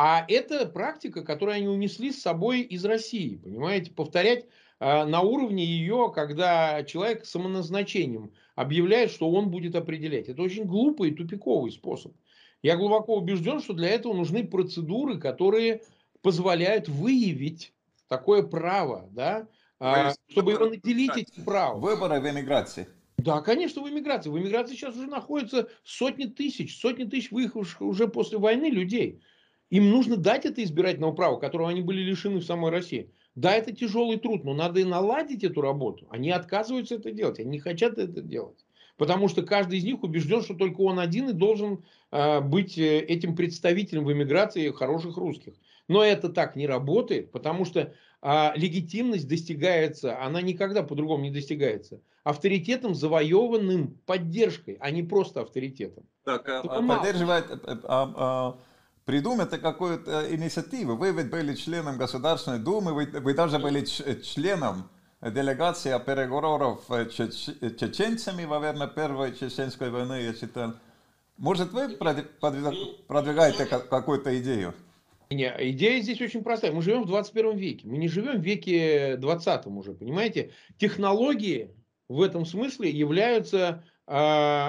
А 0.00 0.24
это 0.28 0.64
практика, 0.64 1.24
которую 1.24 1.56
они 1.56 1.66
унесли 1.66 2.12
с 2.12 2.22
собой 2.22 2.60
из 2.60 2.84
России. 2.84 3.34
Понимаете, 3.34 3.90
повторять 3.90 4.44
э, 4.78 5.04
на 5.04 5.22
уровне 5.22 5.64
ее, 5.64 6.12
когда 6.14 6.84
человек 6.84 7.26
самоназначением 7.26 8.30
объявляет, 8.54 9.10
что 9.10 9.28
он 9.28 9.50
будет 9.50 9.74
определять. 9.74 10.28
Это 10.28 10.40
очень 10.40 10.66
глупый 10.66 11.10
и 11.10 11.14
тупиковый 11.16 11.72
способ. 11.72 12.12
Я 12.62 12.76
глубоко 12.76 13.16
убежден, 13.16 13.58
что 13.58 13.72
для 13.72 13.88
этого 13.88 14.14
нужны 14.14 14.46
процедуры, 14.46 15.18
которые 15.18 15.82
позволяют 16.22 16.88
выявить 16.88 17.72
такое 18.06 18.44
право, 18.44 19.08
да, 19.10 19.48
а, 19.80 20.12
чтобы 20.28 20.52
его 20.52 20.66
наделить 20.66 21.16
этим 21.16 21.44
правом. 21.44 21.80
Выборы 21.80 22.20
в 22.20 22.30
эмиграции. 22.30 22.86
Да, 23.16 23.40
конечно, 23.40 23.82
в 23.82 23.88
эмиграции. 23.88 24.30
В 24.30 24.38
эмиграции 24.38 24.76
сейчас 24.76 24.94
уже 24.94 25.08
находятся 25.08 25.68
сотни 25.82 26.26
тысяч, 26.26 26.78
сотни 26.78 27.02
тысяч 27.02 27.32
выехавших 27.32 27.80
уже 27.80 28.06
после 28.06 28.38
войны 28.38 28.66
людей. 28.66 29.20
Им 29.70 29.90
нужно 29.90 30.16
дать 30.16 30.46
это 30.46 30.62
избирательное 30.62 31.12
право, 31.12 31.38
которого 31.38 31.68
они 31.68 31.82
были 31.82 32.00
лишены 32.00 32.40
в 32.40 32.44
самой 32.44 32.70
России. 32.70 33.10
Да, 33.34 33.54
это 33.54 33.72
тяжелый 33.72 34.18
труд, 34.18 34.44
но 34.44 34.54
надо 34.54 34.80
и 34.80 34.84
наладить 34.84 35.44
эту 35.44 35.60
работу. 35.60 36.06
Они 36.10 36.30
отказываются 36.30 36.96
это 36.96 37.12
делать, 37.12 37.38
они 37.38 37.50
не 37.50 37.58
хотят 37.58 37.98
это 37.98 38.20
делать. 38.20 38.64
Потому 38.96 39.28
что 39.28 39.42
каждый 39.42 39.78
из 39.78 39.84
них 39.84 40.02
убежден, 40.02 40.42
что 40.42 40.54
только 40.54 40.80
он 40.80 40.98
один 40.98 41.28
и 41.28 41.32
должен 41.32 41.84
э, 42.10 42.40
быть 42.40 42.76
э, 42.78 42.98
этим 42.98 43.36
представителем 43.36 44.04
в 44.04 44.12
эмиграции 44.12 44.70
хороших 44.70 45.16
русских. 45.16 45.54
Но 45.86 46.02
это 46.02 46.28
так 46.30 46.56
не 46.56 46.66
работает, 46.66 47.30
потому 47.30 47.64
что 47.64 47.94
а 48.20 48.52
легитимность 48.56 49.28
достигается, 49.28 50.20
она 50.20 50.42
никогда 50.42 50.82
по-другому 50.82 51.22
не 51.22 51.30
достигается. 51.30 52.00
Авторитетом, 52.24 52.94
завоеванным 52.94 53.96
поддержкой, 54.06 54.76
а 54.80 54.90
не 54.90 55.04
просто 55.04 55.42
авторитетом. 55.42 56.04
Так, 56.24 56.48
а, 56.48 56.60
а 56.60 56.82
поддерживать, 56.82 57.44
а, 57.64 57.78
а, 58.16 58.58
придумать 59.08 59.48
какую-то 59.48 60.34
инициативу. 60.34 60.94
Вы 60.94 61.12
ведь 61.12 61.30
были 61.30 61.54
членом 61.54 61.96
Государственной 61.96 62.58
Думы, 62.58 62.92
вы, 62.92 63.06
вы 63.06 63.32
даже 63.32 63.58
были 63.58 63.82
членом 64.20 64.90
делегация 65.22 65.98
переговоров 65.98 66.82
чеченцами 67.14 68.44
во 68.44 68.58
время 68.58 68.86
Первой 68.86 69.34
Чеченской 69.34 69.88
войны, 69.88 70.24
я 70.24 70.34
читал. 70.34 70.74
Может, 71.38 71.72
вы 71.72 71.88
продвигаете 71.96 73.64
какую-то 73.64 74.38
идею? 74.40 74.74
Не, 75.30 75.54
идея 75.70 76.02
здесь 76.02 76.20
очень 76.20 76.42
простая. 76.42 76.72
Мы 76.72 76.82
живем 76.82 77.04
в 77.04 77.06
21 77.06 77.56
веке. 77.56 77.88
Мы 77.88 77.96
не 77.96 78.08
живем 78.08 78.42
в 78.42 78.44
веке 78.44 79.16
20 79.16 79.66
уже, 79.68 79.94
понимаете? 79.94 80.50
Технологии 80.76 81.70
в 82.08 82.20
этом 82.20 82.44
смысле 82.44 82.90
являются 82.90 83.82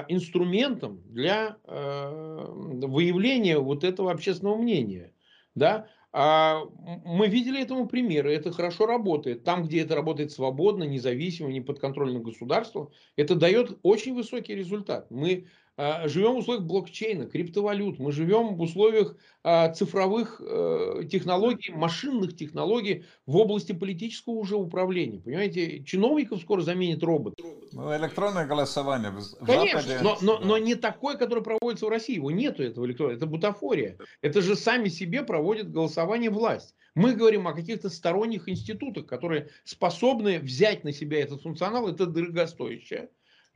инструментом 0.09 1.01
для 1.05 1.57
э, 1.63 2.45
выявления 2.49 3.57
вот 3.59 3.83
этого 3.83 4.11
общественного 4.11 4.57
мнения. 4.57 5.13
Да? 5.55 5.87
А 6.11 6.63
мы 7.05 7.27
видели 7.27 7.61
этому 7.61 7.87
примеры, 7.87 8.33
это 8.33 8.51
хорошо 8.51 8.87
работает. 8.87 9.43
Там, 9.43 9.63
где 9.63 9.81
это 9.81 9.95
работает 9.95 10.31
свободно, 10.31 10.83
независимо, 10.83 11.51
не 11.51 11.61
подконтрольно 11.61 12.19
государству, 12.19 12.91
это 13.15 13.35
дает 13.35 13.77
очень 13.83 14.15
высокий 14.15 14.55
результат. 14.55 15.11
Мы 15.11 15.45
а, 15.68 15.68
живем 16.05 16.34
в 16.34 16.38
условиях 16.39 16.65
блокчейна, 16.65 17.25
криптовалют, 17.25 17.99
мы 17.99 18.11
живем 18.11 18.55
в 18.55 18.61
условиях 18.61 19.15
а, 19.41 19.71
цифровых 19.71 20.41
э, 20.45 21.03
технологий, 21.09 21.71
машинных 21.71 22.36
технологий 22.36 23.05
в 23.25 23.38
области 23.38 23.71
политического 23.71 24.34
уже 24.34 24.57
управления. 24.57 25.21
Понимаете, 25.21 25.82
чиновников 25.86 26.41
скоро 26.41 26.61
заменит 26.61 27.01
робот. 27.01 27.39
Ну, 27.71 27.95
электронное 27.95 28.45
голосование. 28.45 29.11
В 29.11 29.45
Конечно, 29.45 29.82
Западе, 29.82 29.99
но, 30.03 30.17
но, 30.21 30.39
но 30.39 30.57
не 30.57 30.75
такое, 30.75 31.15
которое 31.15 31.41
проводится 31.41 31.86
в 31.86 31.89
России. 31.89 32.15
Его 32.15 32.32
нету 32.32 32.63
этого 32.63 32.86
электронного. 32.86 33.15
Это 33.15 33.27
бутафория. 33.27 33.97
Это 34.21 34.41
же 34.41 34.57
сами 34.57 34.89
себе 34.89 35.23
проводит 35.23 35.71
голосование 35.71 36.30
власть. 36.30 36.75
Мы 36.95 37.13
говорим 37.13 37.47
о 37.47 37.53
каких-то 37.53 37.89
сторонних 37.89 38.49
институтах, 38.49 39.05
которые 39.05 39.49
способны 39.63 40.39
взять 40.39 40.84
на 40.84 40.91
себя 40.91 41.21
этот 41.21 41.43
функционал. 41.43 41.88
Это 41.88 42.05
дорогостоящее 42.05 43.09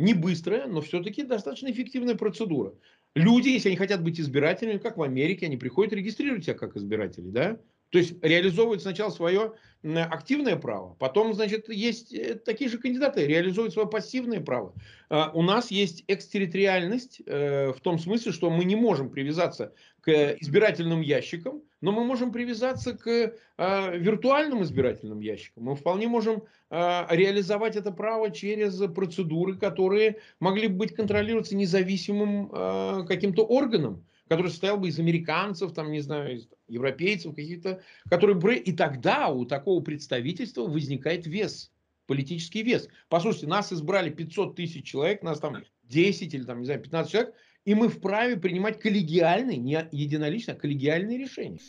не 0.03 0.13
быстрая, 0.13 0.67
но 0.67 0.81
все-таки 0.81 1.23
достаточно 1.23 1.71
эффективная 1.71 2.15
процедура. 2.15 2.73
Люди, 3.15 3.49
если 3.49 3.69
они 3.69 3.77
хотят 3.77 4.03
быть 4.03 4.19
избирателями, 4.19 4.77
как 4.77 4.97
в 4.97 5.03
Америке, 5.03 5.45
они 5.45 5.57
приходят 5.57 5.93
регистрировать 5.93 6.43
себя 6.43 6.55
как 6.55 6.75
избиратели, 6.75 7.29
да? 7.29 7.57
То 7.91 7.99
есть 7.99 8.15
реализовывают 8.23 8.81
сначала 8.81 9.11
свое 9.11 9.53
активное 9.83 10.55
право, 10.55 10.95
потом, 10.97 11.33
значит, 11.35 11.69
есть 11.69 12.11
э, 12.11 12.35
такие 12.35 12.67
же 12.69 12.79
кандидаты, 12.79 13.27
реализуют 13.27 13.73
свое 13.73 13.87
пассивное 13.87 14.39
право. 14.39 14.73
А, 15.09 15.29
у 15.33 15.43
нас 15.43 15.69
есть 15.69 16.03
экстерриториальность 16.07 17.21
э, 17.25 17.71
в 17.71 17.79
том 17.81 17.99
смысле, 17.99 18.31
что 18.31 18.49
мы 18.49 18.63
не 18.63 18.75
можем 18.75 19.11
привязаться 19.11 19.73
к 20.01 20.09
избирательным 20.39 21.01
ящикам, 21.01 21.61
но 21.83 21.91
мы 21.91 22.05
можем 22.05 22.31
привязаться 22.31 22.93
к 22.93 23.33
а, 23.57 23.89
виртуальным 23.89 24.63
избирательным 24.63 25.19
ящикам. 25.19 25.65
Мы 25.65 25.75
вполне 25.75 26.07
можем 26.07 26.43
а, 26.69 27.05
реализовать 27.11 27.75
это 27.75 27.91
право 27.91 28.31
через 28.31 28.77
процедуры, 28.93 29.57
которые 29.57 30.19
могли 30.39 30.69
бы 30.69 30.77
быть 30.77 30.95
контролироваться 30.95 31.57
независимым 31.57 33.05
каким-то 33.05 33.45
органом 33.45 34.05
который 34.29 34.47
состоял 34.47 34.77
бы 34.77 34.87
из 34.87 34.97
американцев, 34.97 35.73
там, 35.73 35.91
не 35.91 35.99
знаю, 35.99 36.37
из 36.37 36.47
европейцев 36.67 37.35
каких-то, 37.35 37.83
которые 38.09 38.35
бы... 38.35 38.55
И 38.55 38.71
тогда 38.71 39.27
у 39.27 39.45
такого 39.45 39.83
представительства 39.83 40.63
возникает 40.63 41.27
вес, 41.27 41.71
политический 42.07 42.63
вес. 42.63 42.87
Послушайте, 43.09 43.47
нас 43.47 43.71
избрали 43.71 44.09
500 44.09 44.55
тысяч 44.55 44.85
человек, 44.85 45.21
нас 45.21 45.39
там 45.39 45.57
10 45.83 46.33
или 46.33 46.43
там, 46.45 46.61
не 46.61 46.65
знаю, 46.65 46.81
15 46.81 47.11
человек, 47.11 47.35
и 47.65 47.75
мы 47.75 47.89
вправе 47.89 48.37
принимать 48.37 48.79
коллегиальные, 48.79 49.57
не 49.57 49.87
единолично, 49.91 50.53
а 50.53 50.55
коллегиальные 50.55 51.17
решения. 51.17 51.59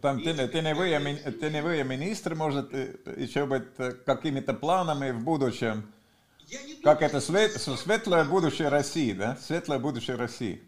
Там 0.00 0.22
ты, 0.22 0.32
ты, 0.48 0.62
не 0.62 0.74
вы, 0.74 1.32
ты 1.32 1.50
не 1.50 1.62
вы, 1.62 1.82
министр, 1.82 2.34
может 2.34 2.72
еще 2.72 3.44
быть 3.46 3.64
какими-то 4.06 4.54
планами 4.54 5.10
в 5.10 5.22
будущем. 5.22 5.92
Как 6.82 7.02
это 7.02 7.20
свет, 7.20 7.52
светлое 7.52 8.24
будущее 8.24 8.68
России, 8.68 9.12
да? 9.12 9.36
Светлое 9.36 9.78
будущее 9.78 10.16
России. 10.16 10.62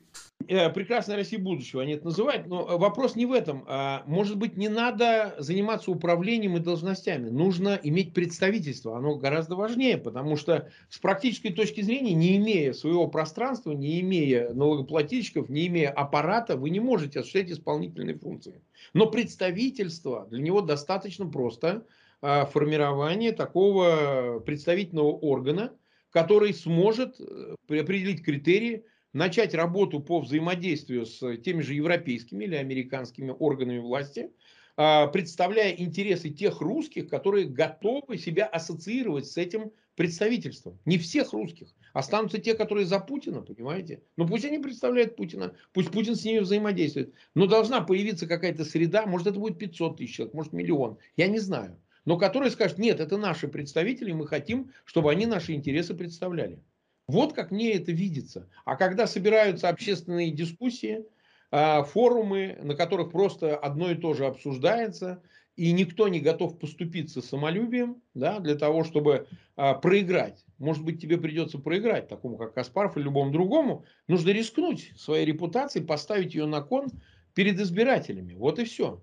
Э, 0.49 0.70
прекрасная 0.70 1.16
Россия 1.16 1.38
будущего, 1.38 1.82
они 1.82 1.92
это 1.92 2.07
называют, 2.07 2.47
но 2.47 2.66
э, 2.66 2.76
вопрос 2.76 3.16
не 3.16 3.26
в 3.26 3.32
этом. 3.32 3.64
А, 3.66 4.03
может 4.07 4.36
быть, 4.36 4.57
не 4.57 4.68
надо 4.68 5.34
заниматься 5.38 5.90
управлением 5.90 6.57
и 6.57 6.61
должностями, 6.61 7.30
нужно 7.30 7.78
иметь 7.82 8.14
представительство, 8.14 8.97
оно 8.97 9.16
гораздо 9.16 9.57
важнее, 9.57 9.99
потому 9.99 10.36
что 10.36 10.70
с 10.88 10.99
практической 10.99 11.51
точки 11.51 11.80
зрения, 11.80 12.14
не 12.14 12.36
имея 12.36 12.72
своего 12.72 13.07
пространства, 13.07 13.72
не 13.72 14.01
имея 14.01 14.53
налогоплательщиков, 14.53 15.49
не 15.49 15.66
имея 15.68 15.90
аппарата, 15.90 16.57
вы 16.57 16.70
не 16.70 16.80
можете 16.80 17.20
осуществлять 17.20 17.51
исполнительные 17.51 18.18
функции. 18.18 18.61
Но 18.92 19.07
представительство, 19.07 20.26
для 20.30 20.42
него 20.42 20.61
достаточно 20.61 21.26
просто 21.26 21.86
а, 22.20 22.47
формирование 22.47 23.32
такого 23.32 24.40
представительного 24.40 25.12
органа, 25.12 25.72
который 26.14 26.55
сможет 26.55 27.20
э, 27.20 27.55
определить 27.68 28.24
критерии, 28.24 28.84
начать 29.15 29.55
работу 29.55 30.01
по 30.01 30.21
взаимодействию 30.21 31.07
с 31.07 31.37
теми 31.39 31.62
же 31.62 31.73
европейскими 31.73 32.45
или 32.45 32.57
американскими 32.57 33.35
органами 33.39 33.79
власти, 33.79 34.31
а, 34.77 35.07
представляя 35.07 35.73
интересы 35.73 36.31
тех 36.31 36.61
русских, 36.61 37.09
которые 37.09 37.47
готовы 37.47 38.19
себя 38.19 38.45
ассоциировать 38.45 39.27
с 39.27 39.37
этим 39.37 39.73
представительством. 39.95 40.79
Не 40.85 40.99
всех 40.99 41.33
русских. 41.33 41.69
Останутся 41.93 42.39
те, 42.39 42.55
которые 42.55 42.85
за 42.85 42.99
Путина, 42.99 43.41
понимаете? 43.43 44.03
Но 44.17 44.27
пусть 44.27 44.45
они 44.45 44.59
представляют 44.59 45.15
Путина, 45.15 45.55
пусть 45.73 45.93
Путин 45.93 46.17
с 46.17 46.25
ними 46.25 46.41
взаимодействует. 46.41 47.15
Но 47.37 47.47
должна 47.47 47.81
появиться 47.81 48.27
какая-то 48.27 48.65
среда, 48.65 49.07
может 49.07 49.29
это 49.29 49.39
будет 49.39 49.59
500 49.59 49.97
тысяч 49.97 50.17
человек, 50.17 50.35
может 50.35 50.53
миллион, 50.53 50.99
я 51.17 51.29
не 51.29 51.39
знаю. 51.39 51.79
Но 52.05 52.19
которые 52.19 52.51
скажут, 52.51 52.79
нет, 52.79 52.99
это 52.99 53.17
наши 53.17 53.47
представители, 53.47 54.11
мы 54.11 54.27
хотим, 54.27 54.73
чтобы 54.85 55.12
они 55.12 55.27
наши 55.27 55.53
интересы 55.53 55.95
представляли. 55.95 56.59
Вот 57.07 57.35
как 57.35 57.51
мне 57.51 57.75
это 57.75 57.93
видится. 57.93 58.49
А 58.65 58.77
когда 58.77 59.07
собираются 59.07 59.69
общественные 59.69 60.31
дискуссии, 60.31 61.05
а, 61.51 61.83
форумы, 61.85 62.59
на 62.63 62.75
которых 62.75 63.13
просто 63.13 63.57
одно 63.57 63.91
и 63.91 63.95
то 63.95 64.15
же 64.15 64.27
обсуждается, 64.27 65.23
и 65.57 65.71
никто 65.73 66.09
не 66.09 66.21
готов 66.21 66.59
поступиться 66.59 67.23
самолюбием 67.23 68.03
да, 68.15 68.41
для 68.41 68.57
того, 68.57 68.83
чтобы 68.83 69.29
а, 69.57 69.75
проиграть. 69.75 70.45
Может 70.59 70.85
быть, 70.85 71.01
тебе 71.01 71.19
придется 71.19 71.59
проиграть, 71.59 72.09
такому 72.09 72.39
как 72.39 72.55
Каспаров 72.55 72.97
или 72.97 73.05
любому 73.05 73.31
другому. 73.31 73.85
Нужно 74.09 74.31
рискнуть 74.31 74.93
своей 74.97 75.25
репутацией, 75.27 75.85
поставить 75.85 76.35
ее 76.35 76.47
на 76.47 76.61
кон 76.61 76.89
перед 77.35 77.61
избирателями. 77.61 78.35
Вот 78.35 78.59
и 78.59 78.65
все. 78.65 79.03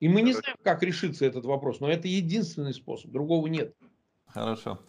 И 0.00 0.08
мы 0.08 0.22
не 0.22 0.32
знаем, 0.32 0.56
как 0.62 0.82
решится 0.82 1.26
этот 1.26 1.44
вопрос, 1.44 1.80
но 1.80 1.90
это 1.90 2.08
единственный 2.08 2.74
способ, 2.74 3.10
другого 3.10 3.46
нет. 3.46 3.74
Хорошо. 4.26 4.80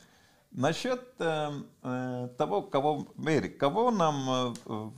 Насчет 0.54 1.01
э, 1.18 1.49
э, 1.82 2.30
того, 2.38 2.62
кого 2.62 3.08
верить. 3.18 3.58
Кого 3.58 3.89
нам 3.89 4.54
э, 4.66 4.91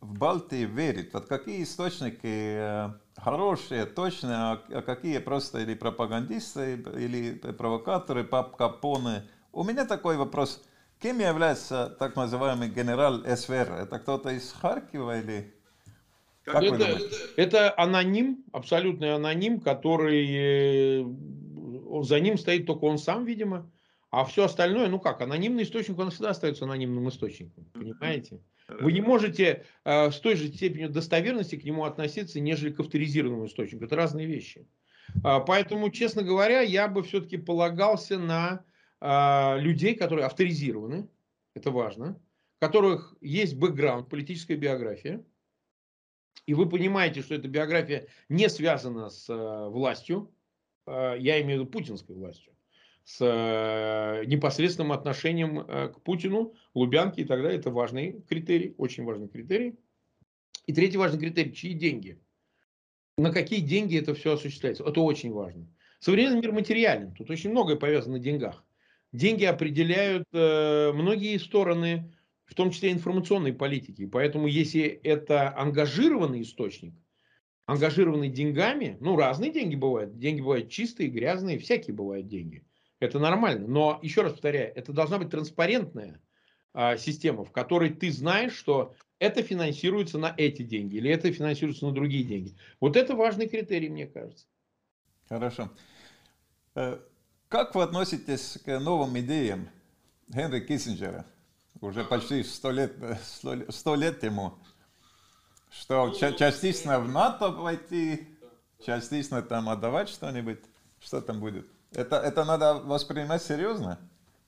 в 0.00 0.18
Балтии 0.18 0.64
верить? 0.64 1.12
Вот 1.12 1.26
какие 1.26 1.62
источники 1.62 2.22
э, 2.24 2.88
хорошие, 3.14 3.84
точные, 3.84 4.36
а, 4.36 4.62
а 4.70 4.80
какие 4.80 5.18
просто 5.18 5.58
или 5.58 5.74
пропагандисты, 5.74 6.82
или 6.96 7.34
провокаторы, 7.34 8.24
пап 8.24 8.56
Капоне? 8.56 9.24
У 9.52 9.62
меня 9.62 9.84
такой 9.84 10.16
вопрос. 10.16 10.64
Кем 11.00 11.18
является 11.18 11.94
так 11.98 12.16
называемый 12.16 12.70
генерал 12.70 13.22
СВР? 13.24 13.72
Это 13.82 13.98
кто-то 13.98 14.30
из 14.30 14.52
Харькова 14.52 15.20
или... 15.20 15.54
Как 16.44 16.62
это, 16.62 16.98
это 17.36 17.74
аноним, 17.76 18.44
абсолютный 18.52 19.14
аноним, 19.14 19.60
который 19.60 21.04
за 22.04 22.20
ним 22.20 22.38
стоит 22.38 22.66
только 22.66 22.84
он 22.84 22.98
сам, 22.98 23.24
видимо. 23.24 23.70
А 24.16 24.24
все 24.24 24.44
остальное, 24.44 24.86
ну 24.88 25.00
как, 25.00 25.22
анонимный 25.22 25.64
источник, 25.64 25.98
он 25.98 26.10
всегда 26.10 26.30
остается 26.30 26.66
анонимным 26.66 27.08
источником. 27.08 27.64
Понимаете? 27.72 28.40
Вы 28.68 28.92
не 28.92 29.00
можете 29.00 29.64
э, 29.84 30.12
с 30.12 30.20
той 30.20 30.36
же 30.36 30.46
степенью 30.52 30.88
достоверности 30.88 31.56
к 31.56 31.64
нему 31.64 31.82
относиться, 31.82 32.38
нежели 32.38 32.70
к 32.70 32.78
авторизированному 32.78 33.46
источнику. 33.46 33.86
Это 33.86 33.96
разные 33.96 34.26
вещи. 34.26 34.68
Э, 35.24 35.40
поэтому, 35.44 35.90
честно 35.90 36.22
говоря, 36.22 36.60
я 36.60 36.86
бы 36.86 37.02
все-таки 37.02 37.38
полагался 37.38 38.16
на 38.16 38.64
э, 39.00 39.58
людей, 39.58 39.96
которые 39.96 40.26
авторизированы. 40.26 41.08
Это 41.54 41.72
важно. 41.72 42.16
Которых 42.60 43.16
есть 43.20 43.56
бэкграунд, 43.56 44.08
политическая 44.08 44.54
биография. 44.54 45.24
И 46.46 46.54
вы 46.54 46.68
понимаете, 46.68 47.20
что 47.20 47.34
эта 47.34 47.48
биография 47.48 48.06
не 48.28 48.48
связана 48.48 49.10
с 49.10 49.28
э, 49.28 49.68
властью. 49.70 50.32
Э, 50.86 51.16
я 51.18 51.42
имею 51.42 51.62
в 51.62 51.62
виду 51.62 51.72
путинской 51.72 52.14
властью 52.14 52.54
с 53.04 53.18
э, 53.20 54.24
непосредственным 54.24 54.92
отношением 54.92 55.60
э, 55.60 55.88
к 55.88 56.00
Путину, 56.00 56.54
Лубянке 56.72 57.22
и 57.22 57.24
так 57.24 57.42
далее. 57.42 57.58
Это 57.58 57.70
важный 57.70 58.22
критерий, 58.22 58.74
очень 58.78 59.04
важный 59.04 59.28
критерий. 59.28 59.78
И 60.66 60.72
третий 60.72 60.96
важный 60.96 61.20
критерий, 61.20 61.54
чьи 61.54 61.74
деньги. 61.74 62.18
На 63.18 63.30
какие 63.30 63.60
деньги 63.60 63.98
это 63.98 64.14
все 64.14 64.32
осуществляется. 64.32 64.84
Это 64.84 65.02
очень 65.02 65.32
важно. 65.32 65.68
Современный 66.00 66.40
мир 66.40 66.52
материален. 66.52 67.14
Тут 67.14 67.30
очень 67.30 67.50
многое 67.50 67.76
повязано 67.76 68.16
на 68.16 68.22
деньгах. 68.22 68.64
Деньги 69.12 69.44
определяют 69.44 70.24
э, 70.32 70.92
многие 70.94 71.36
стороны, 71.36 72.10
в 72.46 72.54
том 72.54 72.70
числе 72.70 72.90
информационной 72.90 73.52
политики. 73.52 74.06
Поэтому 74.06 74.46
если 74.46 74.82
это 74.82 75.54
ангажированный 75.56 76.40
источник, 76.40 76.94
ангажированный 77.66 78.30
деньгами, 78.30 78.96
ну 79.00 79.14
разные 79.14 79.52
деньги 79.52 79.76
бывают. 79.76 80.18
Деньги 80.18 80.40
бывают 80.40 80.70
чистые, 80.70 81.10
грязные, 81.10 81.58
всякие 81.58 81.94
бывают 81.94 82.28
деньги– 82.28 82.64
Это 83.04 83.18
нормально. 83.18 83.66
Но, 83.66 83.98
еще 84.02 84.22
раз 84.22 84.32
повторяю, 84.32 84.72
это 84.74 84.92
должна 84.92 85.18
быть 85.18 85.30
транспарентная 85.30 86.20
а, 86.72 86.96
система, 86.96 87.44
в 87.44 87.52
которой 87.52 87.90
ты 87.90 88.10
знаешь, 88.10 88.54
что 88.54 88.94
это 89.18 89.42
финансируется 89.42 90.18
на 90.18 90.34
эти 90.36 90.62
деньги 90.62 90.96
или 90.96 91.10
это 91.10 91.32
финансируется 91.32 91.86
на 91.86 91.92
другие 91.92 92.24
деньги. 92.24 92.56
Вот 92.80 92.96
это 92.96 93.14
важный 93.14 93.48
критерий, 93.48 93.88
мне 93.88 94.06
кажется. 94.06 94.46
Хорошо. 95.28 95.70
Э, 96.74 96.98
как 97.48 97.74
вы 97.74 97.82
относитесь 97.82 98.58
к 98.64 98.78
новым 98.80 99.18
идеям 99.20 99.68
Генри 100.28 100.60
Киссинджера? 100.60 101.26
Уже 101.80 102.04
почти 102.04 102.42
сто 102.42 102.70
лет, 102.70 102.94
сто 103.68 103.94
лет 103.94 104.22
ему, 104.22 104.54
что 105.70 106.10
частично 106.10 107.00
в 107.00 107.08
НАТО 107.08 107.50
войти, 107.50 108.28
частично 108.84 109.42
там 109.42 109.68
отдавать 109.68 110.08
что-нибудь. 110.08 110.60
Что 111.00 111.20
там 111.20 111.40
будет? 111.40 111.66
Это, 111.94 112.16
это 112.16 112.44
надо 112.44 112.74
воспринимать 112.74 113.42
серьезно? 113.42 113.98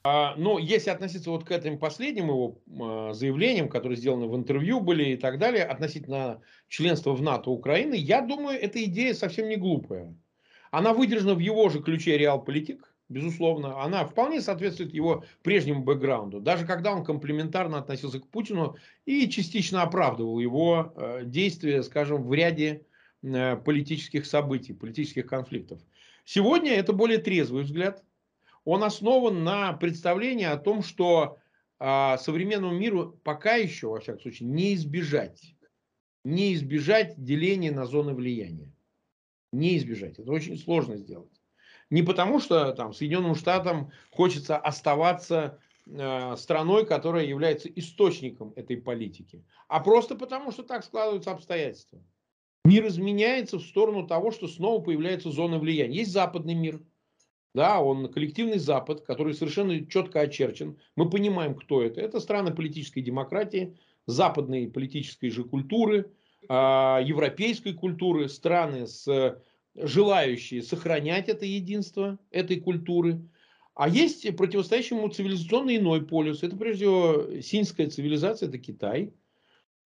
А, 0.04 0.34
ну, 0.36 0.58
если 0.58 0.90
относиться 0.90 1.30
вот 1.30 1.44
к 1.44 1.50
этим 1.50 1.78
последним 1.78 2.28
его 2.28 2.58
а, 2.80 3.12
заявлениям, 3.12 3.68
которые 3.68 3.96
сделаны 3.96 4.26
в 4.26 4.36
интервью 4.36 4.80
были 4.80 5.10
и 5.10 5.16
так 5.16 5.38
далее, 5.38 5.64
относительно 5.64 6.40
членства 6.68 7.12
в 7.12 7.22
НАТО 7.22 7.50
Украины, 7.50 7.94
я 7.94 8.20
думаю, 8.20 8.60
эта 8.60 8.84
идея 8.84 9.14
совсем 9.14 9.48
не 9.48 9.56
глупая. 9.56 10.14
Она 10.70 10.92
выдержана 10.92 11.34
в 11.34 11.38
его 11.38 11.68
же 11.68 11.80
ключе 11.80 12.18
реал-политик, 12.18 12.92
безусловно. 13.08 13.82
Она 13.82 14.04
вполне 14.04 14.40
соответствует 14.40 14.94
его 14.94 15.24
прежнему 15.42 15.82
бэкграунду. 15.82 16.40
Даже 16.40 16.66
когда 16.66 16.92
он 16.92 17.04
комплементарно 17.04 17.78
относился 17.78 18.20
к 18.20 18.28
Путину 18.28 18.76
и 19.06 19.28
частично 19.28 19.82
оправдывал 19.82 20.38
его 20.38 20.92
э, 20.96 21.22
действия, 21.24 21.82
скажем, 21.82 22.22
в 22.22 22.32
ряде 22.34 22.82
э, 23.22 23.56
политических 23.56 24.26
событий, 24.26 24.72
политических 24.72 25.26
конфликтов. 25.26 25.80
Сегодня 26.26 26.72
это 26.72 26.92
более 26.92 27.18
трезвый 27.18 27.62
взгляд 27.62 28.04
он 28.64 28.82
основан 28.82 29.44
на 29.44 29.72
представлении 29.74 30.44
о 30.44 30.56
том, 30.56 30.82
что 30.82 31.38
а, 31.78 32.18
современному 32.18 32.76
миру 32.76 33.18
пока 33.22 33.54
еще, 33.54 33.86
во 33.86 34.00
всяком 34.00 34.22
случае, 34.22 34.48
не 34.48 34.74
избежать, 34.74 35.54
не 36.24 36.52
избежать 36.54 37.14
деления 37.16 37.70
на 37.70 37.86
зоны 37.86 38.12
влияния. 38.12 38.74
Не 39.52 39.76
избежать. 39.76 40.18
Это 40.18 40.32
очень 40.32 40.58
сложно 40.58 40.96
сделать. 40.96 41.40
Не 41.90 42.02
потому, 42.02 42.40
что 42.40 42.72
там 42.72 42.92
Соединенным 42.92 43.36
Штатам 43.36 43.92
хочется 44.10 44.56
оставаться 44.58 45.60
э, 45.86 46.34
страной, 46.36 46.86
которая 46.86 47.24
является 47.24 47.68
источником 47.68 48.52
этой 48.56 48.76
политики, 48.78 49.44
а 49.68 49.78
просто 49.78 50.16
потому, 50.16 50.50
что 50.50 50.64
так 50.64 50.84
складываются 50.84 51.30
обстоятельства. 51.30 52.02
Мир 52.66 52.86
изменяется 52.88 53.58
в 53.58 53.62
сторону 53.62 54.06
того, 54.06 54.30
что 54.30 54.48
снова 54.48 54.82
появляется 54.82 55.30
зона 55.30 55.58
влияния. 55.58 55.98
Есть 55.98 56.12
западный 56.12 56.54
мир– 56.54 56.80
да, 57.56 57.80
он 57.80 58.12
коллективный 58.12 58.58
Запад, 58.58 59.00
который 59.00 59.32
совершенно 59.32 59.86
четко 59.86 60.20
очерчен. 60.20 60.76
Мы 60.94 61.08
понимаем, 61.08 61.54
кто 61.54 61.82
это. 61.82 62.02
Это 62.02 62.20
страны 62.20 62.54
политической 62.54 63.00
демократии, 63.00 63.78
западной 64.04 64.68
политической 64.68 65.30
же 65.30 65.42
культуры, 65.42 66.12
а, 66.50 67.00
европейской 67.02 67.72
культуры, 67.72 68.28
страны, 68.28 68.86
с, 68.86 69.40
желающие 69.74 70.62
сохранять 70.62 71.30
это 71.30 71.46
единство 71.46 72.18
этой 72.30 72.60
культуры. 72.60 73.22
А 73.74 73.88
есть 73.88 74.36
противостоящий 74.36 74.94
ему 74.94 75.08
цивилизационный 75.08 75.78
иной 75.78 76.04
полюс. 76.04 76.42
Это 76.42 76.58
прежде 76.58 76.84
всего 76.84 77.40
синская 77.40 77.88
цивилизация, 77.88 78.50
это 78.50 78.58
Китай, 78.58 79.14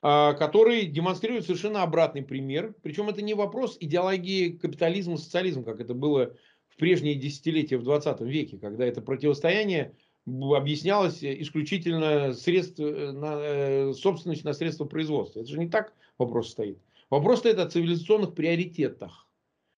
который 0.00 0.86
демонстрирует 0.86 1.44
совершенно 1.44 1.82
обратный 1.82 2.22
пример. 2.22 2.74
Причем 2.82 3.10
это 3.10 3.20
не 3.20 3.34
вопрос 3.34 3.76
идеологии 3.80 4.50
капитализма, 4.50 5.18
социализма, 5.18 5.62
как 5.62 5.80
это 5.80 5.92
было 5.92 6.34
прежние 6.80 7.14
десятилетия 7.14 7.76
в 7.76 7.84
20 7.84 8.22
веке, 8.22 8.58
когда 8.58 8.86
это 8.86 9.02
противостояние 9.02 9.94
объяснялось 10.26 11.22
исключительно 11.22 12.32
средств, 12.32 12.80
э, 12.80 13.12
на, 13.12 13.36
э, 13.38 13.92
собственность 13.92 14.44
на 14.44 14.54
средства 14.54 14.86
производства. 14.86 15.40
Это 15.40 15.48
же 15.50 15.58
не 15.58 15.68
так 15.68 15.92
вопрос 16.18 16.50
стоит. 16.50 16.78
Вопрос 17.10 17.40
стоит 17.40 17.58
о 17.58 17.68
цивилизационных 17.68 18.34
приоритетах. 18.34 19.26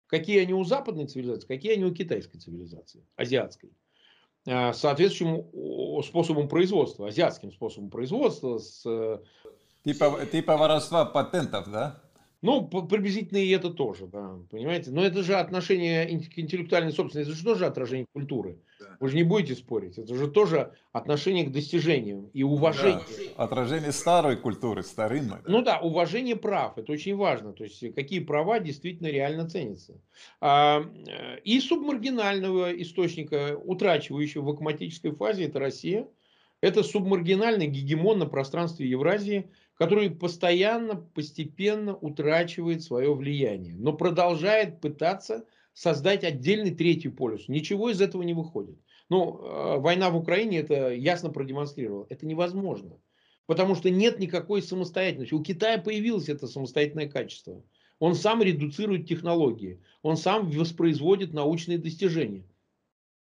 Какие 0.06 0.40
они 0.40 0.52
у 0.52 0.62
западной 0.62 1.06
цивилизации, 1.06 1.46
какие 1.46 1.72
они 1.72 1.84
у 1.84 1.94
китайской 1.94 2.38
цивилизации, 2.38 3.04
азиатской. 3.16 3.70
А, 4.46 4.72
соответствующим 4.72 6.02
способом 6.02 6.48
производства, 6.48 7.08
азиатским 7.08 7.50
способом 7.50 7.90
производства. 7.90 8.58
С... 8.58 8.84
Типа, 9.84 10.26
типа 10.30 10.56
воровства 10.56 11.04
патентов, 11.04 11.70
да? 11.70 12.02
Ну, 12.42 12.66
приблизительно 12.66 13.38
и 13.38 13.50
это 13.50 13.70
тоже, 13.70 14.08
да, 14.08 14.36
понимаете. 14.50 14.90
Но 14.90 15.04
это 15.04 15.22
же 15.22 15.34
отношение 15.34 16.06
к 16.28 16.36
интеллектуальной 16.36 16.92
собственности, 16.92 17.30
это 17.30 17.38
же 17.38 17.44
тоже 17.44 17.66
отражение 17.66 18.06
культуры. 18.12 18.58
Да. 18.80 18.96
Вы 18.98 19.10
же 19.10 19.16
не 19.16 19.22
будете 19.22 19.54
спорить. 19.54 19.96
Это 19.96 20.12
же 20.16 20.28
тоже 20.28 20.72
отношение 20.90 21.44
к 21.44 21.52
достижениям 21.52 22.26
и 22.32 22.42
уважение. 22.42 23.04
Да. 23.36 23.44
Отражение 23.44 23.92
старой 23.92 24.36
культуры, 24.36 24.82
старинной. 24.82 25.38
Ну 25.46 25.62
да, 25.62 25.78
уважение 25.78 26.34
прав, 26.34 26.78
это 26.78 26.90
очень 26.90 27.14
важно. 27.14 27.52
То 27.52 27.62
есть, 27.62 27.94
какие 27.94 28.18
права 28.18 28.58
действительно 28.58 29.06
реально 29.06 29.48
ценятся. 29.48 30.00
А, 30.40 30.80
э, 30.80 31.38
и 31.44 31.60
субмаргинального 31.60 32.72
источника, 32.82 33.56
утрачивающего 33.56 34.42
в 34.42 34.50
акматической 34.50 35.12
фазе, 35.12 35.44
это 35.44 35.60
Россия. 35.60 36.08
Это 36.60 36.82
субмаргинальный 36.82 37.68
гегемон 37.68 38.18
на 38.18 38.26
пространстве 38.26 38.88
Евразии– 38.88 39.48
который 39.74 40.10
постоянно, 40.10 40.96
постепенно 40.96 41.96
утрачивает 41.96 42.82
свое 42.82 43.14
влияние, 43.14 43.74
но 43.74 43.92
продолжает 43.92 44.80
пытаться 44.80 45.44
создать 45.72 46.24
отдельный 46.24 46.74
третий 46.74 47.08
полюс. 47.08 47.48
Ничего 47.48 47.90
из 47.90 48.00
этого 48.00 48.22
не 48.22 48.34
выходит. 48.34 48.78
Ну, 49.08 49.38
э, 49.38 49.78
война 49.78 50.10
в 50.10 50.16
Украине 50.16 50.58
это 50.58 50.90
ясно 50.92 51.30
продемонстрировала. 51.30 52.06
Это 52.08 52.26
невозможно. 52.26 52.98
Потому 53.46 53.74
что 53.74 53.90
нет 53.90 54.18
никакой 54.18 54.62
самостоятельности. 54.62 55.34
У 55.34 55.42
Китая 55.42 55.78
появилось 55.78 56.28
это 56.28 56.46
самостоятельное 56.46 57.08
качество. 57.08 57.62
Он 57.98 58.14
сам 58.14 58.42
редуцирует 58.42 59.06
технологии. 59.06 59.80
Он 60.02 60.16
сам 60.16 60.48
воспроизводит 60.50 61.32
научные 61.32 61.78
достижения. 61.78 62.44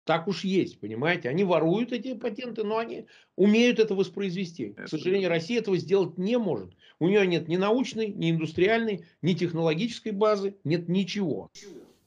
Так 0.09 0.27
уж 0.27 0.43
есть, 0.43 0.81
понимаете? 0.81 1.29
Они 1.29 1.45
воруют 1.45 1.93
эти 1.93 2.15
патенты, 2.15 2.65
но 2.65 2.79
они 2.79 3.05
умеют 3.37 3.79
это 3.79 3.95
воспроизвести. 3.95 4.71
К 4.71 4.89
сожалению, 4.89 5.29
Россия 5.29 5.59
этого 5.59 5.77
сделать 5.77 6.17
не 6.17 6.39
может. 6.39 6.73
У 6.99 7.09
нее 7.09 7.27
нет 7.27 7.47
ни 7.47 7.59
научной, 7.59 8.07
ни 8.07 8.31
индустриальной, 8.31 9.05
ни 9.21 9.35
технологической 9.35 10.13
базы, 10.13 10.57
нет 10.65 10.89
ничего. 10.89 11.51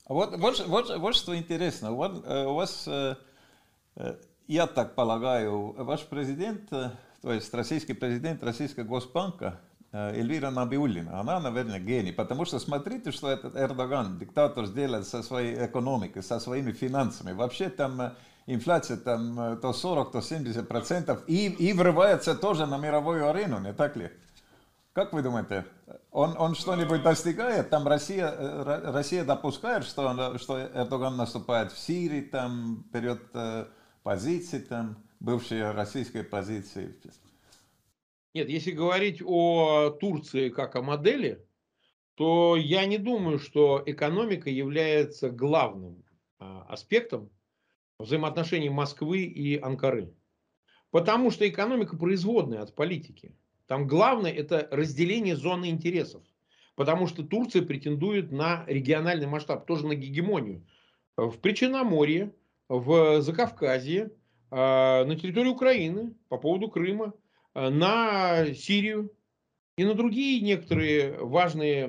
А 0.05 0.15
вот, 0.15 0.35
вот, 0.39 0.65
вот, 0.65 0.97
вот 0.97 1.15
что 1.15 1.37
интересно. 1.37 1.91
Вот, 1.91 2.25
э, 2.25 2.45
у 2.47 2.55
вас, 2.55 2.87
э, 2.87 3.17
э, 3.97 4.15
я 4.47 4.65
так 4.65 4.95
полагаю, 4.95 5.75
ваш 5.77 6.01
президент, 6.07 6.71
то 6.71 6.97
есть 7.21 7.53
российский 7.53 7.93
президент 7.93 8.41
Российского 8.41 8.83
Госбанка, 8.83 9.61
Эльвира 9.93 10.51
Набиуллина, 10.51 11.19
она, 11.19 11.39
наверное, 11.41 11.79
гений, 11.79 12.13
потому 12.13 12.45
что 12.45 12.59
смотрите, 12.59 13.11
что 13.11 13.29
этот 13.29 13.57
Эрдоган, 13.57 14.17
диктатор, 14.17 14.65
сделает 14.65 15.05
со 15.05 15.21
своей 15.21 15.65
экономикой, 15.65 16.23
со 16.23 16.39
своими 16.39 16.71
финансами. 16.71 17.33
Вообще 17.33 17.69
там 17.69 17.99
э, 17.99 18.11
инфляция 18.45 18.95
там 18.95 19.37
э, 19.37 19.57
то 19.57 19.73
40, 19.73 20.13
то 20.13 20.21
70 20.21 20.65
процентов 20.65 21.21
и, 21.27 21.47
и 21.47 21.73
врывается 21.73 22.35
тоже 22.35 22.67
на 22.67 22.77
мировую 22.77 23.29
арену, 23.29 23.59
не 23.59 23.73
так 23.73 23.97
ли? 23.97 24.09
Как 24.93 25.11
вы 25.11 25.23
думаете, 25.23 25.65
он, 26.11 26.35
он 26.37 26.55
что-нибудь 26.55 27.03
достигает? 27.03 27.69
Там 27.69 27.85
Россия, 27.85 28.33
Россия 28.91 29.25
допускает, 29.25 29.83
что, 29.83 30.37
что 30.37 30.59
Эрдоган 30.59 31.17
наступает 31.17 31.71
в 31.71 31.79
Сирии, 31.79 32.21
там 32.21 32.85
берет 32.93 33.21
позиции, 34.03 34.59
там 34.59 34.97
бывшие 35.21 35.71
российские 35.71 36.23
позиции. 36.23 36.93
Нет, 38.33 38.49
если 38.49 38.71
говорить 38.71 39.21
о 39.25 39.89
Турции 39.89 40.49
как 40.49 40.75
о 40.75 40.81
модели, 40.81 41.45
то 42.15 42.55
я 42.55 42.85
не 42.85 42.97
думаю, 42.97 43.39
что 43.39 43.83
экономика 43.85 44.49
является 44.49 45.29
главным 45.29 46.03
а, 46.39 46.65
аспектом 46.69 47.29
взаимоотношений 47.99 48.69
Москвы 48.69 49.23
и 49.23 49.59
Анкары. 49.59 50.13
Потому 50.91 51.31
что 51.31 51.47
экономика 51.47 51.97
производная 51.97 52.61
от 52.61 52.75
политики. 52.75 53.35
Там 53.67 53.87
главное 53.87 54.31
это 54.31 54.67
разделение 54.71 55.35
зоны 55.35 55.69
интересов. 55.69 56.23
Потому 56.75 57.07
что 57.07 57.23
Турция 57.23 57.61
претендует 57.61 58.31
на 58.31 58.65
региональный 58.67 59.27
масштаб, 59.27 59.65
тоже 59.65 59.87
на 59.87 59.95
гегемонию. 59.95 60.65
В 61.17 61.37
Причерноморье, 61.37 62.33
в 62.69 63.21
Закавказье, 63.21 64.11
а, 64.49 65.05
на 65.05 65.15
территории 65.15 65.49
Украины, 65.49 66.13
по 66.29 66.37
поводу 66.37 66.69
Крыма. 66.69 67.13
Э, 67.53 67.69
на 67.69 68.53
Сирию 68.53 69.11
и 69.77 69.83
на 69.83 69.93
другие 69.93 70.41
некоторые 70.41 71.17
важные 71.17 71.87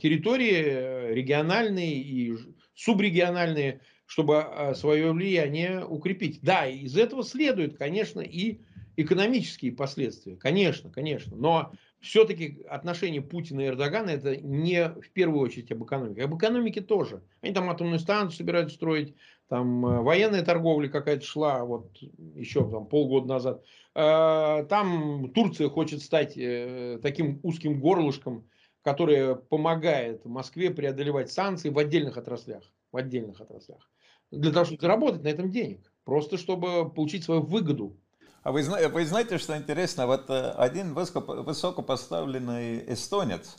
территории, 0.00 0.62
э, 0.64 1.14
региональные 1.14 1.94
и 1.94 2.34
субрегиональные, 2.74 3.80
чтобы 4.06 4.44
э, 4.44 4.74
свое 4.74 5.12
влияние 5.12 5.84
укрепить. 5.84 6.40
Да, 6.42 6.66
из 6.66 6.96
этого 6.96 7.22
следует, 7.22 7.76
конечно, 7.76 8.20
и 8.20 8.60
экономические 8.96 9.72
последствия, 9.72 10.36
конечно, 10.36 10.90
конечно. 10.90 11.36
Но 11.36 11.72
все-таки 12.00 12.64
отношения 12.68 13.22
Путина 13.22 13.60
и 13.60 13.66
Эрдогана 13.68 14.10
это 14.10 14.36
не 14.36 14.88
в 14.88 15.10
первую 15.12 15.40
очередь 15.40 15.70
об 15.70 15.84
экономике. 15.84 16.24
Об 16.24 16.36
экономике 16.36 16.80
тоже. 16.80 17.22
Они 17.40 17.54
там 17.54 17.70
атомную 17.70 18.00
станцию 18.00 18.36
собираются 18.36 18.74
строить, 18.74 19.14
там 19.52 19.84
э, 19.84 20.00
военная 20.00 20.42
торговля 20.42 20.88
какая-то 20.88 21.26
шла 21.26 21.62
вот 21.62 21.98
еще 22.34 22.66
там 22.70 22.86
полгода 22.86 23.26
назад. 23.28 23.62
Э, 23.94 24.64
там 24.66 25.30
Турция 25.34 25.68
хочет 25.68 26.00
стать 26.00 26.38
э, 26.38 26.98
таким 27.02 27.38
узким 27.42 27.78
горлышком, 27.78 28.48
которое 28.80 29.34
помогает 29.34 30.24
Москве 30.24 30.70
преодолевать 30.70 31.30
санкции 31.30 31.68
в 31.68 31.76
отдельных 31.76 32.16
отраслях. 32.16 32.62
В 32.92 32.96
отдельных 32.96 33.42
отраслях. 33.42 33.90
Для 34.30 34.52
того, 34.52 34.64
чтобы 34.64 34.80
заработать 34.80 35.22
на 35.22 35.28
этом 35.28 35.50
денег. 35.50 35.92
Просто 36.04 36.38
чтобы 36.38 36.88
получить 36.88 37.24
свою 37.24 37.42
выгоду 37.42 37.98
а 38.44 38.52
вы, 38.52 38.62
вы 38.62 39.04
знаете, 39.04 39.38
что 39.38 39.56
интересно? 39.56 40.06
Вот 40.06 40.28
один 40.28 40.94
высокопоставленный 40.94 42.92
эстонец, 42.92 43.56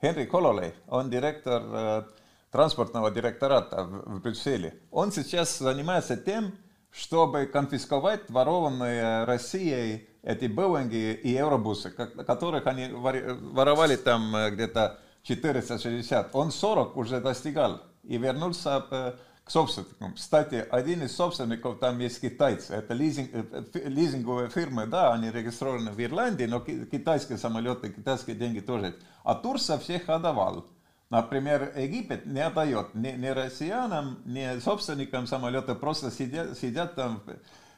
Henry 0.00 0.26
Hololei, 0.26 0.72
он 0.86 1.10
директор 1.10 2.06
транспортного 2.52 3.10
директората 3.10 3.84
в, 3.84 4.20
Брюсселе. 4.20 4.78
Он 4.90 5.10
сейчас 5.10 5.58
занимается 5.58 6.16
тем, 6.16 6.52
чтобы 6.90 7.46
конфисковать 7.46 8.28
ворованные 8.28 9.24
Россией 9.24 10.08
эти 10.22 10.44
Боинги 10.44 11.14
и 11.14 11.30
Евробусы, 11.30 11.90
которых 11.90 12.66
они 12.66 12.88
воровали 12.92 13.96
там 13.96 14.36
э, 14.36 14.50
где-то 14.50 15.00
460. 15.22 16.30
Он 16.34 16.52
40 16.52 16.96
уже 16.96 17.20
достигал 17.20 17.82
и 18.04 18.18
вернулся 18.18 18.84
к 18.88 19.50
собственникам. 19.50 20.14
Кстати, 20.14 20.64
один 20.70 21.02
из 21.02 21.16
собственников 21.16 21.78
там 21.80 21.98
есть 21.98 22.20
китайцы. 22.20 22.74
Это 22.74 22.92
лизинг, 22.92 23.30
э, 23.32 23.64
лизинговые 23.84 24.50
фирмы, 24.50 24.86
да, 24.86 25.14
они 25.14 25.30
регистрированы 25.30 25.90
в 25.90 26.00
Ирландии, 26.00 26.44
но 26.44 26.60
китайские 26.60 27.38
самолеты, 27.38 27.90
китайские 27.90 28.36
деньги 28.36 28.60
тоже. 28.60 28.94
А 29.24 29.34
Турция 29.34 29.78
всех 29.78 30.08
отдавал. 30.08 30.66
Например, 31.12 31.74
Египет 31.76 32.24
не 32.24 32.40
отдает 32.40 32.94
ни, 32.94 33.08
ни 33.08 33.26
россиянам, 33.26 34.22
ни 34.24 34.58
собственникам 34.60 35.26
самолета, 35.26 35.74
просто 35.74 36.10
сидят, 36.10 36.56
сидят 36.56 36.94
там 36.94 37.20
в, 37.26 37.36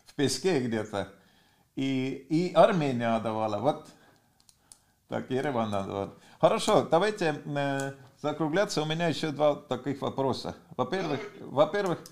в 0.08 0.14
песке 0.14 0.60
где-то. 0.60 1.08
И, 1.74 2.26
и 2.30 2.54
Армения 2.54 3.08
отдавала. 3.16 3.58
Вот 3.58 3.88
так, 5.08 5.28
Ереван 5.32 5.74
отдавал. 5.74 6.14
Хорошо, 6.40 6.82
давайте 6.82 7.42
э, 7.44 7.94
закругляться, 8.22 8.82
у 8.82 8.86
меня 8.86 9.08
еще 9.08 9.32
два 9.32 9.56
таких 9.56 10.00
вопроса. 10.00 10.54
Во-первых, 10.76 11.18
во-первых, 11.40 12.04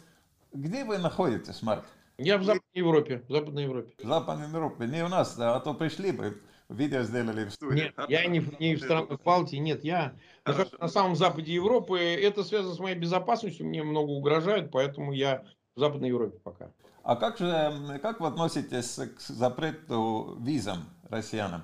где 0.53 0.85
вы 0.85 0.99
находитесь, 0.99 1.63
Марк? 1.63 1.85
Я 2.19 2.37
в 2.37 2.43
Западной 2.43 2.65
Европе. 2.75 3.23
В 3.29 3.33
Западной 3.33 3.63
Европе. 3.63 3.95
В 3.97 4.09
Западной 4.09 4.49
Европе. 4.49 4.87
Не 4.89 5.05
у 5.05 5.09
нас, 5.09 5.37
да, 5.37 5.55
а 5.55 5.61
то 5.61 5.73
пришли 5.73 6.11
бы, 6.11 6.43
видео 6.73 7.03
сделали 7.03 7.45
в 7.45 7.53
студии. 7.53 7.83
Нет, 7.83 7.95
я 8.09 8.27
не, 8.27 8.45
не 8.59 8.75
в 8.77 8.81
странах 8.83 9.21
Балтии, 9.23 9.57
нет, 9.57 9.85
я 9.85 10.15
нахожусь 10.45 10.73
на 10.79 10.89
самом 10.89 11.17
западе 11.17 11.53
Европы. 11.53 11.99
Это 11.99 12.45
связано 12.45 12.75
с 12.75 12.79
моей 12.79 12.97
безопасностью, 12.97 13.67
мне 13.67 13.83
много 13.83 14.11
угрожают, 14.11 14.71
поэтому 14.71 15.13
я 15.13 15.45
в 15.75 15.81
Западной 15.81 16.09
Европе 16.09 16.39
пока. 16.43 16.73
А 17.05 17.17
как 17.17 17.39
же, 17.39 17.99
как 18.01 18.21
вы 18.21 18.29
относитесь 18.29 18.95
к 18.95 19.21
запрету 19.21 20.37
визам 20.41 20.85
россиянам? 21.09 21.63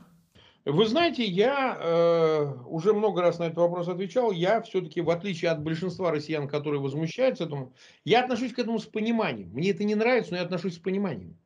Вы 0.64 0.86
знаете, 0.86 1.24
я 1.24 1.78
э, 1.80 2.54
уже 2.66 2.92
много 2.92 3.22
раз 3.22 3.38
на 3.38 3.44
этот 3.44 3.56
вопрос 3.56 3.88
отвечал. 3.88 4.32
Я 4.32 4.60
все-таки, 4.60 5.00
в 5.00 5.08
отличие 5.08 5.50
от 5.50 5.62
большинства 5.62 6.10
россиян, 6.10 6.46
которые 6.46 6.82
возмущаются 6.82 7.44
этому, 7.44 7.72
я 8.04 8.22
отношусь 8.22 8.52
к 8.52 8.58
этому 8.58 8.78
с 8.78 8.84
пониманием. 8.84 9.48
Мне 9.50 9.70
это 9.70 9.84
не 9.84 9.94
нравится, 9.94 10.32
но 10.32 10.36
я 10.36 10.42
отношусь 10.42 10.74
с 10.74 10.78
пониманием. 10.78 11.38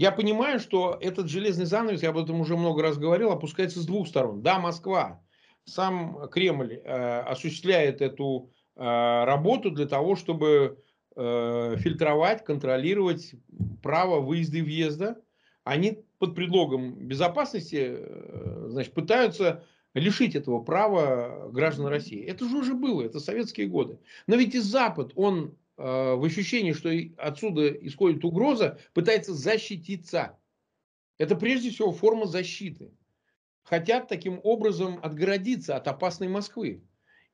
Я 0.00 0.12
понимаю, 0.12 0.60
что 0.60 0.96
этот 0.98 1.28
железный 1.28 1.66
занавес, 1.66 2.02
я 2.02 2.08
об 2.08 2.16
этом 2.16 2.40
уже 2.40 2.56
много 2.56 2.80
раз 2.80 2.96
говорил, 2.96 3.32
опускается 3.32 3.80
с 3.80 3.84
двух 3.84 4.08
сторон. 4.08 4.40
Да, 4.40 4.58
Москва, 4.58 5.22
сам 5.66 6.26
Кремль 6.30 6.72
э, 6.72 7.20
осуществляет 7.20 8.00
эту 8.00 8.50
э, 8.76 8.80
работу 8.80 9.70
для 9.70 9.84
того, 9.84 10.16
чтобы 10.16 10.82
э, 11.16 11.76
фильтровать, 11.76 12.46
контролировать 12.46 13.34
право 13.82 14.20
выезда 14.20 14.56
и 14.56 14.62
въезда. 14.62 15.20
Они 15.64 16.02
под 16.18 16.34
предлогом 16.34 16.94
безопасности 17.06 17.88
э, 17.90 18.68
значит, 18.70 18.94
пытаются 18.94 19.64
лишить 19.92 20.34
этого 20.34 20.60
права 20.60 21.50
граждан 21.52 21.88
России. 21.88 22.24
Это 22.24 22.48
же 22.48 22.56
уже 22.56 22.72
было, 22.72 23.02
это 23.02 23.20
советские 23.20 23.66
годы. 23.66 23.98
Но 24.26 24.36
ведь 24.36 24.54
и 24.54 24.60
Запад, 24.60 25.12
он 25.14 25.58
в 25.80 26.24
ощущении, 26.24 26.72
что 26.72 26.90
отсюда 27.16 27.68
исходит 27.68 28.24
угроза, 28.24 28.78
пытается 28.92 29.32
защититься. 29.32 30.36
Это 31.16 31.36
прежде 31.36 31.70
всего 31.70 31.92
форма 31.92 32.26
защиты. 32.26 32.92
Хотят 33.62 34.08
таким 34.08 34.40
образом 34.42 34.98
отгородиться 35.02 35.76
от 35.76 35.88
опасной 35.88 36.28
Москвы. 36.28 36.82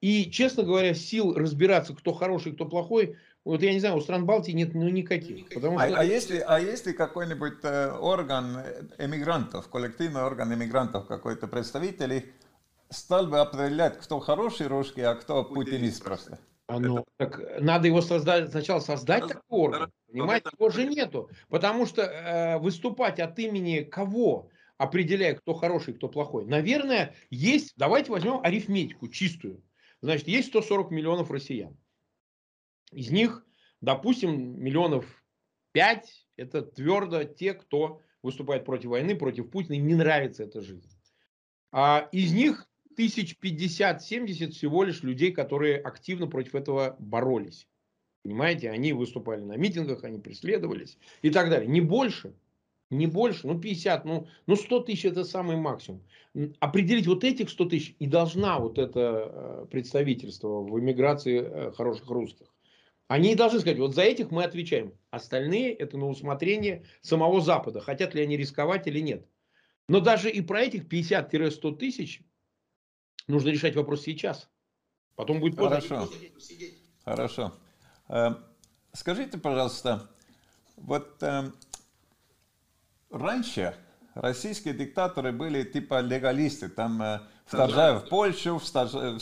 И, 0.01 0.31
честно 0.31 0.63
говоря, 0.63 0.95
сил 0.95 1.35
разбираться, 1.35 1.95
кто 1.95 2.13
хороший, 2.13 2.53
кто 2.53 2.67
плохой, 2.67 3.17
вот 3.45 3.63
я 3.63 3.73
не 3.73 3.81
знаю, 3.81 3.97
у 3.97 4.01
стран 4.01 4.27
Балтии 4.27 4.53
нет 4.53 4.75
ну, 4.75 4.89
никаких. 4.89 5.49
Потому 5.49 5.79
а, 5.79 5.87
что... 5.87 5.97
а, 5.97 6.01
а, 6.01 6.05
если, 6.05 6.45
а 6.47 6.61
если 6.61 6.93
какой-нибудь 6.93 7.59
э, 7.63 7.93
орган 7.93 8.59
эмигрантов, 8.99 9.69
коллективный 9.69 10.23
орган 10.23 10.53
эмигрантов, 10.53 11.07
какой-то 11.07 11.47
представитель, 11.49 12.27
стал 12.91 13.29
бы 13.29 13.41
определять, 13.41 13.99
кто 13.99 14.21
хороший 14.21 14.67
русский, 14.67 15.03
а 15.03 15.15
кто 15.15 15.45
путинист 15.45 16.05
просто? 16.05 16.39
А 16.69 16.81
ну, 16.81 17.05
так 17.17 17.61
надо 17.61 17.87
его 17.87 18.03
создать, 18.03 18.51
сначала 18.51 18.81
создать 18.81 19.29
такой 19.29 19.43
орган, 19.61 19.93
понимаете, 20.09 20.51
его 20.59 20.69
же 20.69 20.85
нету. 20.85 21.31
Потому 21.49 21.87
что 21.87 22.03
э, 22.03 22.59
выступать 22.59 23.21
от 23.21 23.39
имени 23.39 23.81
кого, 23.83 24.51
определяя, 24.77 25.35
кто 25.37 25.55
хороший, 25.55 25.95
кто 25.95 26.09
плохой, 26.09 26.45
наверное, 26.45 27.15
есть, 27.31 27.75
давайте 27.77 28.11
возьмем 28.11 28.41
арифметику 28.43 29.09
чистую. 29.09 29.63
Значит, 30.03 30.27
есть 30.27 30.49
140 30.49 30.91
миллионов 30.91 31.31
россиян. 31.31 31.77
Из 32.93 33.11
них, 33.11 33.47
допустим, 33.81 34.61
миллионов 34.61 35.25
5– 35.73 36.29
это 36.37 36.63
твердо 36.63 37.23
те, 37.25 37.55
кто 37.55 38.01
выступает 38.23 38.65
против 38.65 38.91
войны, 38.91 39.15
против 39.15 39.51
Путина, 39.51 39.75
и 39.75 39.79
не 39.79 39.95
нравится 39.95 40.43
эта 40.43 40.61
жизнь. 40.61 40.91
А 41.71 42.09
из 42.11 42.33
них 42.33 42.69
тысяч 42.97 43.37
50-70 43.41 44.51
всего 44.51 44.83
лишь 44.83 45.03
людей, 45.03 45.31
которые 45.31 45.79
активно 45.79 46.27
против 46.27 46.55
этого 46.55 46.97
боролись. 46.99 47.69
Понимаете, 48.23 48.71
они 48.71 48.93
выступали 48.93 49.43
на 49.43 49.57
митингах, 49.57 50.03
они 50.03 50.19
преследовались 50.19 50.99
и 51.23 51.31
так 51.31 51.49
далее. 51.49 51.69
Не 51.69 51.81
больше, 51.81 52.35
не 52.91 53.07
больше, 53.07 53.47
ну 53.47 53.61
50, 53.61 54.05
ну, 54.05 54.27
ну 54.47 54.57
100 54.57 54.81
тысяч 54.81 55.05
это 55.05 55.23
самый 55.23 55.57
максимум. 55.57 56.03
Определить 56.59 57.07
вот 57.07 57.23
этих 57.23 57.51
100 57.51 57.65
тысяч 57.67 57.95
и 57.99 58.07
должна 58.07 58.59
вот 58.59 58.79
это 58.79 59.31
э, 59.31 59.67
представительство 59.71 60.63
в 60.63 60.81
эмиграции 60.81 61.41
э, 61.41 61.73
хороших 61.73 62.09
русских. 62.09 62.53
Они 63.09 63.37
должны 63.37 63.61
сказать, 63.61 63.79
вот 63.79 63.95
за 63.95 64.03
этих 64.03 64.33
мы 64.33 64.43
отвечаем. 64.43 64.93
Остальные 65.11 65.73
это 65.75 65.97
на 65.97 66.09
усмотрение 66.09 66.85
самого 67.03 67.41
Запада, 67.41 67.81
хотят 67.81 68.15
ли 68.15 68.23
они 68.23 68.37
рисковать 68.37 68.89
или 68.89 68.99
нет. 68.99 69.25
Но 69.89 70.01
даже 70.01 70.31
и 70.31 70.41
про 70.41 70.63
этих 70.63 70.87
50-100 70.87 71.77
тысяч 71.77 72.23
нужно 73.27 73.49
решать 73.51 73.77
вопрос 73.77 74.03
сейчас. 74.03 74.49
Потом 75.15 75.41
будет 75.41 75.57
поздно. 75.57 75.81
Хорошо. 75.81 76.13
Хорошо. 77.05 77.53
Э, 78.09 78.35
скажите, 78.93 79.39
пожалуйста, 79.39 80.09
вот 80.77 81.23
э, 81.23 81.51
раньше 83.11 83.75
российские 84.15 84.75
диктаторы 84.75 85.33
были 85.33 85.63
типа 85.63 86.01
легалисты, 86.01 86.69
там 86.69 87.03
э, 87.03 87.21
вторжая 87.47 87.99
в 87.99 88.09
Польшу, 88.09 88.59
вторжая, 88.59 89.19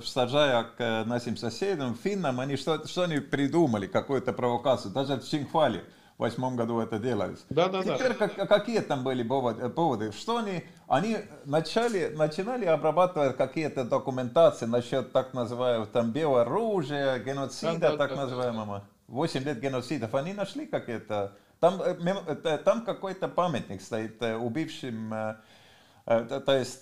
вторжая 0.00 0.64
к 0.64 1.04
нашим 1.06 1.36
соседям, 1.36 1.94
финнам, 1.94 2.40
они 2.40 2.56
что, 2.56 2.86
что 2.86 3.02
они 3.02 3.20
придумали, 3.20 3.86
какую-то 3.86 4.32
провокацию, 4.32 4.92
даже 4.92 5.16
в 5.16 5.28
Чинхвале 5.28 5.84
в 6.18 6.22
восьмом 6.22 6.56
году 6.56 6.80
это 6.80 6.98
делалось. 6.98 7.44
Да, 7.50 7.68
да, 7.68 7.82
Теперь 7.82 8.16
да. 8.16 8.28
Как, 8.28 8.48
какие 8.48 8.80
там 8.80 9.04
были 9.04 9.22
поводы? 9.22 10.12
Что 10.12 10.38
они, 10.38 10.64
они 10.88 11.18
начали, 11.44 12.14
начинали 12.14 12.64
обрабатывать 12.64 13.36
какие-то 13.36 13.84
документации 13.84 14.66
насчет 14.66 15.12
так 15.12 15.34
называемого 15.34 15.86
там 15.86 16.12
биооружия, 16.12 17.18
геноцида, 17.18 17.78
да, 17.78 17.90
да, 17.90 17.96
так 17.96 18.10
да, 18.10 18.16
называемого. 18.16 18.84
Восемь 19.08 19.42
лет 19.42 19.60
геноцидов. 19.60 20.14
Они 20.14 20.32
нашли 20.32 20.66
какие-то 20.66 21.36
там, 21.60 21.80
э, 21.80 21.94
э, 21.94 22.58
там 22.58 22.84
какой-то 22.84 23.28
памятник 23.28 23.80
стоит 23.80 24.20
э, 24.22 24.36
убившим, 24.36 25.14
то 26.04 26.56
есть 26.56 26.80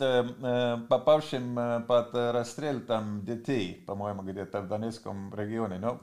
попавшим 0.89 1.85
под 1.89 2.14
расстрел 2.14 2.80
там 2.80 3.24
детей, 3.24 3.82
по-моему, 3.87 4.22
где-то 4.22 4.61
в 4.61 4.68
Донецком 4.68 5.35
регионе. 5.35 5.78
Но 5.78 6.01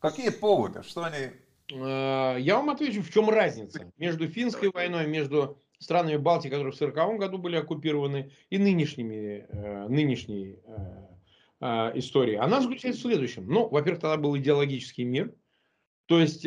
какие 0.00 0.30
поводы? 0.30 0.82
Что 0.82 1.04
они... 1.04 1.30
Я 1.74 2.56
вам 2.56 2.70
отвечу, 2.70 3.02
в 3.02 3.10
чем 3.10 3.30
разница 3.30 3.90
между 3.96 4.28
финской 4.28 4.70
войной, 4.70 5.06
между 5.06 5.58
странами 5.78 6.16
Балтии, 6.16 6.48
которые 6.48 6.72
в 6.72 6.76
1940 6.76 7.18
году 7.18 7.38
были 7.38 7.56
оккупированы, 7.56 8.30
и 8.50 8.58
нынешними, 8.58 9.46
нынешней 9.88 10.58
историей. 11.60 12.36
Она 12.36 12.60
заключается 12.60 13.00
в 13.00 13.02
следующем. 13.04 13.46
Ну, 13.46 13.68
во-первых, 13.68 14.02
тогда 14.02 14.16
был 14.16 14.36
идеологический 14.36 15.04
мир. 15.04 15.34
То 16.06 16.20
есть 16.20 16.44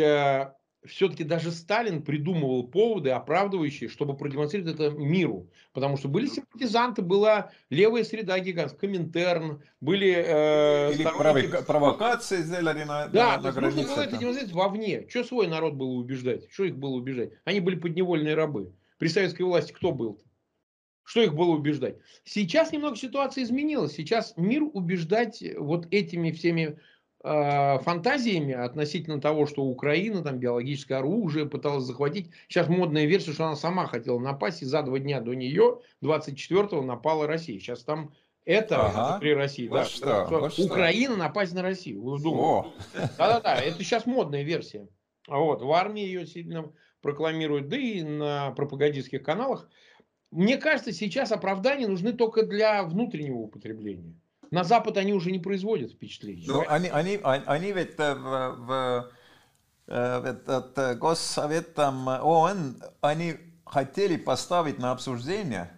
все-таки 0.87 1.23
даже 1.23 1.51
Сталин 1.51 2.01
придумывал 2.01 2.67
поводы, 2.67 3.11
оправдывающие, 3.11 3.89
чтобы 3.89 4.15
продемонстрировать 4.15 4.75
это 4.75 4.89
миру. 4.91 5.49
Потому 5.73 5.97
что 5.97 6.07
были 6.07 6.27
симпатизанты, 6.27 7.01
была 7.01 7.51
левая 7.69 8.03
среда 8.03 8.39
гигантская, 8.39 8.79
Коминтерн, 8.79 9.63
были... 9.81 10.13
Э, 10.15 10.93
Или 10.93 11.01
сторонники... 11.03 11.65
провокации 11.65 12.41
сделали 12.41 12.83
на, 12.83 13.07
да, 13.07 13.37
на, 13.37 13.43
на 13.43 13.51
границе. 13.51 13.77
нужно 13.77 13.95
было 13.95 14.03
это 14.03 14.17
демонстрировать 14.17 14.55
вовне. 14.55 15.05
Что 15.09 15.23
свой 15.23 15.47
народ 15.47 15.73
было 15.73 15.91
убеждать? 15.91 16.51
Что 16.51 16.65
их 16.65 16.77
было 16.77 16.95
убеждать? 16.95 17.31
Они 17.43 17.59
были 17.59 17.75
подневольные 17.75 18.35
рабы. 18.35 18.73
При 18.97 19.07
советской 19.07 19.43
власти 19.43 19.73
кто 19.73 19.91
был? 19.91 20.13
-то? 20.13 20.25
Что 21.05 21.21
их 21.21 21.35
было 21.35 21.51
убеждать? 21.51 21.97
Сейчас 22.23 22.71
немного 22.71 22.95
ситуация 22.95 23.43
изменилась. 23.43 23.93
Сейчас 23.93 24.33
мир 24.37 24.63
убеждать 24.63 25.43
вот 25.55 25.87
этими 25.91 26.31
всеми 26.31 26.79
фантазиями 27.25 28.53
относительно 28.53 29.19
того, 29.19 29.47
что 29.47 29.63
Украина 29.63 30.21
там 30.21 30.37
биологическое 30.37 30.99
оружие 30.99 31.47
пыталась 31.47 31.85
захватить. 31.85 32.29
Сейчас 32.47 32.67
модная 32.67 33.05
версия, 33.05 33.33
что 33.33 33.45
она 33.45 33.55
сама 33.55 33.87
хотела 33.87 34.19
напасть, 34.19 34.61
и 34.61 34.65
за 34.65 34.83
два 34.83 34.99
дня 34.99 35.21
до 35.21 35.33
нее, 35.33 35.79
24-го, 36.03 36.83
напала 36.83 37.25
Россия. 37.25 37.59
Сейчас 37.59 37.83
там 37.83 38.13
это 38.45 38.85
ага. 38.85 39.19
при 39.19 39.33
России. 39.33 39.67
Вот 39.67 39.77
да, 39.77 39.85
что, 39.85 40.25
что 40.27 40.39
вот 40.39 40.59
Украина 40.59 41.15
что. 41.15 41.23
напасть 41.23 41.53
на 41.55 41.63
Россию. 41.63 42.03
Вы? 42.03 42.19
Да-да-да, 43.17 43.55
это 43.55 43.79
сейчас 43.79 44.05
модная 44.05 44.43
версия. 44.43 44.87
Вот, 45.27 45.63
в 45.63 45.71
армии 45.71 46.03
ее 46.03 46.27
сильно 46.27 46.71
прокламируют, 47.01 47.69
да 47.69 47.77
и 47.77 48.03
на 48.03 48.51
пропагандистских 48.51 49.23
каналах. 49.23 49.67
Мне 50.29 50.57
кажется, 50.57 50.91
сейчас 50.91 51.31
оправдания 51.31 51.87
нужны 51.87 52.13
только 52.13 52.43
для 52.43 52.83
внутреннего 52.83 53.37
употребления. 53.37 54.15
На 54.55 54.63
Запад 54.63 54.97
они 54.97 55.13
уже 55.13 55.31
не 55.31 55.39
производят 55.39 55.91
впечатления. 55.91 56.45
Ну, 56.47 56.63
они, 56.67 56.87
они, 56.87 57.19
они 57.23 57.71
ведь 57.73 57.97
в, 57.97 58.13
в, 58.13 59.11
в 59.87 60.25
этот 60.25 60.97
госсоветом 60.97 62.07
ООН, 62.07 62.81
они 63.01 63.35
хотели 63.65 64.15
поставить 64.15 64.79
на 64.79 64.91
обсуждение 64.91 65.71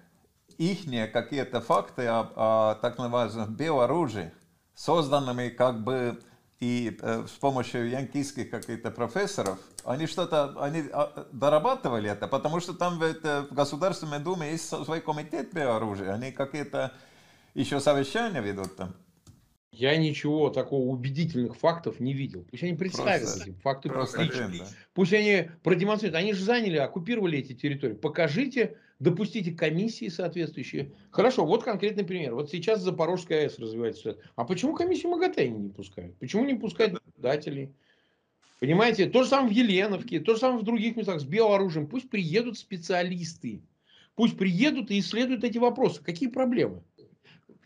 их 0.60 1.12
какие-то 1.12 1.60
факты 1.62 2.06
о, 2.06 2.32
о 2.36 2.76
так 2.76 2.98
называемом 3.00 3.56
биооружии, 3.56 4.32
созданными 4.76 5.50
как 5.50 5.84
бы 5.84 6.20
и 6.60 6.98
э, 7.02 7.26
с 7.28 7.38
помощью 7.38 7.90
янкийских 7.90 8.50
каких-то 8.50 8.92
профессоров, 8.92 9.60
они 9.86 10.08
что-то, 10.08 10.56
они 10.60 10.84
а, 10.92 11.28
дорабатывали 11.32 12.10
это, 12.10 12.28
потому 12.28 12.60
что 12.60 12.74
там 12.74 12.98
в, 12.98 13.04
это, 13.04 13.48
в 13.50 13.54
Государственной 13.54 14.20
Думе 14.20 14.52
есть 14.52 14.68
свой 14.68 15.02
комитет 15.02 15.54
биооружия, 15.54 16.14
они 16.14 16.32
какие-то 16.32 16.94
еще 17.58 17.80
совещания 17.80 18.42
ведут 18.42 18.76
там. 18.76 18.96
Я 19.72 19.96
ничего 19.98 20.50
такого 20.50 20.88
убедительных 20.88 21.56
фактов 21.56 22.00
не 22.00 22.14
видел. 22.14 22.46
Пусть 22.50 22.64
они 22.64 22.74
представят 22.74 23.22
просто, 23.22 23.44
эти 23.44 23.60
факты. 23.60 23.90
Просто 23.90 24.30
да. 24.36 24.68
Пусть 24.94 25.14
они 25.14 25.50
продемонстрируют. 25.62 26.16
Они 26.16 26.34
же 26.34 26.44
заняли, 26.44 26.78
оккупировали 26.78 27.38
эти 27.38 27.54
территории. 27.54 27.94
Покажите 27.94 28.78
допустите 29.00 29.52
комиссии 29.52 30.08
соответствующие. 30.10 30.92
Хорошо, 31.12 31.46
вот 31.46 31.64
конкретный 31.64 32.04
пример. 32.04 32.34
Вот 32.34 32.50
сейчас 32.50 32.82
Запорожская 32.82 33.44
АЭС 33.44 33.60
развивается. 33.60 34.18
А 34.36 34.46
почему 34.46 34.74
комиссию 34.74 35.12
МАГАТЭ 35.12 35.48
не 35.50 35.70
пускают? 35.70 36.18
Почему 36.18 36.46
не 36.46 36.56
пускают 36.56 36.94
наблюдателей? 36.94 37.72
Понимаете, 38.60 39.08
то 39.08 39.22
же 39.24 39.30
самое 39.30 39.54
в 39.54 39.56
Еленовке, 39.56 40.20
то 40.20 40.34
же 40.34 40.40
самое 40.40 40.60
в 40.60 40.64
других 40.64 40.96
местах 40.96 41.22
с 41.22 41.24
биооружием. 41.24 41.88
Пусть 41.88 42.10
приедут 42.10 42.58
специалисты. 42.58 43.62
Пусть 44.16 44.36
приедут 44.36 44.90
и 44.90 44.98
исследуют 44.98 45.44
эти 45.44 45.60
вопросы. 45.60 46.04
Какие 46.04 46.30
проблемы? 46.30 46.82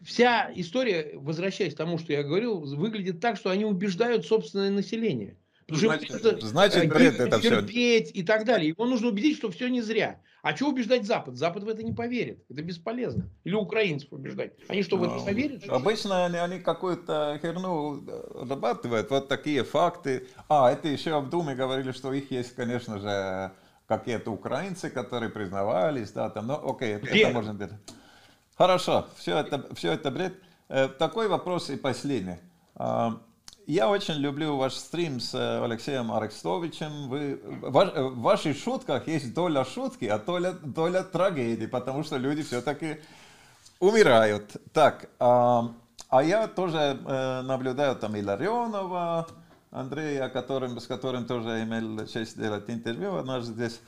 Вся 0.03 0.51
история, 0.55 1.11
возвращаясь 1.15 1.73
к 1.73 1.77
тому, 1.77 1.97
что 1.97 2.13
я 2.13 2.23
говорил, 2.23 2.59
выглядит 2.59 3.19
так, 3.19 3.37
что 3.37 3.49
они 3.51 3.65
убеждают 3.65 4.25
собственное 4.25 4.71
население. 4.71 5.37
Значит, 5.69 6.11
это, 6.11 6.45
значит 6.45 6.89
бред 6.89 7.19
это 7.19 7.39
терпеть 7.39 8.09
все. 8.09 8.19
и 8.19 8.23
так 8.23 8.45
далее. 8.45 8.69
Его 8.69 8.85
нужно 8.85 9.07
убедить, 9.07 9.37
что 9.37 9.49
все 9.51 9.69
не 9.69 9.81
зря. 9.81 10.19
А 10.41 10.55
что 10.55 10.69
убеждать 10.69 11.05
Запад? 11.05 11.35
Запад 11.35 11.63
в 11.63 11.69
это 11.69 11.83
не 11.83 11.93
поверит. 11.93 12.43
Это 12.49 12.63
бесполезно. 12.63 13.29
Или 13.43 13.53
украинцев 13.53 14.11
убеждать. 14.11 14.53
Они 14.67 14.81
что, 14.81 14.97
в 14.97 15.03
это 15.03 15.23
поверят? 15.23 15.63
Обычно 15.69 16.25
они, 16.25 16.37
они 16.37 16.59
какую-то 16.59 17.39
херну 17.41 18.03
зарабатывают. 18.33 19.09
Вот 19.11 19.27
такие 19.27 19.63
факты. 19.63 20.27
А, 20.49 20.71
это 20.71 20.87
еще 20.87 21.19
в 21.19 21.29
Думе 21.29 21.55
говорили, 21.55 21.91
что 21.91 22.11
их 22.11 22.31
есть, 22.31 22.55
конечно 22.55 22.99
же, 22.99 23.51
какие-то 23.85 24.31
украинцы, 24.31 24.89
которые 24.89 25.29
признавались. 25.29 26.11
Да, 26.11 26.29
там, 26.29 26.47
ну, 26.47 26.69
окей, 26.69 26.95
это, 26.95 27.07
это 27.07 27.29
можно. 27.29 27.79
Хорошо, 28.57 29.07
все 29.17 29.37
это, 29.37 29.73
все 29.75 29.93
это 29.93 30.11
бред. 30.11 30.33
Э, 30.73 30.87
такой 30.87 31.27
вопрос 31.27 31.69
и 31.69 31.75
последний. 31.75 32.37
А, 32.75 33.19
я 33.67 33.89
очень 33.89 34.15
люблю 34.15 34.55
ваш 34.55 34.73
стрим 34.73 35.19
с 35.19 35.33
э, 35.33 35.63
Алексеем 35.63 36.11
Арестовичем. 36.13 37.09
Вы, 37.09 37.41
в, 37.43 37.77
э, 37.77 38.03
в 38.03 38.21
ваших 38.21 38.57
шутках 38.57 39.07
есть 39.07 39.33
доля 39.33 39.65
шутки, 39.65 40.05
а 40.05 40.17
доля, 40.17 40.53
доля 40.53 41.03
трагедии, 41.03 41.65
потому 41.65 42.03
что 42.03 42.15
люди 42.15 42.43
все-таки 42.43 43.01
умирают. 43.79 44.55
Так, 44.71 45.09
а, 45.19 45.73
а 46.07 46.23
я 46.23 46.47
тоже 46.47 46.99
наблюдаю 47.43 47.95
там 47.95 48.15
Иларионова, 48.15 49.27
Андрея, 49.71 50.29
которым, 50.29 50.79
с 50.79 50.87
которым 50.87 51.25
тоже 51.25 51.63
имел 51.63 52.05
честь 52.07 52.37
делать 52.37 52.69
интервью 52.69 53.15
однажды 53.15 53.53
здесь. 53.53 53.81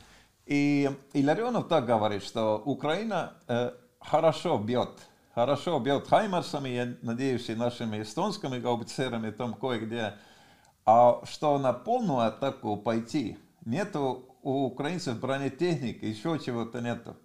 И 0.46 0.90
Иларионов 1.14 1.70
так 1.70 1.86
говорит, 1.86 2.24
что 2.24 2.62
Украина 2.66 3.34
хорошо 4.06 4.58
бьет 4.58 4.90
хорошо 5.34 5.80
бьет 5.80 6.08
Хаймарсами, 6.08 6.70
я 6.70 6.94
надеюсь, 7.02 7.50
и 7.50 7.56
нашими 7.56 8.02
эстонскими 8.02 8.60
гаубицерами 8.60 9.32
там 9.32 9.54
кое-где. 9.54 10.14
А 10.86 11.22
что 11.26 11.58
на 11.60 11.74
полную 11.74 12.20
атаку 12.20 12.78
пойти, 12.78 13.38
нету 13.66 14.26
у 14.42 14.66
украинцев 14.66 15.20
бронетехники, 15.20 16.06
еще 16.06 16.40
чего-то 16.40 16.82
нету. 16.82 17.16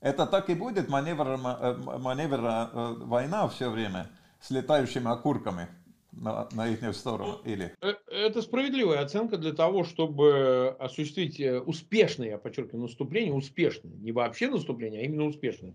Это 0.00 0.26
так 0.26 0.50
и 0.50 0.54
будет 0.54 0.88
маневр, 0.88 1.28
э, 1.28 1.74
маневр 1.98 2.40
э, 2.44 2.94
война 3.04 3.48
все 3.48 3.70
время 3.70 4.10
с 4.40 4.50
летающими 4.50 5.10
окурками 5.10 5.68
на, 6.12 6.46
на 6.52 6.68
их 6.68 6.94
сторону? 6.94 7.40
Или? 7.44 7.74
Э, 7.80 7.94
это 8.08 8.42
справедливая 8.42 9.00
оценка 9.00 9.38
для 9.38 9.54
того, 9.54 9.84
чтобы 9.84 10.76
осуществить 10.78 11.40
успешное, 11.66 12.28
я 12.28 12.38
подчеркиваю, 12.38 12.82
наступление, 12.82 13.32
успешное. 13.32 13.94
Не 13.94 14.12
вообще 14.12 14.50
наступление, 14.50 15.00
а 15.00 15.04
именно 15.04 15.24
успешное 15.24 15.72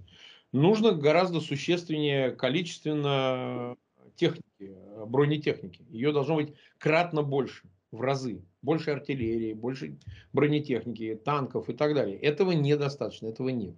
нужно 0.51 0.91
гораздо 0.91 1.39
существеннее 1.39 2.31
количественно 2.31 3.75
техники, 4.15 4.75
бронетехники. 5.05 5.85
Ее 5.89 6.11
должно 6.11 6.35
быть 6.35 6.53
кратно 6.77 7.23
больше, 7.23 7.63
в 7.91 8.01
разы. 8.01 8.41
Больше 8.61 8.91
артиллерии, 8.91 9.53
больше 9.53 9.97
бронетехники, 10.33 11.15
танков 11.15 11.69
и 11.69 11.73
так 11.73 11.95
далее. 11.95 12.17
Этого 12.17 12.51
недостаточно, 12.51 13.27
этого 13.27 13.49
нет. 13.49 13.75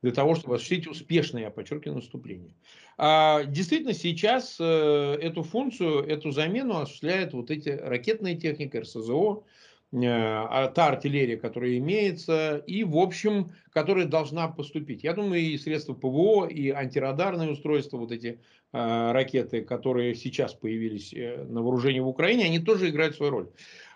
Для 0.00 0.12
того, 0.12 0.34
чтобы 0.34 0.56
осуществить 0.56 0.86
успешное, 0.86 1.42
я 1.42 1.50
подчеркиваю, 1.50 1.96
наступление. 1.96 2.54
А, 2.96 3.44
действительно, 3.44 3.94
сейчас 3.94 4.56
э, 4.60 5.18
эту 5.20 5.42
функцию, 5.42 6.04
эту 6.06 6.30
замену 6.30 6.78
осуществляет 6.78 7.32
вот 7.32 7.50
эти 7.50 7.70
ракетная 7.70 8.34
техника, 8.34 8.80
РСЗО, 8.80 9.44
Э, 9.44 9.73
та 9.94 10.88
артиллерия, 10.88 11.36
которая 11.36 11.78
имеется, 11.78 12.56
и, 12.66 12.82
в 12.82 12.96
общем, 12.96 13.52
которая 13.70 14.06
должна 14.06 14.48
поступить. 14.48 15.04
Я 15.04 15.12
думаю, 15.12 15.40
и 15.40 15.56
средства 15.56 15.94
ПВО, 15.94 16.46
и 16.46 16.70
антирадарные 16.70 17.50
устройства, 17.50 17.98
вот 17.98 18.10
эти 18.10 18.40
э, 18.72 19.12
ракеты, 19.12 19.62
которые 19.62 20.16
сейчас 20.16 20.52
появились 20.52 21.14
э, 21.14 21.44
на 21.44 21.62
вооружении 21.62 22.00
в 22.00 22.08
Украине, 22.08 22.46
они 22.46 22.58
тоже 22.58 22.90
играют 22.90 23.14
свою 23.14 23.30
роль. 23.30 23.50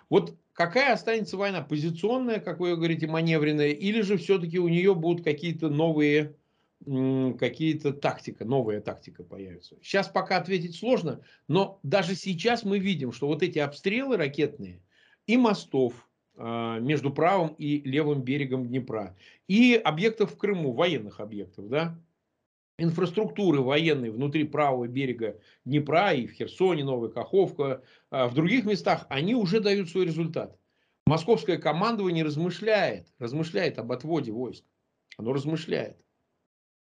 Вот 0.09 0.37
какая 0.53 0.93
останется 0.93 1.37
война? 1.37 1.63
Позиционная, 1.63 2.39
как 2.39 2.61
вы 2.61 2.77
говорите, 2.77 3.09
маневренная, 3.09 3.71
или 3.71 4.03
же 4.03 4.19
все-таки 4.19 4.61
у 4.61 4.69
нее 4.69 4.95
будут 4.95 5.25
какие-то 5.25 5.69
новые 5.69 6.35
какие-то 6.85 7.93
тактика, 7.93 8.45
новая 8.45 8.81
тактика 8.81 9.25
появится. 9.25 9.75
Сейчас 9.83 10.07
пока 10.07 10.37
ответить 10.37 10.77
сложно, 10.77 11.23
но 11.49 11.81
даже 11.83 12.15
сейчас 12.15 12.63
мы 12.63 12.79
видим, 12.79 13.11
что 13.11 13.27
вот 13.27 13.43
эти 13.43 13.59
обстрелы 13.59 14.17
ракетные, 14.17 14.81
и 15.29 15.37
мостов 15.37 16.09
а, 16.37 16.81
между 16.81 17.13
правым 17.13 17.55
и 17.59 17.81
левым 17.83 18.23
берегом 18.23 18.67
Днепра, 18.67 19.17
и 19.47 19.75
объектов 19.75 20.33
в 20.33 20.39
Крыму, 20.39 20.73
военных 20.73 21.21
объектов, 21.21 21.69
да, 21.69 21.97
инфраструктуры 22.79 23.61
военной 23.61 24.11
внутри 24.11 24.45
правого 24.45 24.89
берега 24.89 25.39
Днепра 25.65 26.13
и 26.13 26.27
в 26.27 26.33
Херсоне, 26.33 26.83
Новая 26.83 27.11
Каховка, 27.11 27.83
а, 28.11 28.27
в 28.27 28.35
других 28.35 28.65
местах, 28.65 29.07
они 29.11 29.35
уже 29.35 29.61
дают 29.61 29.91
свой 29.91 30.07
результат. 30.07 30.59
Московское 31.07 31.59
командование 31.59 32.25
размышляет, 32.25 33.09
размышляет 33.19 33.79
об 33.79 33.93
отводе 33.93 34.33
войск. 34.33 34.65
Оно 35.17 35.33
размышляет. 35.33 35.97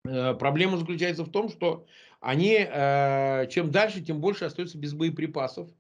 Э, 0.05 0.35
проблема 0.35 0.77
заключается 0.77 1.25
в 1.25 1.31
том, 1.31 1.49
что 1.49 1.87
они 2.21 2.57
э, 2.59 3.47
чем 3.51 3.71
дальше, 3.71 4.01
тем 4.01 4.21
больше 4.21 4.45
остаются 4.47 4.79
без 4.79 4.95
боеприпасов 4.95 5.71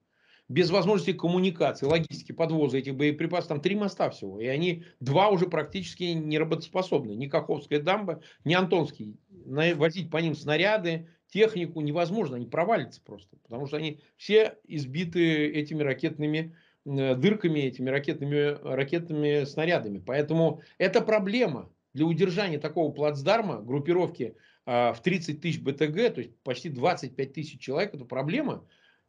без 0.50 0.70
возможности 0.70 1.12
коммуникации, 1.12 1.86
логистики, 1.86 2.32
подвоза 2.32 2.76
этих 2.78 2.96
боеприпасов, 2.96 3.46
там 3.46 3.60
три 3.60 3.76
моста 3.76 4.10
всего, 4.10 4.40
и 4.40 4.46
они, 4.46 4.82
два 4.98 5.28
уже 5.28 5.46
практически 5.46 6.02
не 6.02 6.40
работоспособны, 6.40 7.12
ни 7.12 7.28
Каховская 7.28 7.80
дамба, 7.80 8.20
ни 8.44 8.52
Антонский. 8.54 9.16
Возить 9.30 10.10
по 10.10 10.16
ним 10.16 10.34
снаряды, 10.34 11.06
технику 11.28 11.80
невозможно, 11.80 12.34
они 12.34 12.46
провалятся 12.46 13.00
просто, 13.00 13.36
потому 13.44 13.68
что 13.68 13.76
они 13.76 14.00
все 14.16 14.56
избиты 14.64 15.46
этими 15.46 15.84
ракетными 15.84 16.56
дырками 16.84 17.60
этими 17.60 17.88
ракетными, 17.88 18.56
ракетными 18.74 19.44
снарядами. 19.44 20.02
Поэтому 20.04 20.62
это 20.78 21.00
проблема 21.00 21.70
для 21.92 22.06
удержания 22.06 22.58
такого 22.58 22.90
плацдарма, 22.90 23.60
группировки 23.60 24.34
в 24.64 24.96
30 25.04 25.40
тысяч 25.40 25.60
БТГ, 25.60 26.14
то 26.14 26.20
есть 26.22 26.34
почти 26.42 26.70
25 26.70 27.32
тысяч 27.32 27.60
человек, 27.60 27.94
это 27.94 28.04
проблема. 28.04 28.64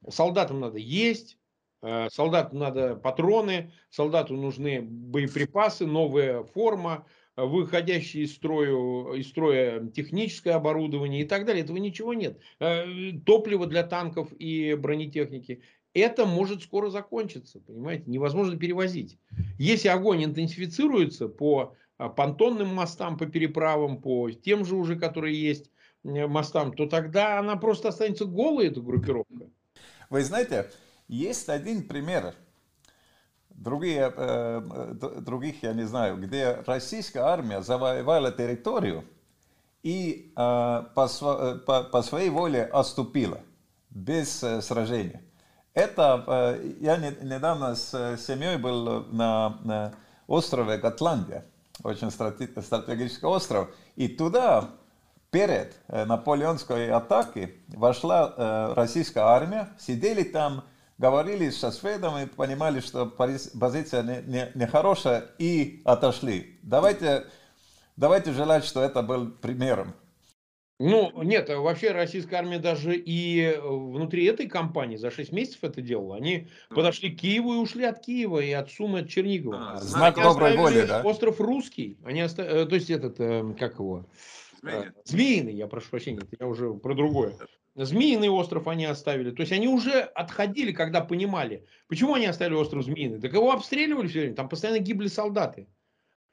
Солдатам 0.09 0.59
надо 0.59 0.77
есть, 0.77 1.37
солдатам 1.81 2.59
надо 2.59 2.95
патроны, 2.95 3.71
солдату 3.89 4.35
нужны 4.35 4.81
боеприпасы, 4.81 5.85
новая 5.85 6.43
форма, 6.43 7.05
выходящие 7.35 8.23
из 8.23 8.35
строя, 8.35 9.15
из 9.15 9.29
строя 9.29 9.87
техническое 9.87 10.51
оборудование 10.51 11.21
и 11.21 11.25
так 11.25 11.45
далее. 11.45 11.63
Этого 11.63 11.77
ничего 11.77 12.13
нет. 12.13 12.39
Э, 12.59 12.85
топливо 13.25 13.67
для 13.67 13.83
танков 13.83 14.29
и 14.37 14.75
бронетехники. 14.75 15.61
Это 15.93 16.25
может 16.25 16.63
скоро 16.63 16.89
закончиться, 16.89 17.59
понимаете, 17.59 18.03
невозможно 18.07 18.57
перевозить. 18.57 19.17
Если 19.57 19.89
огонь 19.89 20.23
интенсифицируется 20.23 21.27
по 21.27 21.75
понтонным 22.15 22.73
мостам, 22.73 23.17
по 23.17 23.25
переправам, 23.25 24.01
по 24.01 24.31
тем 24.31 24.65
же 24.65 24.75
уже, 24.75 24.97
которые 24.97 25.39
есть 25.39 25.69
э, 26.03 26.27
мостам, 26.27 26.73
то 26.73 26.87
тогда 26.87 27.39
она 27.39 27.55
просто 27.55 27.89
останется 27.89 28.25
голой, 28.25 28.67
эта 28.67 28.81
группировка. 28.81 29.49
Вы 30.11 30.25
знаете, 30.25 30.69
есть 31.07 31.47
один 31.47 31.87
пример 31.87 32.35
другие, 33.49 34.13
э, 34.13 34.93
других 35.21 35.63
я 35.63 35.71
не 35.71 35.83
знаю, 35.83 36.17
где 36.17 36.61
российская 36.67 37.21
армия 37.21 37.61
завоевала 37.61 38.29
территорию 38.33 39.05
и 39.83 40.33
э, 40.35 40.35
по, 40.35 41.07
э, 41.21 41.59
по, 41.65 41.83
по 41.83 42.01
своей 42.01 42.29
воле 42.29 42.65
отступила 42.65 43.39
без 43.89 44.39
сражения. 44.39 45.23
Это 45.73 46.59
я 46.81 46.97
недавно 46.97 47.75
с 47.75 47.91
семьей 48.17 48.57
был 48.57 49.05
на, 49.05 49.61
на 49.63 49.93
острове 50.27 50.77
Готландия, 50.77 51.45
очень 51.83 52.11
стратегический 52.11 53.25
остров, 53.25 53.73
и 53.95 54.09
туда 54.09 54.71
перед 55.31 55.75
наполеонской 55.87 56.91
атакой 56.91 57.55
вошла 57.69 58.73
российская 58.75 59.23
армия, 59.23 59.69
сидели 59.79 60.23
там 60.23 60.65
говорили 61.01 61.49
со 61.49 61.71
шведами, 61.71 62.25
понимали, 62.25 62.79
что 62.79 63.07
позиция 63.07 64.23
нехорошая 64.53 65.31
не, 65.37 65.45
не 65.47 65.49
и 65.49 65.81
отошли. 65.83 66.59
Давайте, 66.61 67.25
давайте 67.97 68.31
желать, 68.31 68.63
что 68.63 68.81
это 68.83 69.01
был 69.01 69.31
примером. 69.31 69.95
Ну, 70.83 71.11
нет, 71.21 71.49
вообще 71.49 71.91
российская 71.91 72.37
армия 72.37 72.57
даже 72.57 72.95
и 72.95 73.55
внутри 73.61 74.25
этой 74.25 74.47
кампании 74.47 74.97
за 74.97 75.11
6 75.11 75.31
месяцев 75.31 75.63
это 75.63 75.79
делала. 75.79 76.15
Они 76.15 76.47
ну. 76.69 76.75
подошли 76.75 77.11
к 77.11 77.19
Киеву 77.19 77.53
и 77.53 77.57
ушли 77.57 77.83
от 77.83 77.99
Киева 77.99 78.39
и 78.39 78.51
от 78.51 78.71
Сумы, 78.71 78.99
от 78.99 79.09
Чернигова. 79.09 79.73
А, 79.73 79.77
знак 79.77 80.17
они 80.17 80.23
доброй 80.23 80.57
воли, 80.57 80.81
да? 80.87 81.01
Остров 81.03 81.39
Русский. 81.39 81.99
Они 82.03 82.23
оста... 82.23 82.41
Э, 82.41 82.65
то 82.65 82.73
есть 82.73 82.89
этот, 82.89 83.19
э, 83.19 83.53
как 83.59 83.77
его? 83.77 84.05
Змеиный. 84.61 84.91
Змеиный, 85.05 85.53
я 85.53 85.67
прошу 85.67 85.89
прощения, 85.89 86.21
я 86.39 86.47
уже 86.47 86.73
про 86.73 86.93
другое. 86.93 87.35
Змеиный 87.75 88.29
остров 88.29 88.67
они 88.67 88.85
оставили. 88.85 89.31
То 89.31 89.41
есть 89.41 89.51
они 89.51 89.67
уже 89.67 90.01
отходили, 90.01 90.71
когда 90.71 91.01
понимали. 91.01 91.65
Почему 91.87 92.15
они 92.15 92.25
оставили 92.25 92.55
остров 92.55 92.83
Змеиный? 92.83 93.19
Так 93.19 93.33
его 93.33 93.51
обстреливали 93.51 94.07
все 94.07 94.21
время. 94.21 94.35
Там 94.35 94.49
постоянно 94.49 94.79
гибли 94.79 95.07
солдаты. 95.07 95.67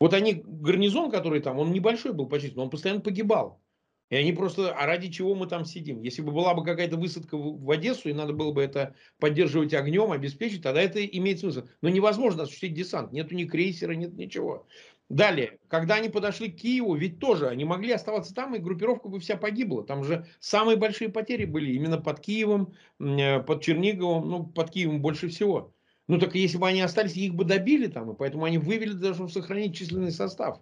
Вот 0.01 0.15
они, 0.15 0.43
гарнизон, 0.45 1.11
который 1.11 1.41
там, 1.41 1.59
он 1.59 1.73
небольшой 1.73 2.13
был 2.13 2.27
почти, 2.27 2.53
но 2.55 2.65
он 2.65 2.71
постоянно 2.71 3.01
погибал. 3.01 3.63
И 4.11 4.17
они 4.17 4.33
просто, 4.33 4.73
а 4.73 4.87
ради 4.87 5.11
чего 5.11 5.35
мы 5.35 5.47
там 5.47 5.65
сидим? 5.65 6.01
Если 6.01 6.23
бы 6.23 6.33
была 6.33 6.55
бы 6.55 6.65
какая-то 6.65 6.97
высадка 6.97 7.37
в 7.37 7.71
Одессу, 7.71 8.09
и 8.09 8.15
надо 8.15 8.33
было 8.33 8.53
бы 8.53 8.63
это 8.63 8.95
поддерживать 9.19 9.75
огнем, 9.75 10.13
обеспечить, 10.13 10.63
тогда 10.63 10.81
это 10.81 11.05
имеет 11.05 11.41
смысл. 11.41 11.65
Но 11.83 11.91
невозможно 11.91 12.45
осуществить 12.45 12.75
десант. 12.75 13.13
Нету 13.13 13.35
ни 13.35 13.45
крейсера, 13.45 13.93
нет 13.93 14.15
ничего. 14.15 14.67
Далее, 15.09 15.59
когда 15.69 15.95
они 15.95 16.11
подошли 16.11 16.51
к 16.51 16.57
Киеву, 16.57 16.95
ведь 16.95 17.19
тоже 17.19 17.49
они 17.49 17.65
могли 17.65 17.93
оставаться 17.93 18.35
там, 18.35 18.55
и 18.55 18.59
группировка 18.59 19.09
бы 19.09 19.21
вся 19.21 19.39
погибла. 19.39 19.83
Там 19.83 20.05
же 20.05 20.27
самые 20.39 20.77
большие 20.77 21.09
потери 21.09 21.47
были 21.47 21.73
именно 21.73 21.99
под 21.99 22.21
Киевом, 22.21 22.75
э, 23.01 23.41
под 23.41 23.63
Черниговым, 23.63 24.29
ну, 24.29 24.47
под 24.47 24.71
Киевом 24.71 25.01
больше 25.01 25.29
всего. 25.29 25.73
Ну, 26.09 26.19
так 26.19 26.35
если 26.35 26.59
бы 26.59 26.69
они 26.69 26.83
остались, 26.83 27.17
их 27.17 27.35
бы 27.35 27.45
добили 27.45 27.87
там, 27.87 28.11
и 28.11 28.17
поэтому 28.17 28.45
они 28.45 28.59
вывели 28.59 28.93
даже, 28.93 29.29
сохранить 29.29 29.75
численный 29.75 30.13
состав. 30.13 30.61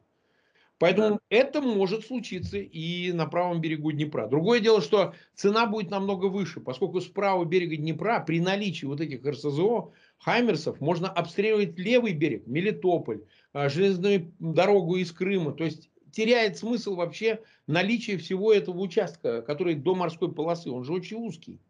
Поэтому 0.79 1.17
да. 1.17 1.21
это 1.31 1.63
может 1.63 2.07
случиться 2.07 2.59
и 2.59 3.13
на 3.13 3.27
правом 3.27 3.61
берегу 3.61 3.93
Днепра. 3.93 4.27
Другое 4.29 4.61
дело, 4.61 4.83
что 4.83 5.15
цена 5.35 5.67
будет 5.67 5.91
намного 5.91 6.27
выше, 6.27 6.61
поскольку 6.61 7.01
с 7.01 7.07
правого 7.07 7.45
берега 7.45 7.77
Днепра 7.77 8.21
при 8.21 8.41
наличии 8.41 8.85
вот 8.85 9.01
этих 9.01 9.25
РСЗО, 9.25 9.93
Хаймерсов, 10.19 10.81
можно 10.81 11.09
обстреливать 11.09 11.79
левый 11.79 12.13
берег, 12.13 12.47
Мелитополь, 12.47 13.23
а, 13.53 13.69
железную 13.69 14.33
дорогу 14.39 14.97
из 14.97 15.13
Крыма. 15.13 15.53
То 15.53 15.65
есть 15.65 15.89
теряет 16.11 16.59
смысл 16.59 16.97
вообще 16.97 17.41
наличие 17.67 18.19
всего 18.19 18.53
этого 18.53 18.79
участка, 18.79 19.43
который 19.43 19.75
до 19.75 19.95
морской 19.95 20.33
полосы. 20.33 20.71
Он 20.71 20.85
же 20.85 20.93
очень 20.93 21.17
узкий. 21.19 21.61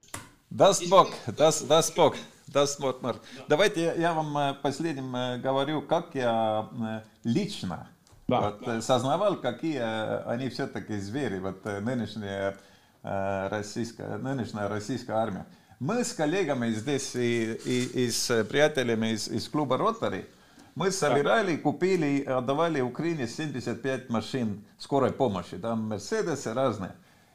Даст 0.51 0.89
Бог, 0.89 1.11
даст, 1.27 1.67
даст 1.67 1.97
Бог, 1.97 2.15
даст 2.47 2.81
Бог, 2.81 3.03
Марк. 3.03 3.21
Давайте 3.49 3.83
я, 3.83 3.95
я 3.95 4.15
вам 4.15 4.39
э, 4.39 4.55
последним 4.63 5.15
э, 5.15 5.39
говорю, 5.39 5.83
как 5.83 6.15
я 6.15 6.71
э, 6.73 7.09
лично 7.25 7.89
да. 8.29 8.55
вот, 8.61 8.85
сознавал, 8.85 9.37
какие 9.37 9.81
они 10.29 10.49
все-таки 10.49 10.99
звери, 10.99 11.41
вот 11.41 11.65
нынешняя 11.65 12.57
российская, 13.03 14.19
нынешняя 14.19 14.69
российская 14.69 15.15
армия. 15.15 15.47
Мы 15.79 16.05
с 16.05 16.15
коллегами 16.15 16.71
здесь 16.71 17.15
и, 17.15 17.53
и, 17.53 18.07
и 18.07 18.11
с 18.11 18.45
приятелями 18.45 19.09
из, 19.09 19.29
из 19.29 19.47
клуба 19.47 19.77
Ротари, 19.77 20.27
мы 20.75 20.91
собирали, 20.91 21.57
купили, 21.57 22.23
отдавали 22.23 22.81
Украине 22.81 23.29
75 23.29 24.09
машин 24.09 24.65
скорой 24.79 25.13
помощи. 25.13 25.59
Там 25.59 25.89
Мерседесы 25.89 26.55
разные. 26.55 26.93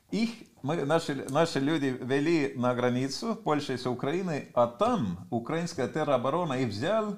Их 0.09 0.31
мы, 0.63 0.85
наши, 0.85 1.23
наши 1.29 1.59
люди 1.59 1.95
вели 2.01 2.53
на 2.55 2.73
границу 2.73 3.35
Польши 3.35 3.77
с 3.77 3.85
Украиной, 3.85 4.49
а 4.55 4.65
там 4.65 5.27
украинская 5.29 5.87
тероборона 5.87 6.53
их 6.53 6.69
взял 6.69 7.17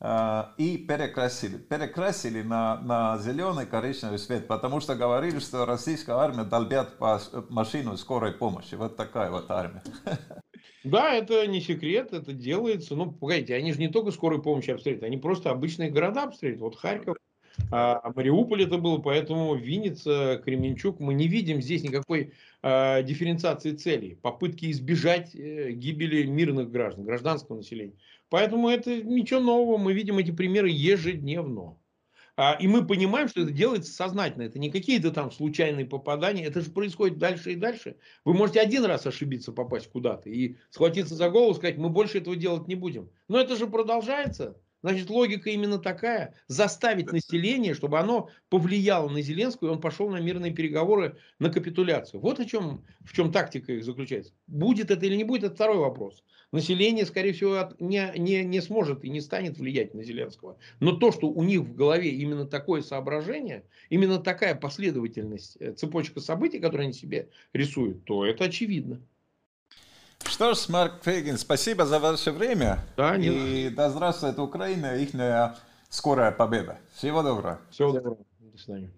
э, 0.00 0.44
и 0.56 0.76
перекрасили. 0.76 1.56
Перекрасили 1.56 2.42
на, 2.42 2.80
на 2.80 3.18
зеленый 3.18 3.66
коричневый 3.66 4.18
цвет, 4.18 4.48
потому 4.48 4.80
что 4.80 4.96
говорили, 4.96 5.38
что 5.38 5.66
российская 5.66 6.16
армия 6.16 6.44
долбят 6.44 6.98
по 6.98 7.20
машину 7.48 7.96
скорой 7.96 8.32
помощи. 8.32 8.74
Вот 8.74 8.96
такая 8.96 9.30
вот 9.30 9.48
армия. 9.52 9.82
Да, 10.84 11.14
это 11.14 11.46
не 11.46 11.60
секрет, 11.60 12.12
это 12.12 12.32
делается. 12.32 12.94
Ну, 12.94 13.10
погодите, 13.10 13.54
они 13.54 13.72
же 13.72 13.80
не 13.80 13.88
только 13.88 14.10
скорой 14.10 14.42
помощи 14.42 14.70
обстреливают, 14.70 15.04
они 15.04 15.16
просто 15.16 15.50
обычные 15.50 15.90
города 15.90 16.24
обстреливают. 16.24 16.74
Вот 16.74 16.76
Харьков, 16.76 17.16
а, 17.70 18.12
Мариуполь 18.14 18.64
это 18.64 18.78
было, 18.78 18.98
поэтому 18.98 19.54
Винница, 19.54 20.40
Кременчук, 20.44 21.00
мы 21.00 21.14
не 21.14 21.28
видим 21.28 21.62
здесь 21.62 21.82
никакой 21.82 22.32
а, 22.62 23.02
дифференциации 23.02 23.72
целей, 23.72 24.16
попытки 24.16 24.70
избежать 24.70 25.34
э, 25.34 25.72
гибели 25.72 26.26
мирных 26.26 26.70
граждан, 26.70 27.04
гражданского 27.04 27.56
населения. 27.56 27.94
Поэтому 28.28 28.68
это 28.68 29.02
ничего 29.02 29.40
нового, 29.40 29.78
мы 29.78 29.92
видим 29.92 30.18
эти 30.18 30.32
примеры 30.32 30.68
ежедневно. 30.68 31.76
А, 32.36 32.54
и 32.54 32.66
мы 32.66 32.84
понимаем, 32.86 33.28
что 33.28 33.42
это 33.42 33.52
делается 33.52 33.92
сознательно. 33.92 34.42
Это 34.42 34.58
не 34.58 34.70
какие-то 34.70 35.12
там 35.12 35.30
случайные 35.30 35.86
попадания. 35.86 36.44
Это 36.44 36.60
же 36.60 36.70
происходит 36.70 37.18
дальше 37.18 37.52
и 37.52 37.56
дальше. 37.56 37.96
Вы 38.24 38.34
можете 38.34 38.60
один 38.60 38.84
раз 38.84 39.06
ошибиться, 39.06 39.52
попасть 39.52 39.90
куда-то 39.90 40.30
и 40.30 40.56
схватиться 40.70 41.14
за 41.14 41.30
голову, 41.30 41.54
сказать, 41.54 41.78
мы 41.78 41.90
больше 41.90 42.18
этого 42.18 42.34
делать 42.34 42.66
не 42.66 42.74
будем. 42.74 43.10
Но 43.28 43.40
это 43.40 43.56
же 43.56 43.66
продолжается. 43.68 44.60
Значит, 44.84 45.08
логика 45.08 45.48
именно 45.48 45.78
такая. 45.78 46.34
Заставить 46.46 47.10
население, 47.10 47.72
чтобы 47.72 47.98
оно 47.98 48.28
повлияло 48.50 49.08
на 49.08 49.22
Зеленского, 49.22 49.68
и 49.68 49.70
он 49.70 49.80
пошел 49.80 50.10
на 50.10 50.20
мирные 50.20 50.52
переговоры, 50.52 51.16
на 51.38 51.48
капитуляцию. 51.48 52.20
Вот 52.20 52.38
о 52.38 52.44
чем, 52.44 52.84
в 53.00 53.14
чем 53.14 53.32
тактика 53.32 53.72
их 53.72 53.82
заключается. 53.82 54.34
Будет 54.46 54.90
это 54.90 55.06
или 55.06 55.16
не 55.16 55.24
будет, 55.24 55.44
это 55.44 55.54
второй 55.54 55.78
вопрос. 55.78 56.22
Население, 56.52 57.06
скорее 57.06 57.32
всего, 57.32 57.70
не, 57.80 58.12
не, 58.18 58.44
не 58.44 58.60
сможет 58.60 59.04
и 59.04 59.08
не 59.08 59.22
станет 59.22 59.56
влиять 59.56 59.94
на 59.94 60.04
Зеленского. 60.04 60.58
Но 60.80 60.92
то, 60.92 61.12
что 61.12 61.30
у 61.30 61.42
них 61.42 61.62
в 61.62 61.74
голове 61.74 62.10
именно 62.10 62.44
такое 62.44 62.82
соображение, 62.82 63.64
именно 63.88 64.18
такая 64.18 64.54
последовательность, 64.54 65.56
э, 65.60 65.72
цепочка 65.72 66.20
событий, 66.20 66.60
которую 66.60 66.84
они 66.84 66.92
себе 66.92 67.30
рисуют, 67.54 68.04
то 68.04 68.26
это 68.26 68.44
очевидно. 68.44 69.00
Что 70.24 70.54
ж, 70.54 70.68
Марк 70.68 71.02
Фейгин, 71.02 71.38
спасибо 71.38 71.86
за 71.86 71.98
ваше 71.98 72.32
время. 72.32 72.78
Да, 72.96 73.16
не 73.16 73.26
И 73.26 73.70
да 73.70 73.90
здравствует 73.90 74.38
Украина, 74.38 74.96
их 74.96 75.14
скорая 75.88 76.32
победа. 76.32 76.78
Всего 76.94 77.22
доброго. 77.22 77.60
Всего 77.70 77.92
доброго. 77.92 78.18
До 78.40 78.58
свидания. 78.58 78.90